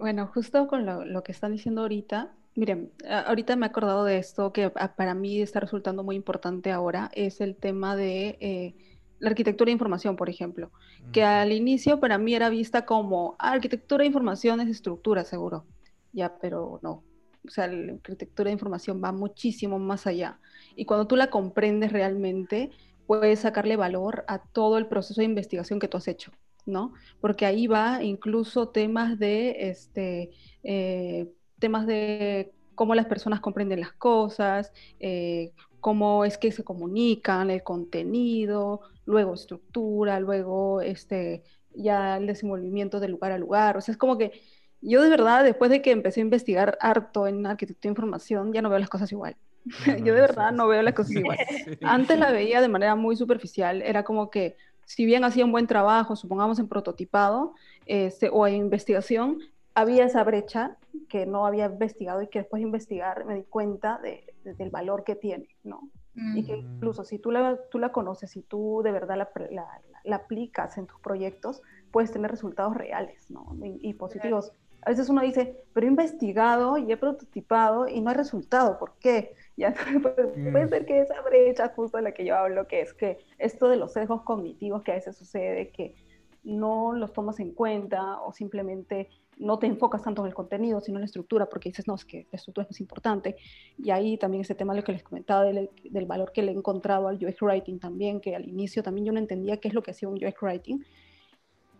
bueno, 0.00 0.26
justo 0.28 0.66
con 0.68 0.86
lo, 0.86 1.22
que 1.22 1.32
están 1.32 1.52
diciendo 1.52 1.82
ahorita, 1.82 2.32
miren, 2.54 2.92
ahorita 3.26 3.56
me 3.56 3.66
he 3.66 3.68
acordado 3.68 4.04
de 4.04 4.16
esto 4.16 4.54
que 4.54 4.70
para 4.70 5.14
mí 5.14 5.42
está 5.42 5.60
resultando 5.60 6.02
muy 6.02 6.16
importante 6.16 6.72
ahora, 6.72 7.10
es 7.14 7.40
el 7.40 7.56
tema 7.56 7.94
de... 7.96 8.38
Eh, 8.40 8.74
la 9.18 9.30
arquitectura 9.30 9.68
de 9.68 9.72
información, 9.72 10.16
por 10.16 10.28
ejemplo, 10.28 10.70
que 11.12 11.22
al 11.22 11.52
inicio 11.52 12.00
para 12.00 12.18
mí 12.18 12.34
era 12.34 12.48
vista 12.48 12.84
como 12.84 13.36
ah, 13.38 13.52
arquitectura 13.52 14.02
de 14.02 14.08
información 14.08 14.60
es 14.60 14.68
estructura, 14.68 15.24
seguro. 15.24 15.64
Ya, 16.12 16.36
pero 16.38 16.80
no. 16.82 17.02
O 17.46 17.50
sea, 17.50 17.68
la 17.68 17.92
arquitectura 17.92 18.48
de 18.48 18.54
información 18.54 19.00
va 19.02 19.12
muchísimo 19.12 19.78
más 19.78 20.06
allá. 20.06 20.38
Y 20.74 20.84
cuando 20.84 21.06
tú 21.06 21.16
la 21.16 21.30
comprendes 21.30 21.92
realmente, 21.92 22.70
puedes 23.06 23.40
sacarle 23.40 23.76
valor 23.76 24.24
a 24.28 24.38
todo 24.38 24.78
el 24.78 24.86
proceso 24.86 25.20
de 25.20 25.26
investigación 25.26 25.78
que 25.78 25.88
tú 25.88 25.96
has 25.96 26.08
hecho, 26.08 26.32
¿no? 26.66 26.92
Porque 27.20 27.46
ahí 27.46 27.66
va 27.66 28.02
incluso 28.02 28.68
temas 28.68 29.18
de, 29.18 29.68
este, 29.70 30.30
eh, 30.64 31.32
temas 31.58 31.86
de 31.86 32.52
cómo 32.76 32.94
las 32.94 33.06
personas 33.06 33.40
comprenden 33.40 33.80
las 33.80 33.92
cosas, 33.92 34.72
eh, 35.00 35.50
cómo 35.80 36.24
es 36.24 36.38
que 36.38 36.52
se 36.52 36.62
comunican, 36.62 37.50
el 37.50 37.64
contenido, 37.64 38.82
luego 39.04 39.34
estructura, 39.34 40.20
luego 40.20 40.80
este, 40.80 41.42
ya 41.74 42.16
el 42.16 42.28
desenvolvimiento 42.28 43.00
de 43.00 43.08
lugar 43.08 43.32
a 43.32 43.38
lugar. 43.38 43.76
O 43.76 43.80
sea, 43.80 43.92
es 43.92 43.98
como 43.98 44.16
que 44.16 44.40
yo 44.80 45.02
de 45.02 45.08
verdad, 45.08 45.42
después 45.42 45.70
de 45.70 45.82
que 45.82 45.90
empecé 45.90 46.20
a 46.20 46.24
investigar 46.24 46.78
harto 46.80 47.26
en 47.26 47.44
arquitectura 47.46 47.88
de 47.88 47.92
información, 47.92 48.52
ya 48.52 48.62
no 48.62 48.70
veo 48.70 48.78
las 48.78 48.88
cosas 48.88 49.10
igual. 49.10 49.36
yo 50.04 50.14
de 50.14 50.20
verdad 50.20 50.52
no 50.52 50.68
veo 50.68 50.82
las 50.82 50.94
cosas 50.94 51.16
igual. 51.16 51.38
Antes 51.82 52.18
la 52.18 52.30
veía 52.30 52.60
de 52.60 52.68
manera 52.68 52.94
muy 52.94 53.16
superficial, 53.16 53.82
era 53.82 54.04
como 54.04 54.30
que 54.30 54.56
si 54.84 55.04
bien 55.04 55.24
hacía 55.24 55.44
un 55.44 55.50
buen 55.50 55.66
trabajo, 55.66 56.14
supongamos 56.14 56.60
en 56.60 56.68
prototipado 56.68 57.54
este, 57.86 58.28
o 58.32 58.46
en 58.46 58.54
investigación, 58.54 59.40
había 59.74 60.04
esa 60.04 60.22
brecha 60.24 60.76
que 61.08 61.26
no 61.26 61.46
había 61.46 61.66
investigado 61.66 62.22
y 62.22 62.28
que 62.28 62.40
después 62.40 62.60
de 62.60 62.66
investigar 62.66 63.24
me 63.24 63.34
di 63.34 63.44
cuenta 63.44 63.98
de, 63.98 64.34
del 64.44 64.70
valor 64.70 65.04
que 65.04 65.16
tiene, 65.16 65.48
¿no? 65.64 65.90
Y 66.34 66.44
que 66.44 66.56
mm. 66.56 66.76
incluso 66.76 67.04
si 67.04 67.18
tú 67.18 67.30
la, 67.30 67.58
tú 67.70 67.78
la 67.78 67.92
conoces, 67.92 68.30
si 68.30 68.42
tú 68.42 68.80
de 68.82 68.90
verdad 68.90 69.18
la, 69.18 69.30
la, 69.50 69.66
la 70.04 70.16
aplicas 70.16 70.78
en 70.78 70.86
tus 70.86 70.98
proyectos, 71.00 71.62
puedes 71.90 72.12
tener 72.12 72.30
resultados 72.30 72.74
reales, 72.76 73.30
¿no? 73.30 73.56
Y, 73.62 73.92
positivos. 73.94 74.52
A 74.82 74.90
veces 74.90 75.08
uno 75.08 75.22
dice, 75.22 75.64
pero 75.72 75.86
he 75.86 75.90
investigado 75.90 76.78
y 76.78 76.92
he 76.92 76.96
prototipado 76.96 77.88
y 77.88 78.00
no 78.00 78.10
hay 78.10 78.16
resultado, 78.16 78.78
¿por 78.78 78.94
qué? 78.98 79.34
Ya 79.58 79.72
puede 80.02 80.66
mm. 80.66 80.68
ser 80.68 80.84
que 80.84 81.00
esa 81.00 81.18
brecha 81.22 81.72
justo 81.74 81.96
de 81.96 82.02
la 82.02 82.12
que 82.12 82.26
yo 82.26 82.36
hablo, 82.36 82.68
que 82.68 82.82
es 82.82 82.92
que 82.92 83.16
esto 83.38 83.70
de 83.70 83.78
los 83.78 83.94
sesgos 83.94 84.20
cognitivos 84.20 84.82
que 84.82 84.92
a 84.92 84.96
veces 84.96 85.16
sucede, 85.16 85.70
que 85.70 85.94
no 86.44 86.92
los 86.92 87.14
tomas 87.14 87.40
en 87.40 87.52
cuenta 87.52 88.20
o 88.20 88.34
simplemente 88.34 89.08
no 89.36 89.58
te 89.58 89.66
enfocas 89.66 90.02
tanto 90.02 90.22
en 90.22 90.28
el 90.28 90.34
contenido, 90.34 90.80
sino 90.80 90.98
en 90.98 91.02
la 91.02 91.06
estructura, 91.06 91.46
porque 91.46 91.68
dices, 91.68 91.86
no, 91.86 91.94
es 91.94 92.04
que 92.04 92.26
la 92.32 92.36
estructura 92.36 92.64
es 92.64 92.70
más 92.70 92.80
importante. 92.80 93.36
Y 93.78 93.90
ahí 93.90 94.16
también 94.16 94.40
ese 94.40 94.54
tema, 94.54 94.74
lo 94.74 94.82
que 94.82 94.92
les 94.92 95.02
comentaba 95.02 95.44
del, 95.44 95.70
valor 96.06 96.32
que 96.32 96.42
le 96.42 96.52
he 96.52 96.54
encontrado 96.54 97.08
al 97.08 97.16
UX 97.16 97.42
Writing 97.42 97.78
también, 97.78 98.20
que 98.20 98.34
al 98.34 98.48
inicio 98.48 98.82
también 98.82 99.06
yo 99.06 99.12
no 99.12 99.18
entendía 99.18 99.58
qué 99.58 99.68
es 99.68 99.74
lo 99.74 99.82
que 99.82 99.90
hacía 99.90 100.08
un 100.08 100.16
UX 100.16 100.40
Writing. 100.40 100.84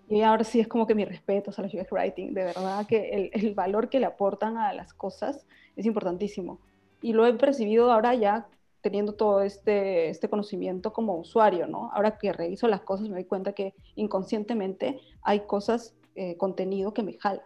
Y 0.08 0.22
ahora 0.22 0.44
sí 0.44 0.60
es 0.60 0.68
como 0.68 0.86
que 0.86 0.94
mis 0.94 1.08
respetos 1.08 1.58
a 1.58 1.62
los 1.62 1.74
UX 1.74 1.90
Writing, 1.90 2.34
de 2.34 2.44
verdad 2.44 2.86
que 2.86 3.10
el, 3.10 3.30
el 3.32 3.54
valor 3.54 3.88
que 3.88 4.00
le 4.00 4.06
aportan 4.06 4.56
a 4.58 4.72
las 4.72 4.92
cosas 4.92 5.46
es 5.74 5.86
importantísimo. 5.86 6.60
Y 7.02 7.12
lo 7.12 7.26
he 7.26 7.32
percibido 7.34 7.90
ahora 7.90 8.14
ya 8.14 8.46
teniendo 8.86 9.14
todo 9.14 9.40
este, 9.40 10.10
este 10.10 10.28
conocimiento 10.28 10.92
como 10.92 11.16
usuario, 11.16 11.66
¿no? 11.66 11.90
Ahora 11.92 12.18
que 12.18 12.32
reviso 12.32 12.68
las 12.68 12.82
cosas 12.82 13.08
me 13.08 13.14
doy 13.14 13.24
cuenta 13.24 13.52
que 13.52 13.74
inconscientemente 13.96 15.00
hay 15.22 15.40
cosas 15.40 15.96
eh, 16.16 16.36
contenido 16.36 16.94
que 16.94 17.02
me 17.02 17.18
jala. 17.18 17.42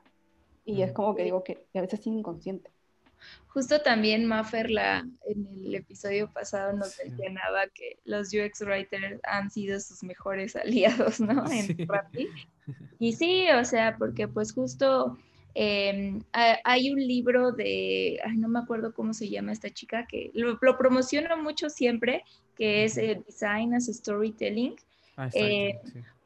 Y 0.64 0.82
es 0.82 0.92
como 0.92 1.16
que 1.16 1.24
digo 1.24 1.42
que 1.42 1.66
a 1.74 1.80
veces 1.80 2.00
es 2.00 2.06
inconsciente. 2.06 2.70
Justo 3.48 3.80
también 3.80 4.26
Maffer 4.26 4.70
la, 4.70 5.06
en 5.26 5.46
el 5.46 5.74
episodio 5.74 6.32
pasado 6.32 6.72
nos 6.72 6.96
mencionaba 7.04 7.66
que 7.74 7.98
los 8.04 8.28
UX 8.32 8.62
writers 8.62 9.20
han 9.24 9.50
sido 9.50 9.80
sus 9.80 10.02
mejores 10.02 10.54
aliados, 10.56 11.20
¿no? 11.20 11.44
En 11.50 11.76
Y 13.00 13.14
sí, 13.14 13.46
o 13.50 13.64
sea, 13.64 13.96
porque 13.98 14.28
pues 14.28 14.52
justo 14.52 15.18
em, 15.54 16.22
hay 16.32 16.92
un 16.92 17.00
libro 17.00 17.50
de, 17.50 18.20
ay, 18.24 18.36
no 18.36 18.48
me 18.48 18.60
acuerdo 18.60 18.94
cómo 18.94 19.12
se 19.12 19.28
llama 19.28 19.50
esta 19.50 19.70
chica, 19.70 20.06
que 20.06 20.30
lo, 20.34 20.58
promociono 20.78 21.36
mucho 21.36 21.68
siempre, 21.70 22.22
que 22.56 22.84
es 22.84 22.94
Design 22.94 23.74
as 23.74 23.86
Storytelling. 23.86 24.76
Ah, 25.16 25.28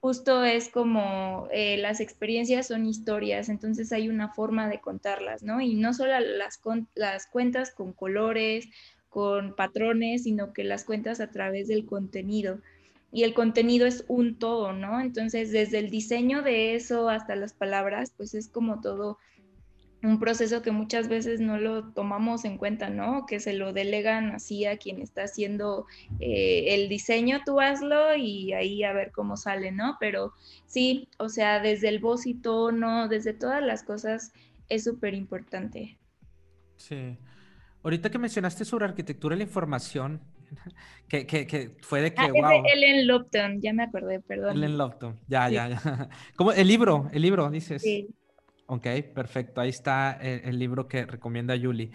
justo 0.05 0.45
es 0.45 0.69
como 0.69 1.49
eh, 1.51 1.79
las 1.79 1.99
experiencias 1.99 2.67
son 2.67 2.85
historias, 2.85 3.49
entonces 3.49 3.91
hay 3.91 4.11
una 4.11 4.29
forma 4.29 4.69
de 4.69 4.79
contarlas, 4.79 5.43
¿no? 5.43 5.63
Y 5.63 5.77
no 5.77 5.95
solo 5.95 6.13
las, 6.21 6.61
las 6.95 7.27
cuentas 7.27 7.71
con 7.71 7.95
colores, 7.95 8.69
con 9.09 9.57
patrones, 9.57 10.25
sino 10.25 10.53
que 10.53 10.63
las 10.63 10.85
cuentas 10.85 11.21
a 11.21 11.31
través 11.31 11.69
del 11.69 11.87
contenido. 11.87 12.61
Y 13.13 13.23
el 13.23 13.33
contenido 13.33 13.87
es 13.87 14.05
un 14.07 14.39
todo, 14.39 14.75
¿no? 14.75 15.01
Entonces, 15.01 15.53
desde 15.53 15.79
el 15.79 15.89
diseño 15.89 16.43
de 16.43 16.75
eso 16.75 17.09
hasta 17.09 17.35
las 17.35 17.55
palabras, 17.55 18.13
pues 18.15 18.35
es 18.35 18.51
como 18.51 18.83
todo 18.83 19.17
un 20.05 20.19
proceso 20.19 20.61
que 20.61 20.71
muchas 20.71 21.09
veces 21.09 21.41
no 21.41 21.59
lo 21.59 21.93
tomamos 21.93 22.45
en 22.45 22.59
cuenta, 22.59 22.91
¿no? 22.91 23.25
Que 23.27 23.41
se 23.41 23.55
lo 23.55 23.73
delegan 23.73 24.33
así 24.33 24.67
a 24.67 24.77
quien 24.77 25.01
está 25.01 25.23
haciendo 25.23 25.87
eh, 26.21 26.75
el 26.75 26.91
diseño, 26.91 27.41
tú 27.45 27.59
hazlo 27.59 28.15
y 28.15 28.53
ahí 28.53 28.85
a 28.85 28.93
ver 28.93 29.13
cómo 29.13 29.39
sale, 29.39 29.73
¿no? 29.73 29.97
Pero 29.99 30.35
sí, 30.67 31.09
o 31.19 31.31
sea, 31.31 31.59
desde 31.61 31.89
el 31.89 32.01
voz 32.01 32.27
y 32.27 32.35
tono, 32.35 33.09
desde 33.09 33.33
todas 33.33 33.63
las 33.63 33.83
cosas, 33.83 34.33
es 34.69 34.85
súper 34.85 35.15
importante. 35.15 35.99
Sí. 36.77 37.17
Ahorita 37.83 38.11
que 38.11 38.19
mencionaste 38.19 38.67
sobre 38.67 38.85
arquitectura 38.85 39.35
de 39.35 39.39
la 39.39 39.45
información, 39.45 40.21
que, 41.09 41.27
que, 41.27 41.77
fue 41.81 42.03
de 42.03 42.13
que, 42.13 42.21
ah, 42.21 42.29
wow. 42.29 42.63
Ellen 42.73 43.07
Lopton, 43.07 43.61
ya 43.63 43.73
me 43.73 43.85
acordé, 43.85 44.21
perdón. 44.21 44.59
Ellen 44.59 44.77
Lopton, 44.77 45.19
ya, 45.29 45.49
ya, 45.49 45.69
ya. 45.69 46.09
¿Cómo? 46.37 46.53
El 46.53 46.69
libro, 46.69 47.09
el 47.13 47.23
libro, 47.23 47.51
dices. 47.51 47.81
Sí. 47.81 48.15
Ok, 48.75 48.87
perfecto. 49.14 49.61
Ahí 49.61 49.68
está 49.68 50.18
el, 50.20 50.59
libro 50.59 50.89
que 50.89 51.07
recomienda 51.07 51.55
Yuli. 51.55 51.93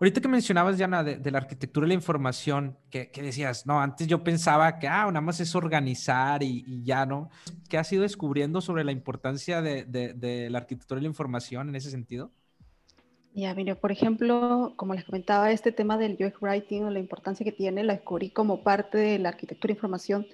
Ahorita 0.00 0.20
que 0.20 0.26
mencionabas, 0.26 0.76
Diana, 0.76 1.04
de, 1.04 1.30
la 1.30 1.38
arquitectura 1.38 1.84
de 1.84 1.88
la 1.88 1.94
información, 1.94 2.76
que, 2.90 3.10
decías, 3.14 3.64
no, 3.64 3.80
antes 3.80 4.08
yo 4.08 4.24
pensaba 4.24 4.80
que, 4.80 4.88
ah, 4.88 5.06
nada 5.06 5.20
más 5.20 5.38
es 5.38 5.54
organizar 5.54 6.42
y, 6.42 6.82
ya, 6.82 7.06
¿no? 7.06 7.30
¿Qué 7.68 7.78
has 7.78 7.92
ido 7.92 8.02
descubriendo 8.02 8.60
sobre 8.60 8.82
la 8.82 8.90
importancia 8.90 9.62
de, 9.62 10.48
la 10.50 10.58
arquitectura 10.58 10.98
de 10.98 11.02
la 11.02 11.08
información 11.08 11.68
en 11.68 11.76
ese 11.76 11.92
sentido? 11.92 12.32
Ya, 13.32 13.54
mire, 13.54 13.76
por 13.76 13.92
ejemplo, 13.92 14.72
como 14.74 14.94
les 14.94 15.04
comentaba, 15.04 15.52
este 15.52 15.70
tema 15.70 15.96
del 15.96 16.18
UX 16.18 16.42
Writing 16.42 16.84
o 16.84 16.90
la 16.90 16.98
importancia 16.98 17.44
que 17.44 17.52
tiene, 17.52 17.84
la 17.84 17.92
descubrí 17.92 18.30
como 18.30 18.64
parte 18.64 18.98
de 18.98 19.20
la 19.20 19.28
arquitectura 19.28 19.68
de 19.70 19.76
información 19.76 20.26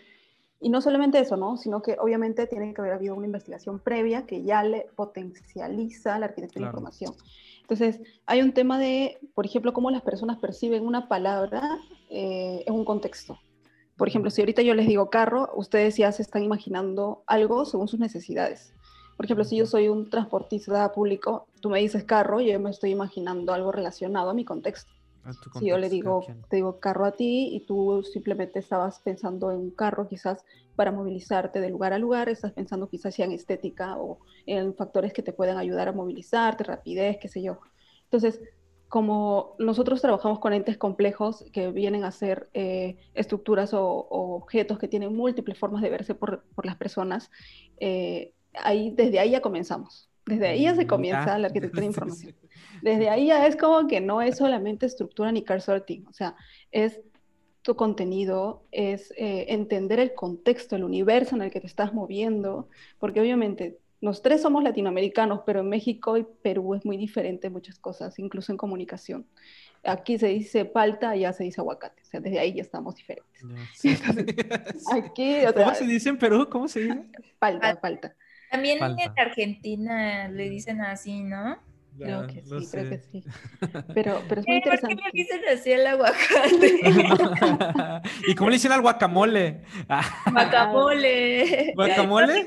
y 0.62 0.68
no 0.68 0.80
solamente 0.80 1.18
eso, 1.18 1.36
¿no? 1.36 1.56
Sino 1.56 1.82
que 1.82 1.96
obviamente 1.98 2.46
tiene 2.46 2.72
que 2.72 2.80
haber 2.80 2.94
habido 2.94 3.16
una 3.16 3.26
investigación 3.26 3.80
previa 3.80 4.26
que 4.26 4.44
ya 4.44 4.62
le 4.62 4.86
potencializa 4.94 6.20
la 6.20 6.26
arquitectura 6.26 6.66
de 6.66 6.70
información. 6.70 7.14
Entonces, 7.62 8.00
hay 8.26 8.42
un 8.42 8.52
tema 8.52 8.78
de, 8.78 9.18
por 9.34 9.44
ejemplo, 9.44 9.72
cómo 9.72 9.90
las 9.90 10.02
personas 10.02 10.38
perciben 10.38 10.86
una 10.86 11.08
palabra 11.08 11.80
eh, 12.10 12.62
en 12.64 12.74
un 12.74 12.84
contexto. 12.84 13.40
Por 13.96 14.06
ejemplo, 14.06 14.30
si 14.30 14.40
ahorita 14.40 14.62
yo 14.62 14.74
les 14.74 14.86
digo 14.86 15.10
carro, 15.10 15.50
ustedes 15.56 15.96
ya 15.96 16.12
se 16.12 16.22
están 16.22 16.44
imaginando 16.44 17.24
algo 17.26 17.64
según 17.64 17.88
sus 17.88 17.98
necesidades. 17.98 18.72
Por 19.16 19.26
ejemplo, 19.26 19.44
si 19.44 19.56
yo 19.56 19.66
soy 19.66 19.88
un 19.88 20.10
transportista 20.10 20.92
público, 20.92 21.48
tú 21.60 21.70
me 21.70 21.80
dices 21.80 22.04
carro, 22.04 22.40
yo 22.40 22.58
me 22.60 22.70
estoy 22.70 22.90
imaginando 22.90 23.52
algo 23.52 23.72
relacionado 23.72 24.30
a 24.30 24.34
mi 24.34 24.44
contexto 24.44 24.92
si 25.58 25.66
yo 25.66 25.78
le 25.78 25.88
digo, 25.88 26.24
te 26.48 26.56
digo 26.56 26.80
carro 26.80 27.04
a 27.04 27.12
ti 27.12 27.50
y 27.52 27.60
tú 27.66 28.02
simplemente 28.02 28.58
estabas 28.58 28.98
pensando 29.00 29.50
en 29.50 29.58
un 29.58 29.70
carro 29.70 30.08
quizás 30.08 30.44
para 30.74 30.90
movilizarte 30.90 31.60
de 31.60 31.70
lugar 31.70 31.92
a 31.92 31.98
lugar, 31.98 32.28
estás 32.28 32.52
pensando 32.52 32.88
quizás 32.88 33.16
ya 33.16 33.24
en 33.24 33.32
estética 33.32 33.96
o 33.98 34.18
en 34.46 34.74
factores 34.74 35.12
que 35.12 35.22
te 35.22 35.32
puedan 35.32 35.58
ayudar 35.58 35.88
a 35.88 35.92
movilizarte, 35.92 36.64
rapidez, 36.64 37.18
qué 37.20 37.28
sé 37.28 37.42
yo. 37.42 37.60
Entonces, 38.04 38.40
como 38.88 39.54
nosotros 39.58 40.02
trabajamos 40.02 40.38
con 40.38 40.52
entes 40.52 40.76
complejos 40.76 41.46
que 41.52 41.70
vienen 41.70 42.04
a 42.04 42.10
ser 42.10 42.50
eh, 42.52 42.96
estructuras 43.14 43.72
o, 43.72 44.06
objetos 44.10 44.78
que 44.78 44.88
tienen 44.88 45.14
múltiples 45.14 45.58
formas 45.58 45.82
de 45.82 45.90
verse 45.90 46.14
por, 46.14 46.44
por 46.54 46.66
las 46.66 46.76
personas, 46.76 47.30
eh, 47.78 48.34
ahí, 48.54 48.90
desde 48.90 49.18
ahí 49.18 49.30
ya 49.30 49.40
comenzamos. 49.40 50.10
Desde 50.26 50.48
ahí 50.48 50.62
ya 50.64 50.74
se 50.74 50.84
mm, 50.84 50.88
comienza 50.88 51.38
la 51.38 51.46
arquitectura 51.46 51.80
de 51.82 51.86
información. 51.86 52.34
Desde 52.82 53.08
ahí 53.08 53.28
ya 53.28 53.46
es 53.46 53.56
como 53.56 53.86
que 53.86 54.00
no 54.00 54.20
es 54.20 54.36
solamente 54.36 54.86
estructura 54.86 55.32
ni 55.32 55.42
car 55.42 55.60
sorting, 55.60 56.04
o 56.08 56.12
sea, 56.12 56.34
es 56.72 57.00
tu 57.62 57.76
contenido, 57.76 58.64
es 58.72 59.12
eh, 59.16 59.46
entender 59.48 60.00
el 60.00 60.14
contexto, 60.14 60.74
el 60.74 60.82
universo 60.82 61.36
en 61.36 61.42
el 61.42 61.50
que 61.52 61.60
te 61.60 61.68
estás 61.68 61.94
moviendo, 61.94 62.68
porque 62.98 63.20
obviamente 63.20 63.78
los 64.00 64.20
tres 64.20 64.42
somos 64.42 64.64
latinoamericanos, 64.64 65.42
pero 65.46 65.60
en 65.60 65.68
México 65.68 66.16
y 66.16 66.26
Perú 66.42 66.74
es 66.74 66.84
muy 66.84 66.96
diferente 66.96 67.50
muchas 67.50 67.78
cosas, 67.78 68.18
incluso 68.18 68.50
en 68.50 68.58
comunicación. 68.58 69.26
Aquí 69.84 70.18
se 70.18 70.26
dice 70.26 70.64
palta, 70.64 71.10
allá 71.10 71.32
se 71.32 71.44
dice 71.44 71.60
aguacate, 71.60 72.02
o 72.02 72.04
sea, 72.04 72.20
desde 72.20 72.40
ahí 72.40 72.52
ya 72.52 72.62
estamos 72.62 72.96
diferentes. 72.96 73.42
aquí, 74.92 75.36
¿Cómo 75.54 75.74
se 75.74 75.86
dice 75.86 76.08
en 76.08 76.18
Perú? 76.18 76.48
¿Cómo 76.50 76.66
se 76.66 76.80
dice? 76.80 77.00
Palta, 77.38 77.80
palta. 77.80 78.16
También 78.50 78.78
en 78.82 79.12
Argentina 79.16 80.28
le 80.28 80.50
dicen 80.50 80.80
así, 80.80 81.22
¿no? 81.22 81.58
Creo 81.98 82.26
que 82.26 82.42
sí, 82.42 82.68
creo 82.70 82.90
que 82.90 82.98
sí. 82.98 83.24
Pero, 83.94 84.20
pero 84.28 84.40
es 84.40 84.46
muy 84.46 84.56
interesante. 84.56 84.96
¿Por 84.96 85.04
qué 85.04 85.10
me 85.12 85.22
dicen 85.22 85.40
así 85.52 85.72
el 85.72 85.86
aguacate? 85.86 86.80
¿Y 88.28 88.34
cómo 88.34 88.50
le 88.50 88.56
dicen 88.56 88.72
al 88.72 88.80
guacamole? 88.80 89.62
guacamole. 90.32 91.72
¿Guacamole? 91.74 92.44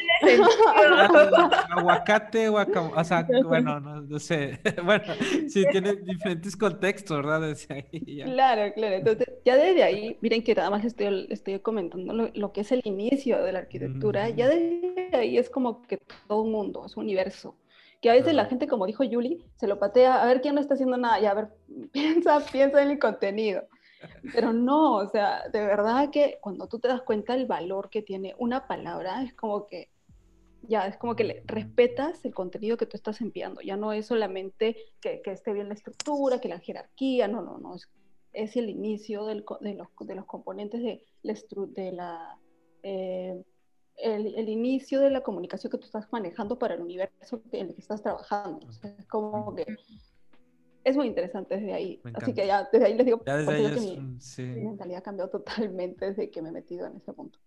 aguacate, 1.70 2.50
guacamole. 2.50 2.94
O 2.96 3.04
sea, 3.04 3.28
bueno, 3.44 3.80
no, 3.80 4.20
sé. 4.20 4.60
Bueno, 4.84 5.14
sí, 5.48 5.64
tiene 5.72 5.96
diferentes 5.96 6.56
contextos, 6.56 7.18
¿verdad? 7.18 7.56
Claro, 8.24 8.74
claro. 8.74 8.96
Entonces, 8.96 9.28
ya 9.44 9.56
desde 9.58 9.84
ahí, 9.84 10.18
miren 10.22 10.44
que 10.44 10.56
nada 10.56 10.70
más 10.70 10.86
estoy, 10.86 11.28
estoy 11.30 11.60
comentando 11.60 12.32
lo, 12.34 12.52
que 12.52 12.62
es 12.62 12.72
el 12.72 12.82
inicio 12.84 13.42
de 13.44 13.52
la 13.52 13.60
arquitectura. 13.60 14.30
Ya 14.30 14.50
desde 14.50 15.10
ahí 15.14 15.38
es 15.38 15.50
como 15.50 15.82
que 15.84 15.98
todo 16.28 16.42
un 16.42 16.52
mundo, 16.52 16.86
es 16.86 16.98
un 16.98 17.04
universo 17.04 17.56
que 18.02 18.10
a 18.10 18.14
veces 18.14 18.34
la 18.34 18.46
gente, 18.46 18.68
como 18.68 18.86
dijo 18.86 19.04
Yuli, 19.04 19.44
se 19.56 19.68
lo 19.68 19.80
patea, 19.80 20.22
a 20.22 20.26
ver 20.26 20.42
quién 20.42 20.56
no 20.56 20.62
está 20.62 20.76
haciendo 20.76 20.98
nada, 20.98 21.20
ya 21.20 21.32
a 21.32 21.36
ver, 21.36 21.50
piensa, 21.92 22.40
piensa 22.52 22.82
en 22.82 22.92
el 22.92 23.00
contenido. 23.00 23.64
Pero 24.34 24.54
no, 24.54 24.98
o 24.98 25.08
sea, 25.10 25.48
de 25.50 25.66
verdad 25.66 26.12
que 26.12 26.38
cuando 26.42 26.68
tú 26.68 26.80
te 26.80 26.88
das 26.88 27.02
cuenta 27.02 27.34
del 27.34 27.48
valor 27.48 27.90
que 27.90 28.04
tiene 28.04 28.36
una 28.38 28.68
palabra, 28.68 29.24
es 29.24 29.34
como 29.34 29.68
que, 29.68 29.90
ya, 30.62 30.86
es 30.88 30.98
como 30.98 31.16
que 31.16 31.24
le 31.24 31.44
respetas 31.46 32.24
el 32.24 32.34
contenido 32.34 32.78
que 32.78 32.86
tú 32.86 32.98
estás 32.98 33.22
enviando, 33.22 33.62
ya 33.62 33.78
no 33.78 33.94
es 33.94 34.06
solamente 34.06 34.78
que, 35.02 35.22
que 35.24 35.32
esté 35.32 35.54
bien 35.54 35.70
la 35.70 35.74
estructura, 35.74 36.40
que 36.40 36.50
la 36.50 36.60
jerarquía, 36.60 37.28
no, 37.28 37.42
no, 37.42 37.58
no, 37.58 37.76
es, 37.76 37.90
es 38.34 38.56
el 38.58 38.70
inicio 38.70 39.26
del, 39.26 39.44
de, 39.62 39.74
los, 39.74 39.88
de, 40.00 40.16
los, 40.16 40.26
componentes 40.26 40.82
de 40.82 41.02
la, 41.24 41.36
de 41.70 41.92
la 41.92 42.40
eh, 42.84 43.44
el, 43.98 44.50
inicio 44.50 45.00
de 45.00 45.10
la 45.10 45.22
comunicación 45.22 45.72
que 45.72 45.78
tú 45.78 45.86
estás 45.86 46.12
manejando 46.12 46.60
para 46.60 46.76
el 46.76 46.82
universo 46.82 47.42
en 47.52 47.68
el 47.68 47.76
que 47.76 47.82
estás 47.82 48.02
trabajando. 48.02 48.68
es 48.84 49.06
como 49.08 49.56
que 49.56 49.66
es 50.84 50.96
muy 50.96 51.08
interesante 51.08 51.58
desde 51.58 51.74
ahí. 51.74 52.02
Así 52.14 52.34
que 52.34 52.46
ya 52.46 52.70
desde 52.72 52.86
ahí 52.86 52.94
les 52.94 53.06
digo, 53.06 53.22
ya 53.26 53.38
desde 53.38 53.74
que 53.74 53.82
mi, 53.82 54.64
mentalidad 54.64 55.04
cambió 55.04 55.28
totalmente 55.30 56.06
desde 56.06 56.30
que 56.30 56.42
me 56.42 56.50
he 56.50 56.52
metido 56.52 56.86
en 56.86 56.98
ese 56.98 57.12
punto. 57.12 57.40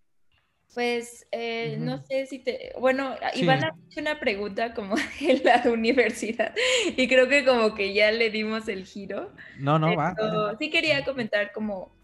Pues 0.73 1.25
eh, 1.31 1.77
no 1.79 1.97
sé 2.05 2.27
si 2.27 2.39
te, 2.39 2.73
bueno, 2.79 3.15
Iván 3.33 3.63
ha 3.63 3.75
hecho 3.87 4.01
una 4.01 4.19
pregunta 4.19 4.75
como 4.75 4.95
en 5.21 5.43
la 5.43 5.63
universidad 5.71 6.53
y 6.95 7.07
creo 7.07 7.27
que 7.27 7.43
como 7.43 7.73
que 7.73 7.93
ya 7.93 8.11
le 8.11 8.29
dimos 8.29 8.67
el 8.67 8.85
giro. 8.85 9.31
No, 9.57 9.79
no, 9.79 9.95
va. 9.95 10.15
Sí 10.59 10.69
quería 10.69 11.03
comentar 11.05 11.53
como 11.53 11.98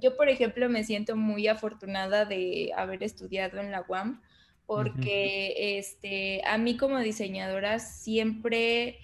yo, 0.00 0.16
por 0.16 0.28
ejemplo, 0.28 0.68
me 0.68 0.84
siento 0.84 1.16
muy 1.16 1.48
afortunada 1.48 2.24
de 2.24 2.72
haber 2.76 3.02
estudiado 3.02 3.58
en 3.58 3.70
la 3.70 3.84
UAM 3.88 4.20
porque 4.66 5.78
este, 5.78 6.42
a 6.44 6.58
mí 6.58 6.76
como 6.76 6.98
diseñadora 6.98 7.78
siempre 7.78 8.98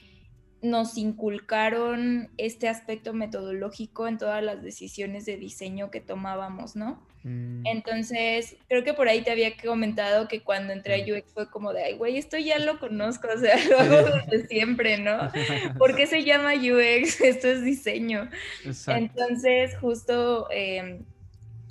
nos 0.63 0.97
inculcaron 0.97 2.31
este 2.39 2.69
aspecto 2.69 3.13
metodológico 3.13 4.07
en 4.07 4.19
todas 4.19 4.43
las 4.43 4.63
decisiones 4.63 5.27
de 5.27 5.37
diseño 5.37 5.91
que 5.91 6.01
tomábamos, 6.01 6.77
¿no? 6.77 7.03
Mm. 7.25 7.67
Entonces, 7.67 8.57
creo 8.69 8.83
que 8.85 8.95
por 8.95 9.09
ahí 9.09 9.23
te 9.23 9.31
había 9.31 9.57
comentado 9.57 10.29
que 10.29 10.43
cuando 10.43 10.73
entré 10.73 11.03
a 11.03 11.05
UX 11.05 11.33
fue 11.33 11.51
como 11.51 11.73
de, 11.73 11.85
ay, 11.85 11.95
güey, 11.97 12.17
esto 12.17 12.37
ya 12.39 12.59
lo 12.59 12.79
conozco, 12.79 13.29
o 13.35 13.39
sea, 13.39 13.57
lo 13.71 13.79
hago 13.79 14.17
desde 14.31 14.47
siempre, 14.49 14.99
¿no? 14.99 15.31
¿Por 15.79 15.97
qué 15.97 16.07
se 16.07 16.25
llama 16.25 16.55
UX? 16.55 17.21
Esto 17.21 17.49
es 17.49 17.63
diseño. 17.65 18.29
Entonces, 18.87 19.77
justo... 19.81 20.49
Em, 20.51 21.05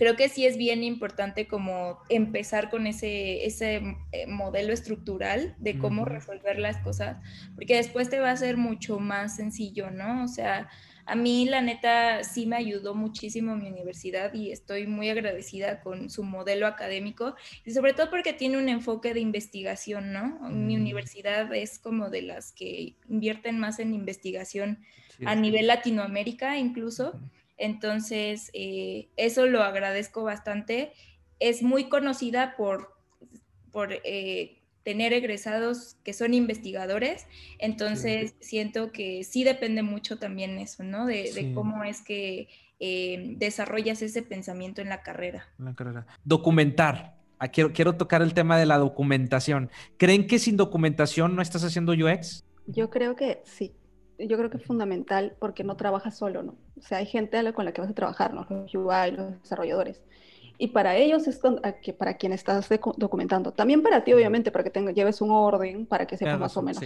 creo 0.01 0.15
que 0.15 0.29
sí 0.29 0.47
es 0.47 0.57
bien 0.57 0.83
importante 0.83 1.47
como 1.47 1.99
empezar 2.09 2.71
con 2.71 2.87
ese, 2.87 3.45
ese 3.45 3.97
eh, 4.11 4.25
modelo 4.25 4.73
estructural 4.73 5.53
de 5.59 5.77
cómo 5.77 6.05
resolver 6.05 6.57
las 6.57 6.79
cosas, 6.79 7.17
porque 7.53 7.75
después 7.75 8.09
te 8.09 8.19
va 8.19 8.31
a 8.31 8.35
ser 8.35 8.57
mucho 8.57 8.99
más 8.99 9.35
sencillo, 9.35 9.91
¿no? 9.91 10.23
O 10.23 10.27
sea, 10.27 10.71
a 11.05 11.13
mí 11.13 11.45
la 11.45 11.61
neta 11.61 12.23
sí 12.23 12.47
me 12.47 12.55
ayudó 12.55 12.95
muchísimo 12.95 13.55
mi 13.55 13.67
universidad 13.67 14.33
y 14.33 14.51
estoy 14.51 14.87
muy 14.87 15.07
agradecida 15.07 15.81
con 15.81 16.09
su 16.09 16.23
modelo 16.23 16.65
académico 16.65 17.35
y 17.63 17.69
sobre 17.69 17.93
todo 17.93 18.09
porque 18.09 18.33
tiene 18.33 18.57
un 18.57 18.69
enfoque 18.69 19.13
de 19.13 19.19
investigación, 19.19 20.13
¿no? 20.13 20.39
Mi 20.49 20.77
mm. 20.77 20.81
universidad 20.81 21.53
es 21.53 21.77
como 21.77 22.09
de 22.09 22.23
las 22.23 22.53
que 22.53 22.95
invierten 23.07 23.59
más 23.59 23.77
en 23.77 23.93
investigación 23.93 24.79
a 25.27 25.35
nivel 25.35 25.67
Latinoamérica 25.67 26.57
incluso. 26.57 27.19
Entonces, 27.61 28.49
eh, 28.53 29.09
eso 29.17 29.45
lo 29.45 29.61
agradezco 29.61 30.23
bastante. 30.23 30.91
Es 31.39 31.61
muy 31.63 31.89
conocida 31.89 32.55
por 32.57 32.91
por 33.71 33.93
eh, 34.03 34.61
tener 34.83 35.13
egresados 35.13 35.97
que 36.03 36.13
son 36.13 36.33
investigadores, 36.33 37.27
entonces 37.59 38.35
siento 38.39 38.91
que 38.91 39.23
sí 39.23 39.43
depende 39.43 39.83
mucho 39.83 40.17
también 40.17 40.57
eso, 40.57 40.83
¿no? 40.83 41.05
De, 41.05 41.51
cómo 41.53 41.83
es 41.83 42.01
que 42.01 42.49
eh, 42.79 43.35
desarrollas 43.37 44.01
ese 44.01 44.23
pensamiento 44.23 44.81
en 44.81 44.89
la 44.89 45.03
carrera. 45.03 45.47
En 45.59 45.65
la 45.65 45.75
carrera. 45.75 46.07
Documentar. 46.23 47.15
Ah, 47.37 47.47
quiero, 47.47 47.73
quiero 47.73 47.95
tocar 47.95 48.21
el 48.21 48.33
tema 48.33 48.57
de 48.57 48.65
la 48.65 48.77
documentación. 48.77 49.69
¿Creen 49.97 50.27
que 50.27 50.39
sin 50.39 50.57
documentación 50.57 51.35
no 51.35 51.41
estás 51.41 51.63
haciendo 51.63 51.93
UX? 51.93 52.43
Yo 52.67 52.89
creo 52.89 53.15
que 53.15 53.41
sí. 53.45 53.73
Yo 54.27 54.37
creo 54.37 54.49
que 54.49 54.57
es 54.57 54.65
fundamental 54.65 55.35
porque 55.39 55.63
no 55.63 55.75
trabajas 55.75 56.17
solo, 56.17 56.43
¿no? 56.43 56.55
O 56.77 56.81
sea, 56.81 56.99
hay 56.99 57.05
gente 57.05 57.53
con 57.53 57.65
la 57.65 57.71
que 57.71 57.81
vas 57.81 57.89
a 57.89 57.95
trabajar, 57.95 58.33
¿no? 58.33 58.45
Los 58.49 58.73
UI, 58.73 59.11
los 59.11 59.41
desarrolladores 59.41 60.01
y 60.61 60.67
para 60.67 60.95
ellos 60.95 61.27
es 61.27 61.41
que 61.81 61.91
para 61.91 62.17
quien 62.17 62.33
estás 62.33 62.69
documentando. 62.97 63.51
También 63.51 63.81
para 63.81 64.03
ti, 64.03 64.13
obviamente, 64.13 64.51
para 64.51 64.63
que 64.63 64.69
tenga, 64.69 64.91
lleves 64.91 65.19
un 65.19 65.31
orden, 65.31 65.87
para 65.87 66.05
que 66.05 66.17
sepas 66.17 66.39
más 66.39 66.55
o 66.55 66.61
menos. 66.61 66.83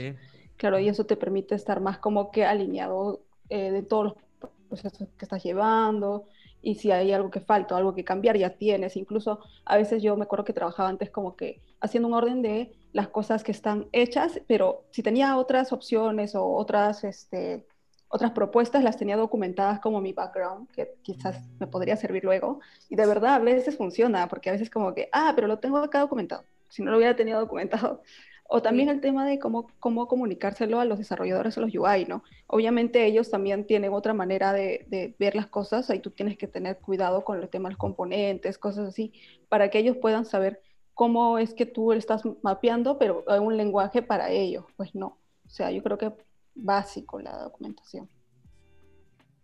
Claro, 0.56 0.80
y 0.80 0.88
eso 0.88 1.06
te 1.06 1.18
permite 1.18 1.56
estar 1.56 1.82
más 1.82 1.98
como 1.98 2.32
que 2.32 2.46
alineado 2.46 3.20
eh, 3.50 3.72
de 3.72 3.84
todos 3.84 4.06
los 4.06 4.50
procesos 4.70 5.10
que 5.18 5.26
estás 5.26 5.44
llevando 5.44 6.24
y 6.66 6.76
si 6.76 6.92
hay 6.92 7.12
algo 7.12 7.30
que 7.30 7.42
falta, 7.42 7.78
algo 7.78 7.94
que 7.94 8.04
cambiar, 8.04 8.38
ya 8.38 8.50
tienes. 8.50 8.98
Incluso 8.98 9.40
a 9.66 9.78
veces 9.78 10.02
yo 10.02 10.18
me 10.18 10.24
acuerdo 10.24 10.46
que 10.46 10.52
trabajaba 10.52 10.90
antes 10.90 11.12
como 11.12 11.36
que 11.36 11.62
haciendo 11.80 12.08
un 12.08 12.16
orden 12.16 12.42
de 12.42 12.74
las 12.92 13.08
cosas 13.10 13.44
que 13.44 13.52
están 13.52 13.88
hechas, 13.92 14.42
pero 14.48 14.84
si 14.90 15.04
tenía 15.04 15.38
otras 15.38 15.72
opciones 15.72 16.34
o 16.34 16.44
otras, 16.44 17.04
este, 17.04 17.68
otras 18.08 18.32
propuestas 18.32 18.84
las 18.84 18.98
tenía 18.98 19.16
documentadas 19.16 19.80
como 19.80 20.02
mi 20.02 20.12
background, 20.12 20.68
que 20.72 20.96
quizás 21.04 21.40
me 21.60 21.68
podría 21.68 21.98
servir 21.98 22.24
luego. 22.24 22.62
Y 22.90 22.96
de 22.96 23.06
verdad 23.06 23.36
a 23.36 23.40
veces 23.40 23.78
funciona, 23.78 24.28
porque 24.28 24.50
a 24.50 24.54
veces 24.54 24.72
como 24.72 24.96
que, 24.96 25.08
ah, 25.12 25.34
pero 25.36 25.48
lo 25.48 25.60
tengo 25.60 25.78
acá 25.78 26.00
documentado, 26.00 26.46
si 26.70 26.82
no 26.82 26.90
lo 26.90 26.98
hubiera 26.98 27.16
tenido 27.16 27.40
documentado. 27.40 28.02
O 28.48 28.62
también 28.62 28.90
el 28.90 29.02
tema 29.02 29.26
de 29.26 29.40
cómo, 29.40 29.72
cómo 29.80 30.08
comunicárselo 30.08 30.80
a 30.80 30.86
los 30.86 31.00
desarrolladores 31.00 31.58
o 31.58 31.62
los 31.62 31.74
UI, 31.74 32.06
¿no? 32.06 32.24
Obviamente 32.48 33.06
ellos 33.06 33.32
también 33.32 33.66
tienen 33.66 33.92
otra 33.92 34.14
manera 34.14 34.54
de, 34.54 34.86
de, 34.88 35.16
ver 35.18 35.36
las 35.36 35.48
cosas, 35.48 35.90
ahí 35.90 36.00
tú 36.00 36.12
tienes 36.12 36.38
que 36.38 36.48
tener 36.48 36.78
cuidado 36.78 37.24
con 37.24 37.42
los 37.42 37.50
componentes, 37.78 38.60
cosas 38.60 38.90
así, 38.90 39.14
para 39.50 39.70
que 39.70 39.80
ellos 39.80 39.98
puedan 39.98 40.26
saber 40.26 40.62
cómo 40.94 41.38
es 41.40 41.54
que 41.54 41.66
tú 41.66 41.92
estás 41.92 42.24
mapeando, 42.44 42.98
pero 42.98 43.24
hay 43.28 43.40
un 43.40 43.58
lenguaje 43.58 44.02
para 44.02 44.30
ellos, 44.30 44.66
pues 44.78 44.96
no. 44.96 45.18
O 45.46 45.50
sea, 45.50 45.72
yo 45.72 45.84
creo 45.84 45.98
que 45.98 46.12
básico 46.56 47.20
la 47.20 47.38
documentación. 47.38 48.10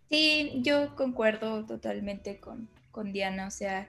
Sí, 0.09 0.61
yo 0.63 0.95
concuerdo 0.95 1.65
totalmente 1.65 2.39
con, 2.39 2.69
con 2.91 3.13
Diana, 3.13 3.47
o 3.47 3.51
sea, 3.51 3.87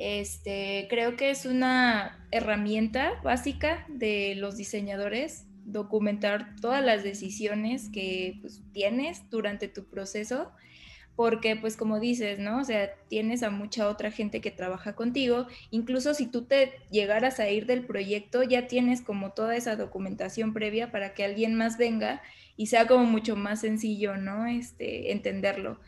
este, 0.00 0.86
creo 0.88 1.14
que 1.14 1.28
es 1.28 1.44
una 1.44 2.26
herramienta 2.30 3.20
básica 3.22 3.84
de 3.88 4.34
los 4.34 4.56
diseñadores 4.56 5.44
documentar 5.66 6.56
todas 6.58 6.82
las 6.82 7.04
decisiones 7.04 7.90
que 7.90 8.38
pues, 8.40 8.62
tienes 8.72 9.28
durante 9.28 9.68
tu 9.68 9.84
proceso 9.84 10.52
porque 11.16 11.54
pues 11.54 11.76
como 11.76 12.00
dices, 12.00 12.38
¿no? 12.38 12.60
O 12.60 12.64
sea, 12.64 12.94
tienes 13.08 13.42
a 13.42 13.50
mucha 13.50 13.88
otra 13.88 14.10
gente 14.10 14.40
que 14.40 14.50
trabaja 14.50 14.94
contigo, 14.94 15.48
incluso 15.70 16.14
si 16.14 16.26
tú 16.26 16.46
te 16.46 16.72
llegaras 16.90 17.40
a 17.40 17.50
ir 17.50 17.66
del 17.66 17.84
proyecto, 17.84 18.42
ya 18.42 18.66
tienes 18.68 19.02
como 19.02 19.32
toda 19.32 19.54
esa 19.54 19.76
documentación 19.76 20.54
previa 20.54 20.90
para 20.90 21.12
que 21.12 21.24
alguien 21.24 21.56
más 21.56 21.76
venga 21.76 22.22
y 22.56 22.68
sea 22.68 22.86
como 22.86 23.04
mucho 23.04 23.36
más 23.36 23.60
sencillo, 23.60 24.16
¿no? 24.16 24.46
Este, 24.46 25.12
entenderlo. 25.12 25.78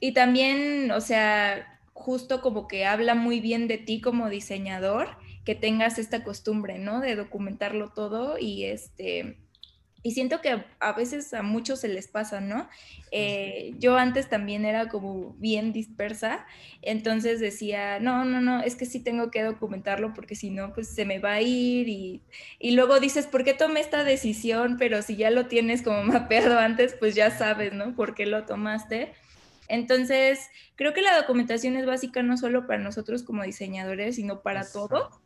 Y 0.00 0.12
también, 0.12 0.90
o 0.90 1.00
sea, 1.00 1.77
justo 1.98 2.40
como 2.40 2.68
que 2.68 2.86
habla 2.86 3.14
muy 3.14 3.40
bien 3.40 3.66
de 3.66 3.76
ti 3.76 4.00
como 4.00 4.28
diseñador, 4.30 5.08
que 5.44 5.54
tengas 5.54 5.98
esta 5.98 6.22
costumbre, 6.22 6.78
¿no? 6.78 7.00
De 7.00 7.16
documentarlo 7.16 7.90
todo 7.90 8.38
y 8.38 8.64
este 8.64 9.36
y 10.04 10.12
siento 10.12 10.40
que 10.40 10.64
a 10.78 10.92
veces 10.92 11.34
a 11.34 11.42
muchos 11.42 11.80
se 11.80 11.88
les 11.88 12.06
pasa, 12.06 12.40
¿no? 12.40 12.68
Eh, 13.10 13.74
yo 13.78 13.98
antes 13.98 14.28
también 14.28 14.64
era 14.64 14.88
como 14.88 15.34
bien 15.38 15.72
dispersa, 15.72 16.46
entonces 16.82 17.40
decía, 17.40 17.98
no, 17.98 18.24
no, 18.24 18.40
no, 18.40 18.62
es 18.62 18.76
que 18.76 18.86
sí 18.86 19.00
tengo 19.00 19.32
que 19.32 19.42
documentarlo 19.42 20.14
porque 20.14 20.36
si 20.36 20.50
no, 20.50 20.72
pues 20.72 20.88
se 20.88 21.04
me 21.04 21.18
va 21.18 21.32
a 21.32 21.40
ir 21.40 21.88
y, 21.88 22.22
y 22.60 22.70
luego 22.70 23.00
dices, 23.00 23.26
¿por 23.26 23.42
qué 23.42 23.54
tomé 23.54 23.80
esta 23.80 24.04
decisión? 24.04 24.76
Pero 24.78 25.02
si 25.02 25.16
ya 25.16 25.30
lo 25.30 25.46
tienes 25.46 25.82
como 25.82 26.02
mapeado 26.04 26.60
antes, 26.60 26.94
pues 26.94 27.16
ya 27.16 27.36
sabes, 27.36 27.72
¿no? 27.72 27.96
¿Por 27.96 28.14
qué 28.14 28.24
lo 28.24 28.44
tomaste? 28.46 29.14
Entonces, 29.68 30.48
creo 30.76 30.94
que 30.94 31.02
la 31.02 31.16
documentación 31.16 31.76
es 31.76 31.86
básica 31.86 32.22
no 32.22 32.36
solo 32.36 32.66
para 32.66 32.82
nosotros 32.82 33.22
como 33.22 33.42
diseñadores, 33.42 34.16
sino 34.16 34.42
para 34.42 34.70
todos. 34.70 35.20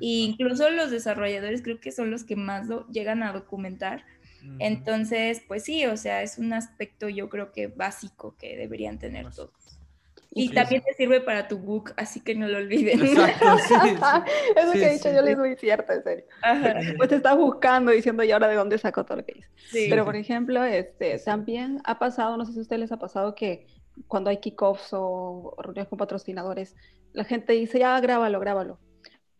E 0.00 0.06
incluso 0.06 0.68
los 0.70 0.90
desarrolladores 0.90 1.62
creo 1.62 1.80
que 1.80 1.92
son 1.92 2.10
los 2.10 2.24
que 2.24 2.36
más 2.36 2.66
lo 2.66 2.86
llegan 2.88 3.22
a 3.22 3.32
documentar. 3.32 4.04
Entonces, 4.58 5.42
pues 5.46 5.64
sí, 5.64 5.86
o 5.86 5.96
sea, 5.96 6.22
es 6.22 6.36
un 6.36 6.52
aspecto 6.52 7.08
yo 7.08 7.30
creo 7.30 7.50
que 7.52 7.68
básico 7.68 8.36
que 8.38 8.56
deberían 8.56 8.98
tener 8.98 9.30
todos. 9.30 9.78
Y 10.36 10.48
también 10.48 10.82
te 10.82 10.92
sirve 10.94 11.20
para 11.20 11.46
tu 11.46 11.58
book, 11.58 11.94
así 11.96 12.20
que 12.20 12.34
no 12.34 12.48
lo 12.48 12.58
olviden. 12.58 13.00
Exacto, 13.00 13.56
sí, 13.68 13.74
Eso 14.56 14.72
que 14.72 14.84
he 14.84 14.92
dicho 14.94 15.12
yo 15.12 15.22
les 15.22 15.36
doy 15.36 15.56
cierto, 15.56 15.92
en 15.92 16.02
serio. 16.02 16.24
Pues 16.96 17.08
te 17.08 17.16
estás 17.16 17.36
buscando 17.36 17.92
diciendo, 17.92 18.24
¿y 18.24 18.32
ahora 18.32 18.48
de 18.48 18.56
dónde 18.56 18.76
saco 18.78 19.04
todo 19.04 19.18
lo 19.18 19.24
que 19.24 19.34
dice? 19.34 19.88
Pero, 19.88 20.04
por 20.04 20.16
ejemplo, 20.16 20.64
este, 20.64 21.18
también 21.20 21.80
ha 21.84 21.98
pasado, 21.98 22.36
no 22.36 22.44
sé 22.44 22.52
si 22.52 22.58
a 22.58 22.62
ustedes 22.62 22.80
les 22.80 22.92
ha 22.92 22.98
pasado 22.98 23.34
que 23.34 23.66
cuando 24.08 24.30
hay 24.30 24.38
kickoffs 24.38 24.90
o 24.92 25.54
reuniones 25.58 25.88
con 25.88 25.98
patrocinadores, 25.98 26.76
la 27.12 27.24
gente 27.24 27.52
dice, 27.52 27.78
ya, 27.78 27.98
grábalo, 28.00 28.40
grábalo 28.40 28.78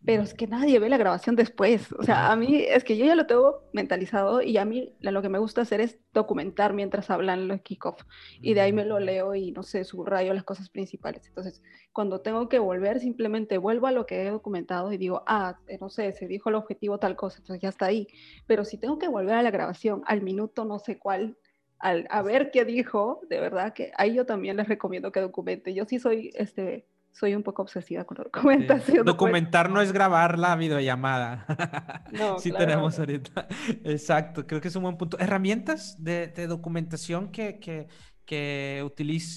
pero 0.05 0.23
es 0.23 0.35
que 0.35 0.47
nadie 0.47 0.79
ve 0.79 0.89
la 0.89 0.99
grabación 0.99 1.35
después. 1.35 1.91
O 1.99 2.03
sea, 2.03 2.31
a 2.31 2.37
mí 2.37 2.63
es 2.69 2.85
que 2.85 2.97
yo 2.97 3.07
ya 3.07 3.15
lo 3.15 3.27
tengo 3.27 3.63
mentalizado 3.73 4.43
y 4.43 4.59
a 4.59 4.65
mí 4.65 4.95
lo 5.01 5.23
que 5.23 5.29
me 5.29 5.39
gusta 5.39 5.63
hacer 5.63 5.81
es 5.81 5.99
documentar 6.13 6.75
mientras 6.75 7.11
hablan 7.11 7.49
los 7.49 7.63
kickoff 7.63 8.03
y 8.41 8.55
de 8.55 8.61
ahí 8.61 8.73
me 8.73 8.85
lo 8.85 9.01
leo 9.01 9.35
y 9.35 9.53
no 9.53 9.63
sé, 9.63 9.85
subrayo 9.85 10.35
las 10.35 10.45
cosas 10.45 10.69
principales. 10.69 11.27
Entonces, 11.27 11.63
cuando 11.93 12.21
tengo 12.21 12.49
que 12.49 12.59
volver, 12.59 13.01
simplemente 13.01 13.57
vuelvo 13.57 13.87
a 13.87 13.93
lo 13.93 14.05
que 14.05 14.27
he 14.27 14.31
documentado 14.31 14.93
y 14.93 14.99
digo, 14.99 15.23
ah, 15.27 15.59
eh, 15.69 15.79
no 15.81 15.89
sé, 15.89 16.13
se 16.13 16.27
dijo 16.27 16.51
el 16.51 16.57
objetivo 16.57 16.99
tal 16.99 17.17
cosa, 17.17 17.39
entonces 17.39 17.63
ya 17.63 17.71
está 17.71 17.87
ahí. 17.87 18.07
Pero 18.47 18.65
si 18.65 18.77
tengo 18.77 18.99
que 18.99 19.09
volver 19.09 19.35
a 19.35 19.43
la 19.43 19.51
grabación 19.51 20.03
al 20.07 20.21
minuto 20.21 20.65
no 20.67 20.79
sé 20.79 20.99
cuál, 20.99 21.39
al, 21.85 22.07
a 22.09 22.23
ver 22.23 22.51
qué 22.51 22.65
dijo, 22.65 23.21
de 23.29 23.41
verdad 23.41 23.75
que 23.75 23.93
ahí 23.99 24.15
yo 24.15 24.25
también 24.25 24.57
les 24.57 24.69
recomiendo 24.69 25.13
que 25.13 25.21
documente. 25.21 25.75
Yo 25.75 25.85
sí 25.85 25.99
soy 25.99 26.31
este 26.35 26.87
soy 27.13 27.35
un 27.35 27.43
poco 27.43 27.61
obsesiva 27.61 28.05
con 28.05 28.17
la 28.17 28.25
documentación. 28.25 29.05
Documentar 29.05 29.71
no 29.71 29.83
es 29.83 29.93
grabar 29.93 30.39
la 30.39 30.57
videollamada. 30.57 31.47
No, 32.13 32.39
sí 32.39 32.53
tenemos 32.53 32.99
ahorita. 32.99 33.49
Exacto, 33.85 34.47
creo 34.47 34.61
que 34.61 34.69
es 34.69 34.77
un 34.77 34.85
buen 34.85 34.97
punto. 34.97 35.19
Herramientas 35.19 36.03
de, 36.03 36.29
documentación 36.47 37.31
que, 37.31 37.59
que, 37.59 37.89
que, 38.25 38.89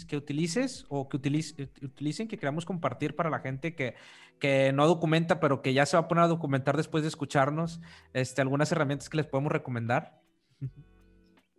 que 0.07 0.15
utilices 0.15 0.85
o 0.89 1.09
que 1.09 1.17
utilicen, 1.17 2.27
que 2.27 2.37
queramos 2.37 2.65
compartir 2.65 3.15
para 3.15 3.29
la 3.29 3.39
gente 3.39 3.75
que, 3.75 3.95
que 4.39 4.71
no 4.73 4.87
documenta, 4.87 5.39
pero 5.39 5.61
que 5.61 5.73
ya 5.73 5.85
se 5.85 5.97
va 5.97 6.03
a 6.03 6.07
poner 6.07 6.25
a 6.25 6.27
documentar 6.27 6.77
después 6.77 7.03
de 7.03 7.09
escucharnos. 7.09 7.81
Este, 8.13 8.41
algunas 8.41 8.71
herramientas 8.71 9.09
que 9.09 9.17
les 9.17 9.25
podemos 9.25 9.51
recomendar. 9.51 10.21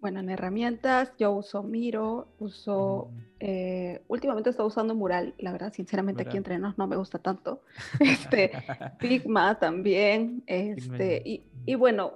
Bueno, 0.01 0.20
en 0.20 0.30
herramientas 0.30 1.12
yo 1.18 1.32
uso 1.32 1.64
Miro, 1.64 2.28
uso, 2.38 3.11
mm. 3.11 3.20
eh, 3.40 4.03
últimamente 4.07 4.51
estoy 4.51 4.66
usando 4.66 4.94
Mural, 4.94 5.34
la 5.38 5.51
verdad, 5.51 5.72
sinceramente 5.72 6.22
aquí 6.22 6.36
entre 6.36 6.59
nos 6.59 6.78
no 6.78 6.86
me 6.86 6.96
gusta 6.96 7.18
tanto. 7.18 7.62
Este, 8.01 8.53
Figma 8.99 9.59
también, 9.59 10.44
este, 10.46 11.20
y, 11.24 11.42
y, 11.66 11.74
bueno, 11.74 12.12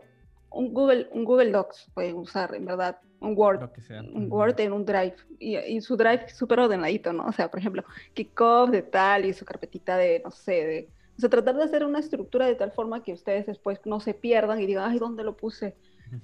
un 0.50 0.72
Google, 0.72 1.08
un 1.10 1.24
Google 1.24 1.50
Docs 1.50 1.90
pueden 1.92 2.16
usar, 2.16 2.54
en 2.54 2.66
verdad, 2.66 2.98
un 3.18 3.36
Word, 3.36 3.68
un 4.14 4.30
Word 4.30 4.60
en 4.60 4.72
un 4.72 4.84
Drive, 4.84 5.16
y, 5.40 5.56
y 5.56 5.80
su 5.80 5.96
Drive 5.96 6.28
súper 6.28 6.60
ordenadito, 6.60 7.12
¿no? 7.12 7.26
O 7.26 7.32
sea, 7.32 7.50
por 7.50 7.58
ejemplo, 7.58 7.82
kickoff 8.14 8.70
de 8.70 8.82
tal 8.82 9.24
y 9.24 9.32
su 9.32 9.44
carpetita 9.44 9.96
de, 9.96 10.20
no 10.24 10.30
sé, 10.30 10.52
de... 10.52 10.88
O 11.16 11.20
sea, 11.20 11.28
tratar 11.28 11.56
de 11.56 11.64
hacer 11.64 11.84
una 11.84 11.98
estructura 11.98 12.46
de 12.46 12.54
tal 12.54 12.72
forma 12.72 13.02
que 13.02 13.12
ustedes 13.12 13.46
después 13.46 13.80
no 13.84 14.00
se 14.00 14.14
pierdan 14.14 14.60
y 14.60 14.66
digan, 14.66 14.90
ay, 14.90 14.98
¿dónde 14.98 15.24
lo 15.24 15.36
puse? 15.36 15.76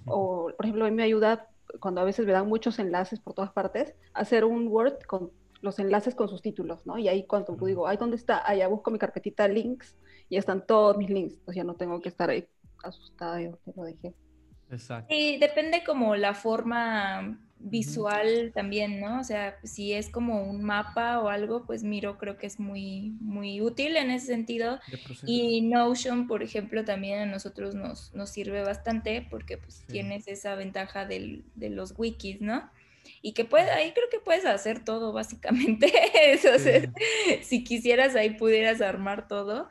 O, 0.06 0.50
por 0.56 0.66
ejemplo, 0.66 0.84
a 0.84 0.90
mí 0.90 0.96
me 0.96 1.02
ayuda 1.02 1.48
cuando 1.80 2.00
a 2.00 2.04
veces 2.04 2.26
me 2.26 2.32
dan 2.32 2.48
muchos 2.48 2.78
enlaces 2.78 3.20
por 3.20 3.34
todas 3.34 3.52
partes, 3.52 3.94
hacer 4.14 4.44
un 4.44 4.68
Word 4.68 5.04
con 5.06 5.30
los 5.60 5.78
enlaces 5.78 6.14
con 6.14 6.28
sus 6.28 6.40
títulos, 6.40 6.86
¿no? 6.86 6.98
Y 6.98 7.08
ahí 7.08 7.26
cuando 7.26 7.54
digo, 7.66 7.86
ay, 7.86 7.96
¿dónde 7.96 8.16
está? 8.16 8.48
Allá 8.48 8.68
busco 8.68 8.90
mi 8.90 8.98
carpetita 8.98 9.48
links 9.48 9.96
y 10.28 10.36
están 10.36 10.66
todos 10.66 10.96
mis 10.96 11.10
links, 11.10 11.34
entonces 11.34 11.56
ya 11.56 11.64
no 11.64 11.74
tengo 11.74 12.00
que 12.00 12.08
estar 12.08 12.30
ahí 12.30 12.48
asustada 12.82 13.34
dónde 13.36 13.58
lo 13.74 13.82
dejé. 13.84 14.14
Exacto. 14.70 15.12
Y 15.12 15.38
depende 15.38 15.82
como 15.84 16.14
la 16.14 16.34
forma 16.34 17.40
visual 17.60 18.52
también, 18.54 19.00
¿no? 19.00 19.20
O 19.20 19.24
sea, 19.24 19.58
si 19.64 19.92
es 19.92 20.10
como 20.10 20.42
un 20.44 20.62
mapa 20.62 21.20
o 21.20 21.28
algo, 21.28 21.64
pues 21.66 21.82
Miro 21.82 22.18
creo 22.18 22.36
que 22.36 22.46
es 22.46 22.60
muy, 22.60 23.16
muy 23.20 23.60
útil 23.60 23.96
en 23.96 24.10
ese 24.10 24.26
sentido. 24.26 24.78
Y 25.26 25.62
Notion, 25.62 26.26
por 26.26 26.42
ejemplo, 26.42 26.84
también 26.84 27.20
a 27.20 27.26
nosotros 27.26 27.74
nos, 27.74 28.14
nos 28.14 28.30
sirve 28.30 28.62
bastante 28.62 29.26
porque 29.28 29.58
pues 29.58 29.84
tienes 29.86 30.28
esa 30.28 30.54
ventaja 30.54 31.06
del, 31.06 31.44
de 31.54 31.70
los 31.70 31.94
wikis, 31.96 32.40
¿no? 32.40 32.70
Y 33.22 33.32
que 33.32 33.44
puede, 33.44 33.70
ahí 33.70 33.92
creo 33.92 34.08
que 34.10 34.20
puedes 34.20 34.44
hacer 34.44 34.84
todo 34.84 35.12
básicamente. 35.12 35.92
Si 37.42 37.64
quisieras 37.64 38.14
ahí 38.14 38.30
pudieras 38.30 38.80
armar 38.80 39.28
todo. 39.28 39.68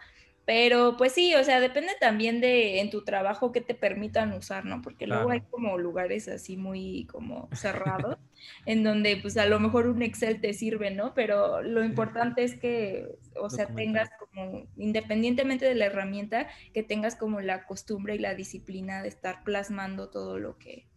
Pero 0.47 0.95
pues 0.95 1.11
sí, 1.11 1.35
o 1.35 1.43
sea, 1.43 1.59
depende 1.59 1.91
también 1.99 2.39
de 2.39 2.79
en 2.79 2.89
tu 2.89 3.03
trabajo 3.03 3.51
que 3.51 3.59
te 3.59 3.75
permitan 3.75 4.31
usar, 4.31 4.63
¿no? 4.63 4.81
Porque 4.81 5.05
luego 5.05 5.29
hay 5.29 5.41
como 5.41 5.77
lugares 5.77 6.29
así 6.29 6.55
muy 6.55 7.05
como 7.11 7.49
cerrados, 7.51 8.15
en 8.65 8.81
donde 8.81 9.19
pues 9.21 9.35
a 9.35 9.45
lo 9.45 9.59
mejor 9.59 9.89
un 9.89 10.01
Excel 10.01 10.39
te 10.39 10.53
sirve, 10.53 10.89
¿no? 10.89 11.13
Pero 11.13 11.61
lo 11.61 11.83
importante 11.83 12.45
es 12.45 12.55
que, 12.57 13.19
o 13.37 13.49
sea, 13.49 13.67
tengas 13.67 14.09
como, 14.17 14.65
independientemente 14.77 15.65
de 15.65 15.75
la 15.75 15.87
herramienta, 15.87 16.47
que 16.73 16.81
tengas 16.81 17.17
como 17.17 17.41
la 17.41 17.65
costumbre 17.65 18.15
y 18.15 18.19
la 18.19 18.33
disciplina 18.33 19.01
de 19.01 19.09
estar 19.09 19.43
plasmando 19.43 20.07
todo 20.07 20.39
lo 20.39 20.57
que, 20.57 20.87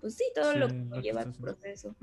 pues 0.00 0.14
sí, 0.14 0.26
todo 0.32 0.54
lo 0.54 0.68
que 0.68 1.02
lleva 1.02 1.24
tu 1.24 1.40
proceso. 1.40 1.96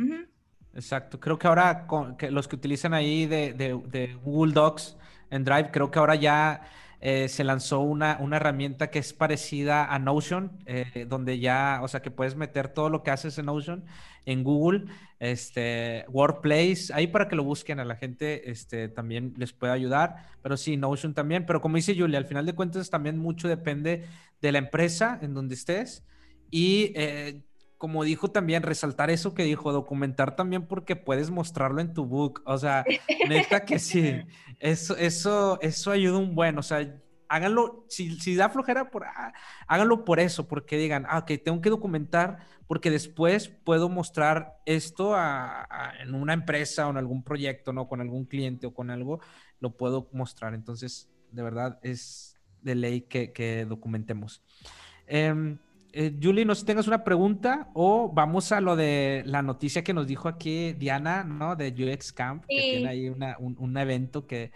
Exacto, 0.73 1.17
creo 1.17 1.39
que 1.39 1.47
ahora 1.47 1.87
que 2.17 2.29
los 2.29 2.49
que 2.49 2.57
utilizan 2.57 2.93
ahí 2.93 3.25
de, 3.25 3.53
de 3.53 4.15
Google 4.15 4.51
Docs 4.51 4.97
en 5.29 5.45
Drive, 5.45 5.71
creo 5.71 5.89
que 5.91 5.99
ahora 5.99 6.15
ya 6.15 6.61
eh, 7.01 7.29
se 7.29 7.43
lanzó 7.43 7.79
una, 7.79 8.17
una, 8.19 8.35
herramienta 8.35 8.89
que 8.89 8.99
es 8.99 9.13
parecida 9.13 9.85
a 9.85 9.99
Notion, 9.99 10.51
eh, 10.65 11.05
donde 11.07 11.39
ya, 11.39 11.79
o 11.81 11.87
sea, 11.87 12.01
que 12.01 12.11
puedes 12.11 12.35
meter 12.35 12.67
todo 12.67 12.89
lo 12.89 13.03
que 13.03 13.11
haces 13.11 13.37
en 13.37 13.45
Notion 13.45 13.85
en 14.25 14.43
Google, 14.43 14.85
este, 15.19 16.05
Workplace, 16.09 16.93
ahí 16.93 17.07
para 17.07 17.27
que 17.27 17.35
lo 17.35 17.43
busquen 17.43 17.79
a 17.79 17.85
la 17.85 17.95
gente, 17.95 18.51
este, 18.51 18.89
también 18.89 19.33
les 19.37 19.53
puede 19.53 19.73
ayudar, 19.73 20.27
pero 20.41 20.57
sí, 20.57 20.77
Notion 20.77 21.13
también, 21.13 21.45
pero 21.45 21.61
como 21.61 21.77
dice 21.77 21.95
Julia, 21.97 22.17
al 22.17 22.25
final 22.25 22.45
de 22.45 22.53
cuentas 22.53 22.89
también 22.89 23.17
mucho 23.17 23.47
depende 23.47 24.05
de 24.41 24.51
la 24.51 24.59
empresa 24.59 25.17
en 25.21 25.33
donde 25.33 25.55
estés 25.55 26.05
y 26.51 26.91
eh, 26.95 27.43
como 27.79 28.03
dijo 28.03 28.29
también, 28.29 28.61
resaltar 28.61 29.09
eso 29.09 29.33
que 29.33 29.45
dijo, 29.45 29.71
documentar 29.71 30.35
también 30.35 30.67
porque 30.67 30.97
puedes 30.97 31.31
mostrarlo 31.31 31.79
en 31.79 31.93
tu 31.93 32.05
book. 32.05 32.41
O 32.45 32.57
sea, 32.57 32.83
neta 33.29 33.63
que 33.63 33.79
sí. 33.79 34.21
Eso, 34.59 34.97
eso, 34.97 35.57
eso 35.61 35.89
ayuda 35.89 36.17
un 36.17 36.35
buen. 36.35 36.57
O 36.57 36.61
sea, 36.61 36.93
háganlo, 37.29 37.85
si, 37.87 38.19
si 38.19 38.35
da 38.35 38.49
flojera, 38.49 38.91
por, 38.91 39.05
ah, 39.05 39.31
háganlo 39.67 40.03
por 40.03 40.19
eso, 40.19 40.49
porque 40.49 40.75
digan, 40.75 41.05
ah, 41.07 41.19
ok, 41.19 41.31
tengo 41.41 41.61
que 41.61 41.69
documentar 41.69 42.39
porque 42.67 42.91
después 42.91 43.47
puedo 43.47 43.87
mostrar 43.87 44.57
esto 44.65 45.15
en 46.01 46.13
una 46.13 46.33
empresa 46.33 46.85
o 46.85 46.89
en 46.89 46.97
algún 46.97 47.23
proyecto, 47.23 47.71
¿no? 47.71 47.87
Con 47.87 48.01
algún 48.01 48.25
cliente 48.25 48.67
o 48.67 48.73
con 48.73 48.89
algo, 48.89 49.21
lo 49.61 49.77
puedo 49.77 50.09
mostrar. 50.11 50.53
Entonces, 50.53 51.09
de 51.31 51.41
verdad, 51.41 51.79
es 51.81 52.37
de 52.61 52.75
ley 52.75 53.01
que, 53.03 53.31
que 53.31 53.63
documentemos. 53.63 54.43
Eh, 55.07 55.55
eh, 55.93 56.17
Julie, 56.21 56.45
no 56.45 56.55
sé 56.55 56.61
si 56.61 56.67
tengas 56.67 56.87
una 56.87 57.03
pregunta 57.03 57.69
o 57.73 58.11
vamos 58.13 58.51
a 58.51 58.61
lo 58.61 58.75
de 58.75 59.23
la 59.25 59.41
noticia 59.41 59.83
que 59.83 59.93
nos 59.93 60.07
dijo 60.07 60.27
aquí 60.27 60.73
Diana, 60.73 61.23
¿no? 61.23 61.55
De 61.55 61.69
UX 61.69 62.13
Camp, 62.13 62.45
que 62.47 62.59
tiene 62.59 62.89
ahí 62.89 63.09
un, 63.09 63.77
evento 63.77 64.27
que, 64.27 64.51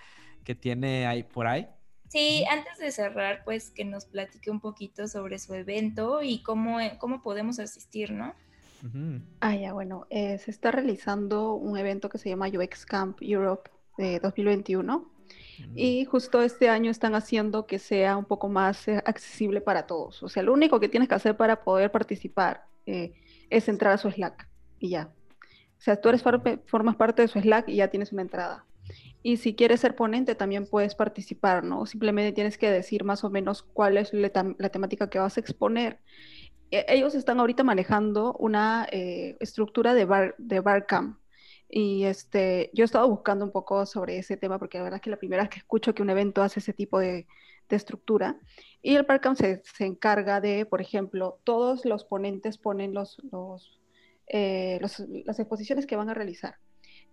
tiene 0.60 1.08
ahí 1.08 1.24
por 1.24 1.48
ahí. 1.48 1.68
Sí, 2.10 2.46
antes 2.50 2.78
de 2.78 2.92
cerrar, 2.92 3.44
pues 3.44 3.72
que 3.72 3.86
nos 3.86 4.06
platique 4.06 4.52
un 4.52 4.60
poquito 4.60 5.08
sobre 5.08 5.40
su 5.40 5.54
evento 5.56 6.22
y 6.22 6.44
cómo, 6.44 6.80
eh, 6.80 6.98
cómo 7.00 7.24
podemos 7.24 7.60
asistir, 7.60 8.12
¿no? 8.12 8.34
Ah, 9.40 9.56
ya, 9.56 9.72
bueno, 9.72 10.06
eh, 10.10 10.38
se 10.40 10.52
está 10.52 10.70
realizando 10.70 11.54
un 11.54 11.78
evento 11.78 12.10
que 12.10 12.18
se 12.18 12.30
llama 12.30 12.50
UX 12.50 12.86
Camp 12.86 13.18
Europe 13.22 13.72
de 13.98 14.20
2021 14.20 15.13
y 15.76 16.06
justo 16.06 16.42
este 16.42 16.70
año 16.70 16.92
están 16.92 17.16
haciendo 17.16 17.66
que 17.66 17.80
sea 17.80 18.18
un 18.18 18.26
poco 18.26 18.50
más 18.50 18.88
eh, 18.88 19.02
accesible 19.06 19.62
para 19.62 19.88
todos. 19.88 20.22
O 20.24 20.30
sea, 20.30 20.44
lo 20.44 20.54
único 20.54 20.80
que 20.80 20.90
tienes 20.90 21.10
que 21.10 21.16
hacer 21.16 21.38
para 21.38 21.64
poder 21.64 21.92
participar 21.92 22.66
eh, 22.86 23.14
es 23.50 23.68
entrar 23.68 23.94
a 23.94 23.98
su 23.98 24.10
Slack 24.10 24.48
y 24.80 24.90
ya. 24.90 25.12
O 25.78 25.82
sea, 25.84 26.00
tú 26.00 26.10
eres 26.10 26.24
formas 26.66 26.96
parte 26.96 27.22
de 27.22 27.28
su 27.28 27.40
Slack 27.40 27.70
y 27.70 27.78
ya 27.78 27.90
tienes 27.90 28.12
una 28.12 28.22
entrada. 28.22 28.66
Y 29.22 29.38
si 29.38 29.56
quieres 29.56 29.80
ser 29.80 29.96
ponente, 29.96 30.36
también 30.36 30.68
puedes 30.68 30.96
participar, 30.96 31.64
¿no? 31.64 31.86
Simplemente 31.86 32.34
tienes 32.34 32.58
que 32.58 32.70
decir 32.70 33.04
más 33.04 33.24
o 33.24 33.30
menos 33.30 33.64
cuál 33.64 33.98
es 33.98 34.14
la, 34.14 34.30
temática 34.70 35.10
que 35.10 35.20
vas 35.20 35.38
a 35.38 35.40
exponer. 35.40 36.00
E, 36.72 36.86
ellos 36.90 37.16
están 37.16 37.40
ahorita 37.40 37.64
manejando 37.64 38.34
una 38.40 38.88
eh, 38.92 39.38
estructura 39.40 39.94
de, 39.94 40.06
bar, 40.06 40.36
de 40.38 40.60
Barcamp, 40.60 41.18
y 41.76 42.06
este, 42.06 42.70
yo 42.74 42.84
he 42.84 42.86
estado 42.86 43.10
buscando 43.10 43.44
un 43.44 43.52
poco 43.52 43.88
sobre 43.88 44.20
ese 44.20 44.38
tema 44.38 44.60
porque 44.60 44.78
la 44.78 44.84
verdad 44.84 44.98
es 44.98 45.02
que 45.02 45.10
la 45.10 45.18
primera 45.18 45.42
vez 45.42 45.50
que 45.50 45.58
escucho 45.58 45.96
que 45.96 46.04
un 46.04 46.12
evento 46.12 46.44
hace 46.44 46.60
ese 46.60 46.72
tipo 46.72 47.00
de, 47.00 47.26
de 47.68 47.76
estructura. 47.76 48.40
Y 48.84 48.96
el 48.96 49.08
Parcam 49.08 49.36
se, 49.36 49.64
se, 49.64 49.88
encarga 49.88 50.40
de, 50.40 50.68
por 50.68 50.82
ejemplo, 50.82 51.40
todos 51.44 51.84
los 51.86 52.06
ponentes 52.06 52.60
ponen 52.60 52.94
los, 52.94 53.18
los, 53.32 53.82
eh, 54.28 54.78
las 54.82 55.40
exposiciones 55.40 55.88
que 55.88 55.96
van 55.96 56.12
a 56.12 56.14
realizar. 56.14 56.58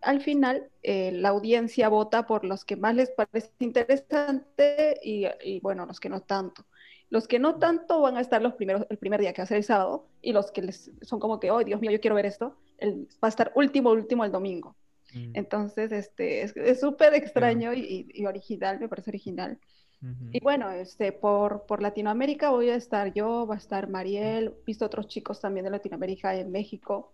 Al 0.03 0.21
final, 0.21 0.71
eh, 0.83 1.11
la 1.13 1.31
audiencia 1.31 1.89
vota 1.89 2.27
por 2.27 2.45
los 2.45 2.67
que 2.67 2.77
más 2.77 2.95
les 2.95 3.11
parece 3.13 3.53
interesante 3.61 5.01
y, 5.03 5.25
y, 5.43 5.61
bueno, 5.61 5.87
los 5.87 6.01
que 6.01 6.11
no 6.11 6.21
tanto. 6.21 6.67
Los 7.09 7.27
que 7.27 7.39
no 7.39 7.59
tanto 7.59 8.03
van 8.03 8.19
a 8.19 8.21
estar 8.21 8.43
los 8.43 8.53
primeros, 8.53 8.87
el 8.91 8.99
primer 8.99 9.23
día 9.23 9.33
que 9.33 9.41
va 9.41 9.45
a 9.45 9.49
ser 9.49 9.57
el 9.57 9.65
sábado 9.65 10.11
y 10.21 10.35
los 10.35 10.53
que 10.53 10.61
les, 10.61 10.91
son 11.01 11.19
como 11.19 11.41
que, 11.41 11.51
oh, 11.51 11.65
Dios 11.65 11.81
mío, 11.81 11.91
yo 11.91 12.01
quiero 12.01 12.15
ver 12.15 12.27
esto, 12.27 12.59
va 12.83 13.27
a 13.27 13.29
estar 13.29 13.53
último, 13.55 13.91
último 13.91 14.25
el 14.25 14.33
domingo. 14.33 14.77
Mm. 15.15 15.33
Entonces, 15.35 15.93
este, 15.93 16.43
es 16.43 16.81
súper 16.81 17.15
extraño 17.15 17.73
y, 17.75 18.25
original, 18.27 18.79
me 18.81 18.89
parece 18.89 19.11
original. 19.11 19.59
Y 20.33 20.41
bueno, 20.41 20.71
este, 20.71 21.13
por, 21.13 21.67
por 21.67 21.83
Latinoamérica 21.83 22.49
voy 22.49 22.71
a 22.71 22.75
estar 22.75 23.13
yo, 23.13 23.47
va 23.47 23.57
a 23.57 23.59
estar 23.59 23.87
Mariel, 23.91 24.55
visto 24.65 24.87
otros 24.87 25.09
chicos 25.09 25.43
también 25.43 25.65
de 25.65 25.71
Latinoamérica 25.71 26.35
en 26.35 26.51
México. 26.51 27.13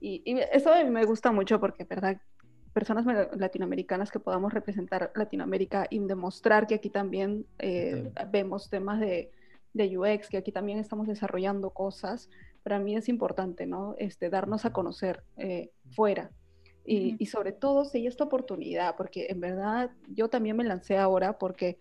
Y, 0.00 0.22
y 0.24 0.38
eso 0.52 0.70
me 0.88 1.04
gusta 1.04 1.32
mucho 1.32 1.58
porque, 1.58 1.82
¿verdad? 1.82 2.20
Personas 2.72 3.04
latinoamericanas 3.36 4.12
que 4.12 4.20
podamos 4.20 4.54
representar 4.54 5.10
Latinoamérica 5.16 5.88
y 5.90 5.98
demostrar 5.98 6.68
que 6.68 6.76
aquí 6.76 6.90
también 6.90 7.44
eh, 7.58 8.12
vemos 8.30 8.70
temas 8.70 9.00
de, 9.00 9.32
de 9.74 9.98
UX, 9.98 10.28
que 10.28 10.36
aquí 10.36 10.52
también 10.52 10.78
estamos 10.78 11.08
desarrollando 11.08 11.70
cosas 11.70 12.30
para 12.62 12.78
mí 12.78 12.96
es 12.96 13.08
importante, 13.08 13.66
¿no? 13.66 13.94
Este, 13.98 14.30
darnos 14.30 14.64
a 14.64 14.72
conocer 14.72 15.24
eh, 15.36 15.70
fuera. 15.90 16.30
Y, 16.84 17.16
y, 17.18 17.26
sobre 17.26 17.52
todo, 17.52 17.84
si 17.84 17.98
hay 17.98 18.06
esta 18.08 18.24
oportunidad, 18.24 18.96
porque 18.96 19.26
en 19.30 19.40
verdad 19.40 19.92
yo 20.08 20.28
también 20.28 20.56
me 20.56 20.64
lancé 20.64 20.98
ahora 20.98 21.38
porque 21.38 21.78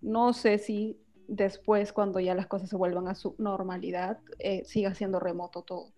no 0.00 0.32
sé 0.32 0.58
si 0.58 1.00
después, 1.26 1.92
cuando 1.92 2.20
ya 2.20 2.34
las 2.34 2.46
cosas 2.46 2.68
se 2.68 2.76
vuelvan 2.76 3.08
a 3.08 3.14
su 3.14 3.34
normalidad, 3.38 4.18
eh, 4.38 4.64
siga 4.64 4.94
siendo 4.94 5.20
remoto 5.20 5.62
todo. 5.62 5.92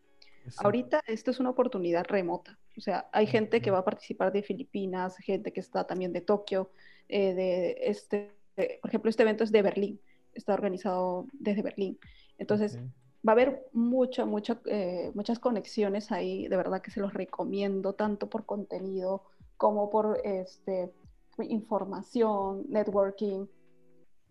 Ahorita 0.58 1.00
esto 1.06 1.32
es 1.32 1.40
una 1.40 1.50
oportunidad 1.50 2.04
remota. 2.04 2.58
O 2.76 2.80
sea, 2.80 3.08
hay 3.12 3.26
gente 3.26 3.60
que 3.60 3.70
va 3.72 3.78
a 3.78 3.84
participar 3.84 4.32
de 4.32 4.42
Filipinas, 4.42 5.16
gente 5.16 5.52
que 5.52 5.60
está 5.60 5.86
también 5.86 6.12
de 6.12 6.20
Tokio, 6.20 6.70
eh, 7.08 7.34
de 7.34 7.76
este, 7.80 8.32
por 8.80 8.90
ejemplo, 8.90 9.10
este 9.10 9.22
evento 9.22 9.42
es 9.42 9.50
de 9.50 9.62
Berlín, 9.62 10.00
está 10.34 10.54
organizado 10.54 11.26
desde 11.32 11.62
Berlín. 11.62 11.98
Entonces, 12.38 12.78
va 13.26 13.32
a 13.32 13.34
haber 13.34 13.66
mucha, 13.72 14.24
mucha, 14.24 14.60
eh, 14.66 15.10
muchas 15.14 15.38
conexiones 15.38 16.12
ahí, 16.12 16.48
de 16.48 16.56
verdad 16.56 16.80
que 16.80 16.90
se 16.90 17.00
los 17.00 17.12
recomiendo, 17.12 17.94
tanto 17.94 18.28
por 18.28 18.44
contenido 18.44 19.24
como 19.56 19.90
por 19.90 20.20
este, 20.24 20.92
información, 21.38 22.64
networking, 22.68 23.46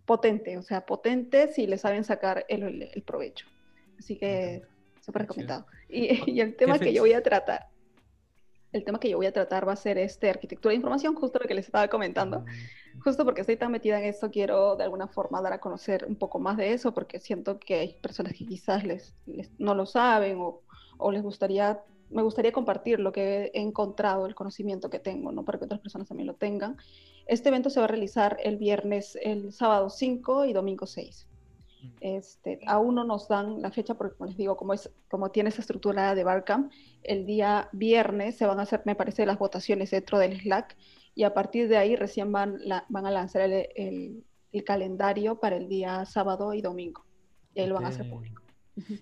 potente, 0.05 0.57
o 0.57 0.61
sea, 0.61 0.85
potente 0.85 1.51
si 1.51 1.67
le 1.67 1.77
saben 1.77 2.03
sacar 2.03 2.45
el, 2.47 2.89
el, 2.93 3.01
provecho. 3.03 3.47
Así 3.99 4.17
que 4.17 4.61
súper 5.01 5.23
recomendado. 5.23 5.65
Y, 5.89 6.31
y, 6.31 6.41
el 6.41 6.55
tema 6.55 6.79
que 6.79 6.93
yo 6.93 7.01
voy 7.01 7.13
a 7.13 7.23
tratar, 7.23 7.67
el 8.71 8.83
tema 8.83 8.99
que 8.99 9.09
yo 9.09 9.17
voy 9.17 9.25
a 9.25 9.31
tratar 9.31 9.67
va 9.67 9.73
a 9.73 9.77
ser 9.77 9.97
este, 9.97 10.29
arquitectura 10.29 10.71
de 10.71 10.77
información, 10.77 11.15
justo 11.15 11.39
lo 11.39 11.47
que 11.47 11.53
les 11.53 11.65
estaba 11.65 11.87
comentando. 11.87 12.45
Justo 13.05 13.23
porque 13.23 13.41
estoy 13.41 13.55
tan 13.55 13.71
metida 13.71 13.99
en 13.99 14.05
esto, 14.05 14.31
quiero 14.31 14.75
de 14.75 14.83
alguna 14.83 15.07
forma 15.07 15.39
dar 15.39 15.53
a 15.53 15.59
conocer 15.59 16.07
un 16.09 16.15
poco 16.15 16.39
más 16.39 16.57
de 16.57 16.73
eso, 16.73 16.91
porque 16.91 17.19
siento 17.19 17.59
que 17.59 17.75
hay 17.75 17.93
personas 18.01 18.33
que 18.33 18.47
quizás 18.47 18.83
les, 18.83 19.13
no 19.59 19.75
lo 19.75 19.85
saben 19.85 20.39
o, 20.41 20.63
o, 20.97 21.11
les 21.11 21.21
gustaría, 21.21 21.83
me 22.09 22.23
gustaría 22.23 22.51
compartir 22.51 22.99
lo 22.99 23.11
que 23.11 23.51
he 23.53 23.61
encontrado, 23.61 24.25
el 24.25 24.33
conocimiento 24.33 24.89
que 24.89 24.97
tengo, 24.97 25.31
¿no? 25.31 25.45
para 25.45 25.59
que 25.59 25.65
otras 25.65 25.81
personas 25.81 26.07
también 26.07 26.25
lo 26.25 26.33
tengan. 26.33 26.77
Este 27.27 27.49
evento 27.49 27.69
se 27.69 27.79
va 27.79 27.83
a 27.83 27.89
realizar 27.89 28.37
el 28.43 28.57
viernes, 28.57 29.15
el 29.21 29.53
sábado 29.53 29.91
5 29.91 30.45
y 30.45 30.53
domingo 30.53 30.87
6. 30.87 31.27
Este, 32.01 32.59
aún 32.65 32.95
no 32.95 33.03
nos 33.03 33.27
dan 33.27 33.61
la 33.61 33.69
fecha 33.69 33.93
porque, 33.93 34.17
como 34.17 34.29
les 34.29 34.37
digo, 34.37 34.57
como, 34.57 34.73
es, 34.73 34.89
como 35.11 35.29
tiene 35.29 35.49
esa 35.49 35.61
estructura 35.61 36.15
de 36.15 36.23
Barcamp, 36.23 36.71
el 37.03 37.27
día 37.27 37.69
viernes 37.71 38.35
se 38.35 38.47
van 38.47 38.57
a 38.57 38.63
hacer, 38.63 38.81
me 38.85 38.95
parece, 38.95 39.27
las 39.27 39.37
votaciones 39.37 39.91
dentro 39.91 40.17
del 40.17 40.41
Slack 40.41 40.75
y 41.15 41.23
a 41.23 41.33
partir 41.33 41.67
de 41.69 41.77
ahí 41.77 41.95
recién 41.95 42.31
van, 42.31 42.59
van 42.89 43.05
a 43.05 43.11
lanzar 43.11 43.49
el, 43.49 44.23
el, 44.51 44.63
calendario 44.63 45.39
para 45.39 45.57
el 45.57 45.67
día 45.67 46.05
sábado 46.05 46.53
y 46.53 46.61
domingo. 46.61 47.05
Y 47.53 47.61
ahí 47.61 47.67
lo 47.67 47.75
van 47.75 47.85
a 47.85 47.87
hacer 47.89 48.09
público. 48.09 48.41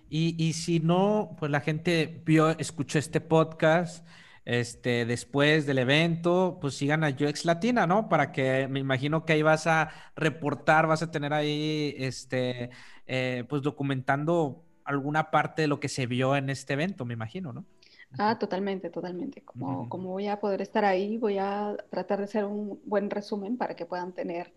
Y, 0.10 0.36
y, 0.38 0.54
si 0.54 0.80
no, 0.80 1.36
pues 1.40 1.52
la 1.52 1.60
gente 1.60 2.22
vio, 2.26 2.50
escuchó 2.60 3.00
este 3.00 3.20
podcast 3.22 4.06
este, 4.46 5.06
después 5.06 5.66
del 5.66 5.78
evento, 5.80 6.58
pues 6.60 6.76
sigan 6.76 7.04
a 7.04 7.10
UX 7.10 7.46
Latina, 7.46 7.88
¿no? 7.88 8.10
Para 8.10 8.32
que 8.32 8.68
me 8.68 8.80
imagino 8.80 9.26
que 9.26 9.34
ahí 9.34 9.42
vas 9.42 9.68
a 9.68 9.90
reportar, 10.16 10.86
vas 10.86 11.02
a 11.02 11.12
tener 11.12 11.34
ahí, 11.34 11.96
este, 11.98 12.70
eh, 13.08 13.46
pues 13.48 13.62
documentando 13.62 14.66
alguna 14.84 15.32
parte 15.32 15.64
de 15.64 15.68
lo 15.68 15.80
que 15.80 15.88
se 15.88 16.08
vio 16.08 16.36
en 16.36 16.50
este 16.50 16.74
evento, 16.74 17.06
me 17.06 17.14
imagino, 17.14 17.54
¿no? 17.54 17.66
Ah, 18.18 18.38
totalmente, 18.38 18.90
totalmente. 18.90 19.42
Como, 19.42 19.90
como 19.90 20.10
voy 20.10 20.28
a 20.28 20.40
poder 20.40 20.62
estar 20.62 20.86
ahí, 20.86 21.18
voy 21.18 21.38
a 21.40 21.76
tratar 21.90 22.20
de 22.20 22.26
hacer 22.26 22.46
un 22.46 22.80
buen 22.86 23.10
resumen 23.10 23.58
para 23.58 23.76
que 23.76 23.86
puedan 23.86 24.14
tener 24.14 24.54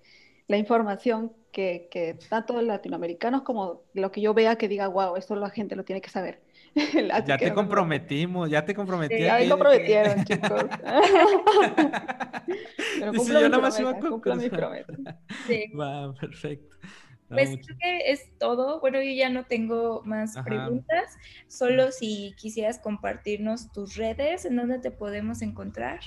la 0.48 0.56
información 0.56 1.32
que, 1.50 1.88
que, 1.90 2.16
tanto 2.28 2.60
latinoamericanos 2.60 3.42
como 3.42 3.82
lo 3.94 4.12
que 4.12 4.20
yo 4.20 4.32
vea 4.34 4.56
que 4.56 4.68
diga, 4.68 4.86
wow, 4.88 5.16
esto 5.16 5.34
la 5.34 5.50
gente 5.50 5.74
lo 5.74 5.84
tiene 5.84 6.00
que 6.00 6.10
saber. 6.10 6.40
ya 7.26 7.38
te 7.38 7.52
comprometimos, 7.52 8.48
ya 8.50 8.64
te 8.64 8.74
comprometí. 8.74 9.22
ya 9.22 9.38
me 9.38 9.48
comprometieron, 9.48 10.24
chicos. 10.24 10.64
Pero 13.00 13.12
Dice, 13.12 13.32
yo 13.32 13.48
nada 13.48 13.58
más 13.58 13.80
iba 13.80 13.90
a 13.90 13.98
cumplo 13.98 14.36
mi 14.36 14.48
promesa. 14.48 14.92
Sí. 15.46 15.64
Va, 15.78 16.14
perfecto. 16.14 16.76
Pues 17.28 17.50
creo 17.50 17.78
que 17.80 18.10
es 18.10 18.30
todo. 18.38 18.80
Bueno, 18.80 19.00
yo 19.02 19.10
ya 19.10 19.28
no 19.28 19.44
tengo 19.44 20.02
más 20.04 20.36
preguntas. 20.44 21.16
Solo 21.48 21.90
si 21.92 22.34
quisieras 22.36 22.78
compartirnos 22.78 23.72
tus 23.72 23.96
redes, 23.96 24.44
en 24.44 24.56
dónde 24.56 24.78
te 24.78 24.90
podemos 24.90 25.42
encontrar. 25.42 26.00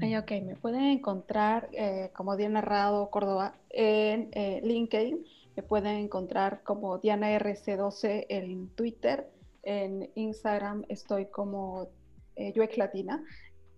Ay, 0.00 0.16
ok, 0.16 0.30
me 0.42 0.56
pueden 0.56 0.84
encontrar 0.84 1.68
eh, 1.72 2.10
como 2.14 2.36
Diana 2.36 2.62
Rado 2.62 3.10
Córdoba 3.10 3.54
en 3.70 4.30
eh, 4.32 4.60
LinkedIn. 4.64 5.24
Me 5.54 5.62
pueden 5.62 5.96
encontrar 5.96 6.62
como 6.62 6.98
Diana 6.98 7.30
RC12 7.38 8.26
en 8.28 8.68
Twitter 8.70 9.26
en 9.66 10.08
Instagram 10.14 10.84
estoy 10.88 11.26
como 11.26 11.88
eh, 12.36 12.54
Latina. 12.76 13.22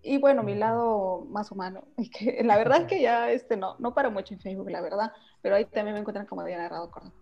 Y 0.01 0.17
bueno, 0.17 0.43
mi 0.43 0.55
lado 0.55 1.25
más 1.29 1.51
humano, 1.51 1.83
que 2.17 2.41
la 2.43 2.57
verdad 2.57 2.81
es 2.81 2.87
que 2.87 3.01
ya 3.01 3.31
este, 3.31 3.57
no, 3.57 3.75
no 3.79 3.93
paro 3.93 4.11
mucho 4.11 4.33
en 4.33 4.39
Facebook, 4.39 4.69
la 4.69 4.81
verdad, 4.81 5.11
pero 5.41 5.55
ahí 5.55 5.65
también 5.65 5.93
me 5.93 5.99
encuentran 5.99 6.25
como 6.25 6.43
Diana 6.43 6.69
Rado 6.69 6.89
Córdoba. 6.89 7.13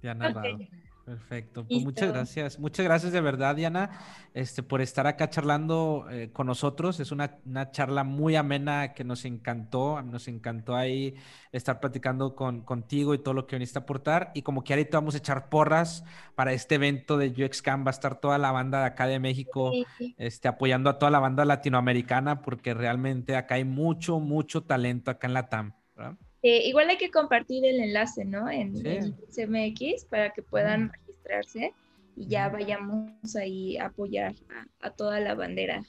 Diana 0.00 0.28
Rado. 0.28 0.58
Perfecto. 1.04 1.66
Pues 1.66 1.82
muchas 1.82 2.12
gracias. 2.12 2.58
Muchas 2.58 2.84
gracias 2.84 3.12
de 3.12 3.20
verdad, 3.20 3.56
Diana, 3.56 3.90
este, 4.34 4.62
por 4.62 4.80
estar 4.80 5.06
acá 5.06 5.28
charlando 5.28 6.06
eh, 6.10 6.30
con 6.32 6.46
nosotros. 6.46 7.00
Es 7.00 7.10
una, 7.10 7.38
una, 7.44 7.70
charla 7.70 8.04
muy 8.04 8.36
amena 8.36 8.92
que 8.94 9.02
nos 9.02 9.24
encantó. 9.24 10.00
Nos 10.02 10.28
encantó 10.28 10.76
ahí 10.76 11.14
estar 11.52 11.80
platicando 11.80 12.34
con, 12.36 12.62
contigo 12.62 13.14
y 13.14 13.18
todo 13.18 13.34
lo 13.34 13.46
que 13.46 13.56
viniste 13.56 13.78
a 13.78 13.82
aportar. 13.82 14.30
Y 14.34 14.42
como 14.42 14.62
que 14.62 14.72
ahorita 14.72 14.98
vamos 14.98 15.14
a 15.14 15.18
echar 15.18 15.48
porras 15.48 16.04
para 16.34 16.52
este 16.52 16.76
evento 16.76 17.18
de 17.18 17.28
UXCAM. 17.44 17.84
Va 17.84 17.90
a 17.90 17.90
estar 17.90 18.20
toda 18.20 18.38
la 18.38 18.52
banda 18.52 18.80
de 18.80 18.86
acá 18.86 19.06
de 19.06 19.18
México 19.18 19.72
este, 20.16 20.48
apoyando 20.48 20.90
a 20.90 20.98
toda 20.98 21.10
la 21.10 21.18
banda 21.18 21.44
latinoamericana 21.44 22.42
porque 22.42 22.74
realmente 22.74 23.36
acá 23.36 23.56
hay 23.56 23.64
mucho, 23.64 24.20
mucho 24.20 24.62
talento 24.62 25.10
acá 25.10 25.26
en 25.26 25.34
la 25.34 25.48
TAM. 25.48 25.74
¿verdad? 25.96 26.16
Eh, 26.42 26.68
igual 26.68 26.88
hay 26.88 26.96
que 26.96 27.10
compartir 27.10 27.64
el 27.64 27.80
enlace, 27.80 28.24
¿no? 28.24 28.48
En, 28.50 28.72
CMX 28.72 30.06
para 30.06 30.30
que 30.30 30.42
puedan 30.42 30.90
registrarse 30.92 31.74
y 32.16 32.26
ya 32.26 32.48
vayamos 32.48 33.36
ahí 33.36 33.76
a 33.76 33.86
apoyar 33.86 34.34
a, 34.80 34.90
toda 34.90 35.20
la 35.20 35.34
bandera. 35.34 35.82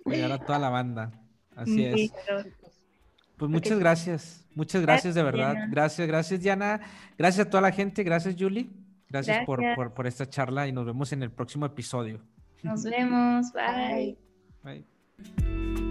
Apoyar 0.00 0.32
a 0.32 0.38
toda 0.38 0.58
la 0.58 0.68
banda, 0.68 1.12
así 1.54 1.84
es. 1.84 2.12
Pues 3.36 3.50
muchas 3.50 3.78
gracias, 3.78 4.46
muchas 4.54 4.82
gracias, 4.82 5.14
de 5.14 5.22
verdad. 5.22 5.54
Gracias, 5.70 6.06
gracias 6.06 6.40
Diana, 6.40 6.80
gracias 7.18 7.46
a 7.46 7.50
toda 7.50 7.60
la 7.60 7.72
gente, 7.72 8.02
gracias 8.02 8.34
Julie, 8.38 8.70
gracias, 9.08 9.44
Por, 9.44 9.60
por, 9.74 9.94
por, 9.94 10.06
esta 10.06 10.28
charla 10.28 10.66
y 10.66 10.72
nos 10.72 10.86
vemos 10.86 11.12
en 11.12 11.22
el 11.22 11.30
próximo 11.30 11.66
episodio. 11.66 12.20
Nos 12.62 12.84
vemos, 12.84 13.52
bye. 13.54 14.16
Bye. 14.62 15.83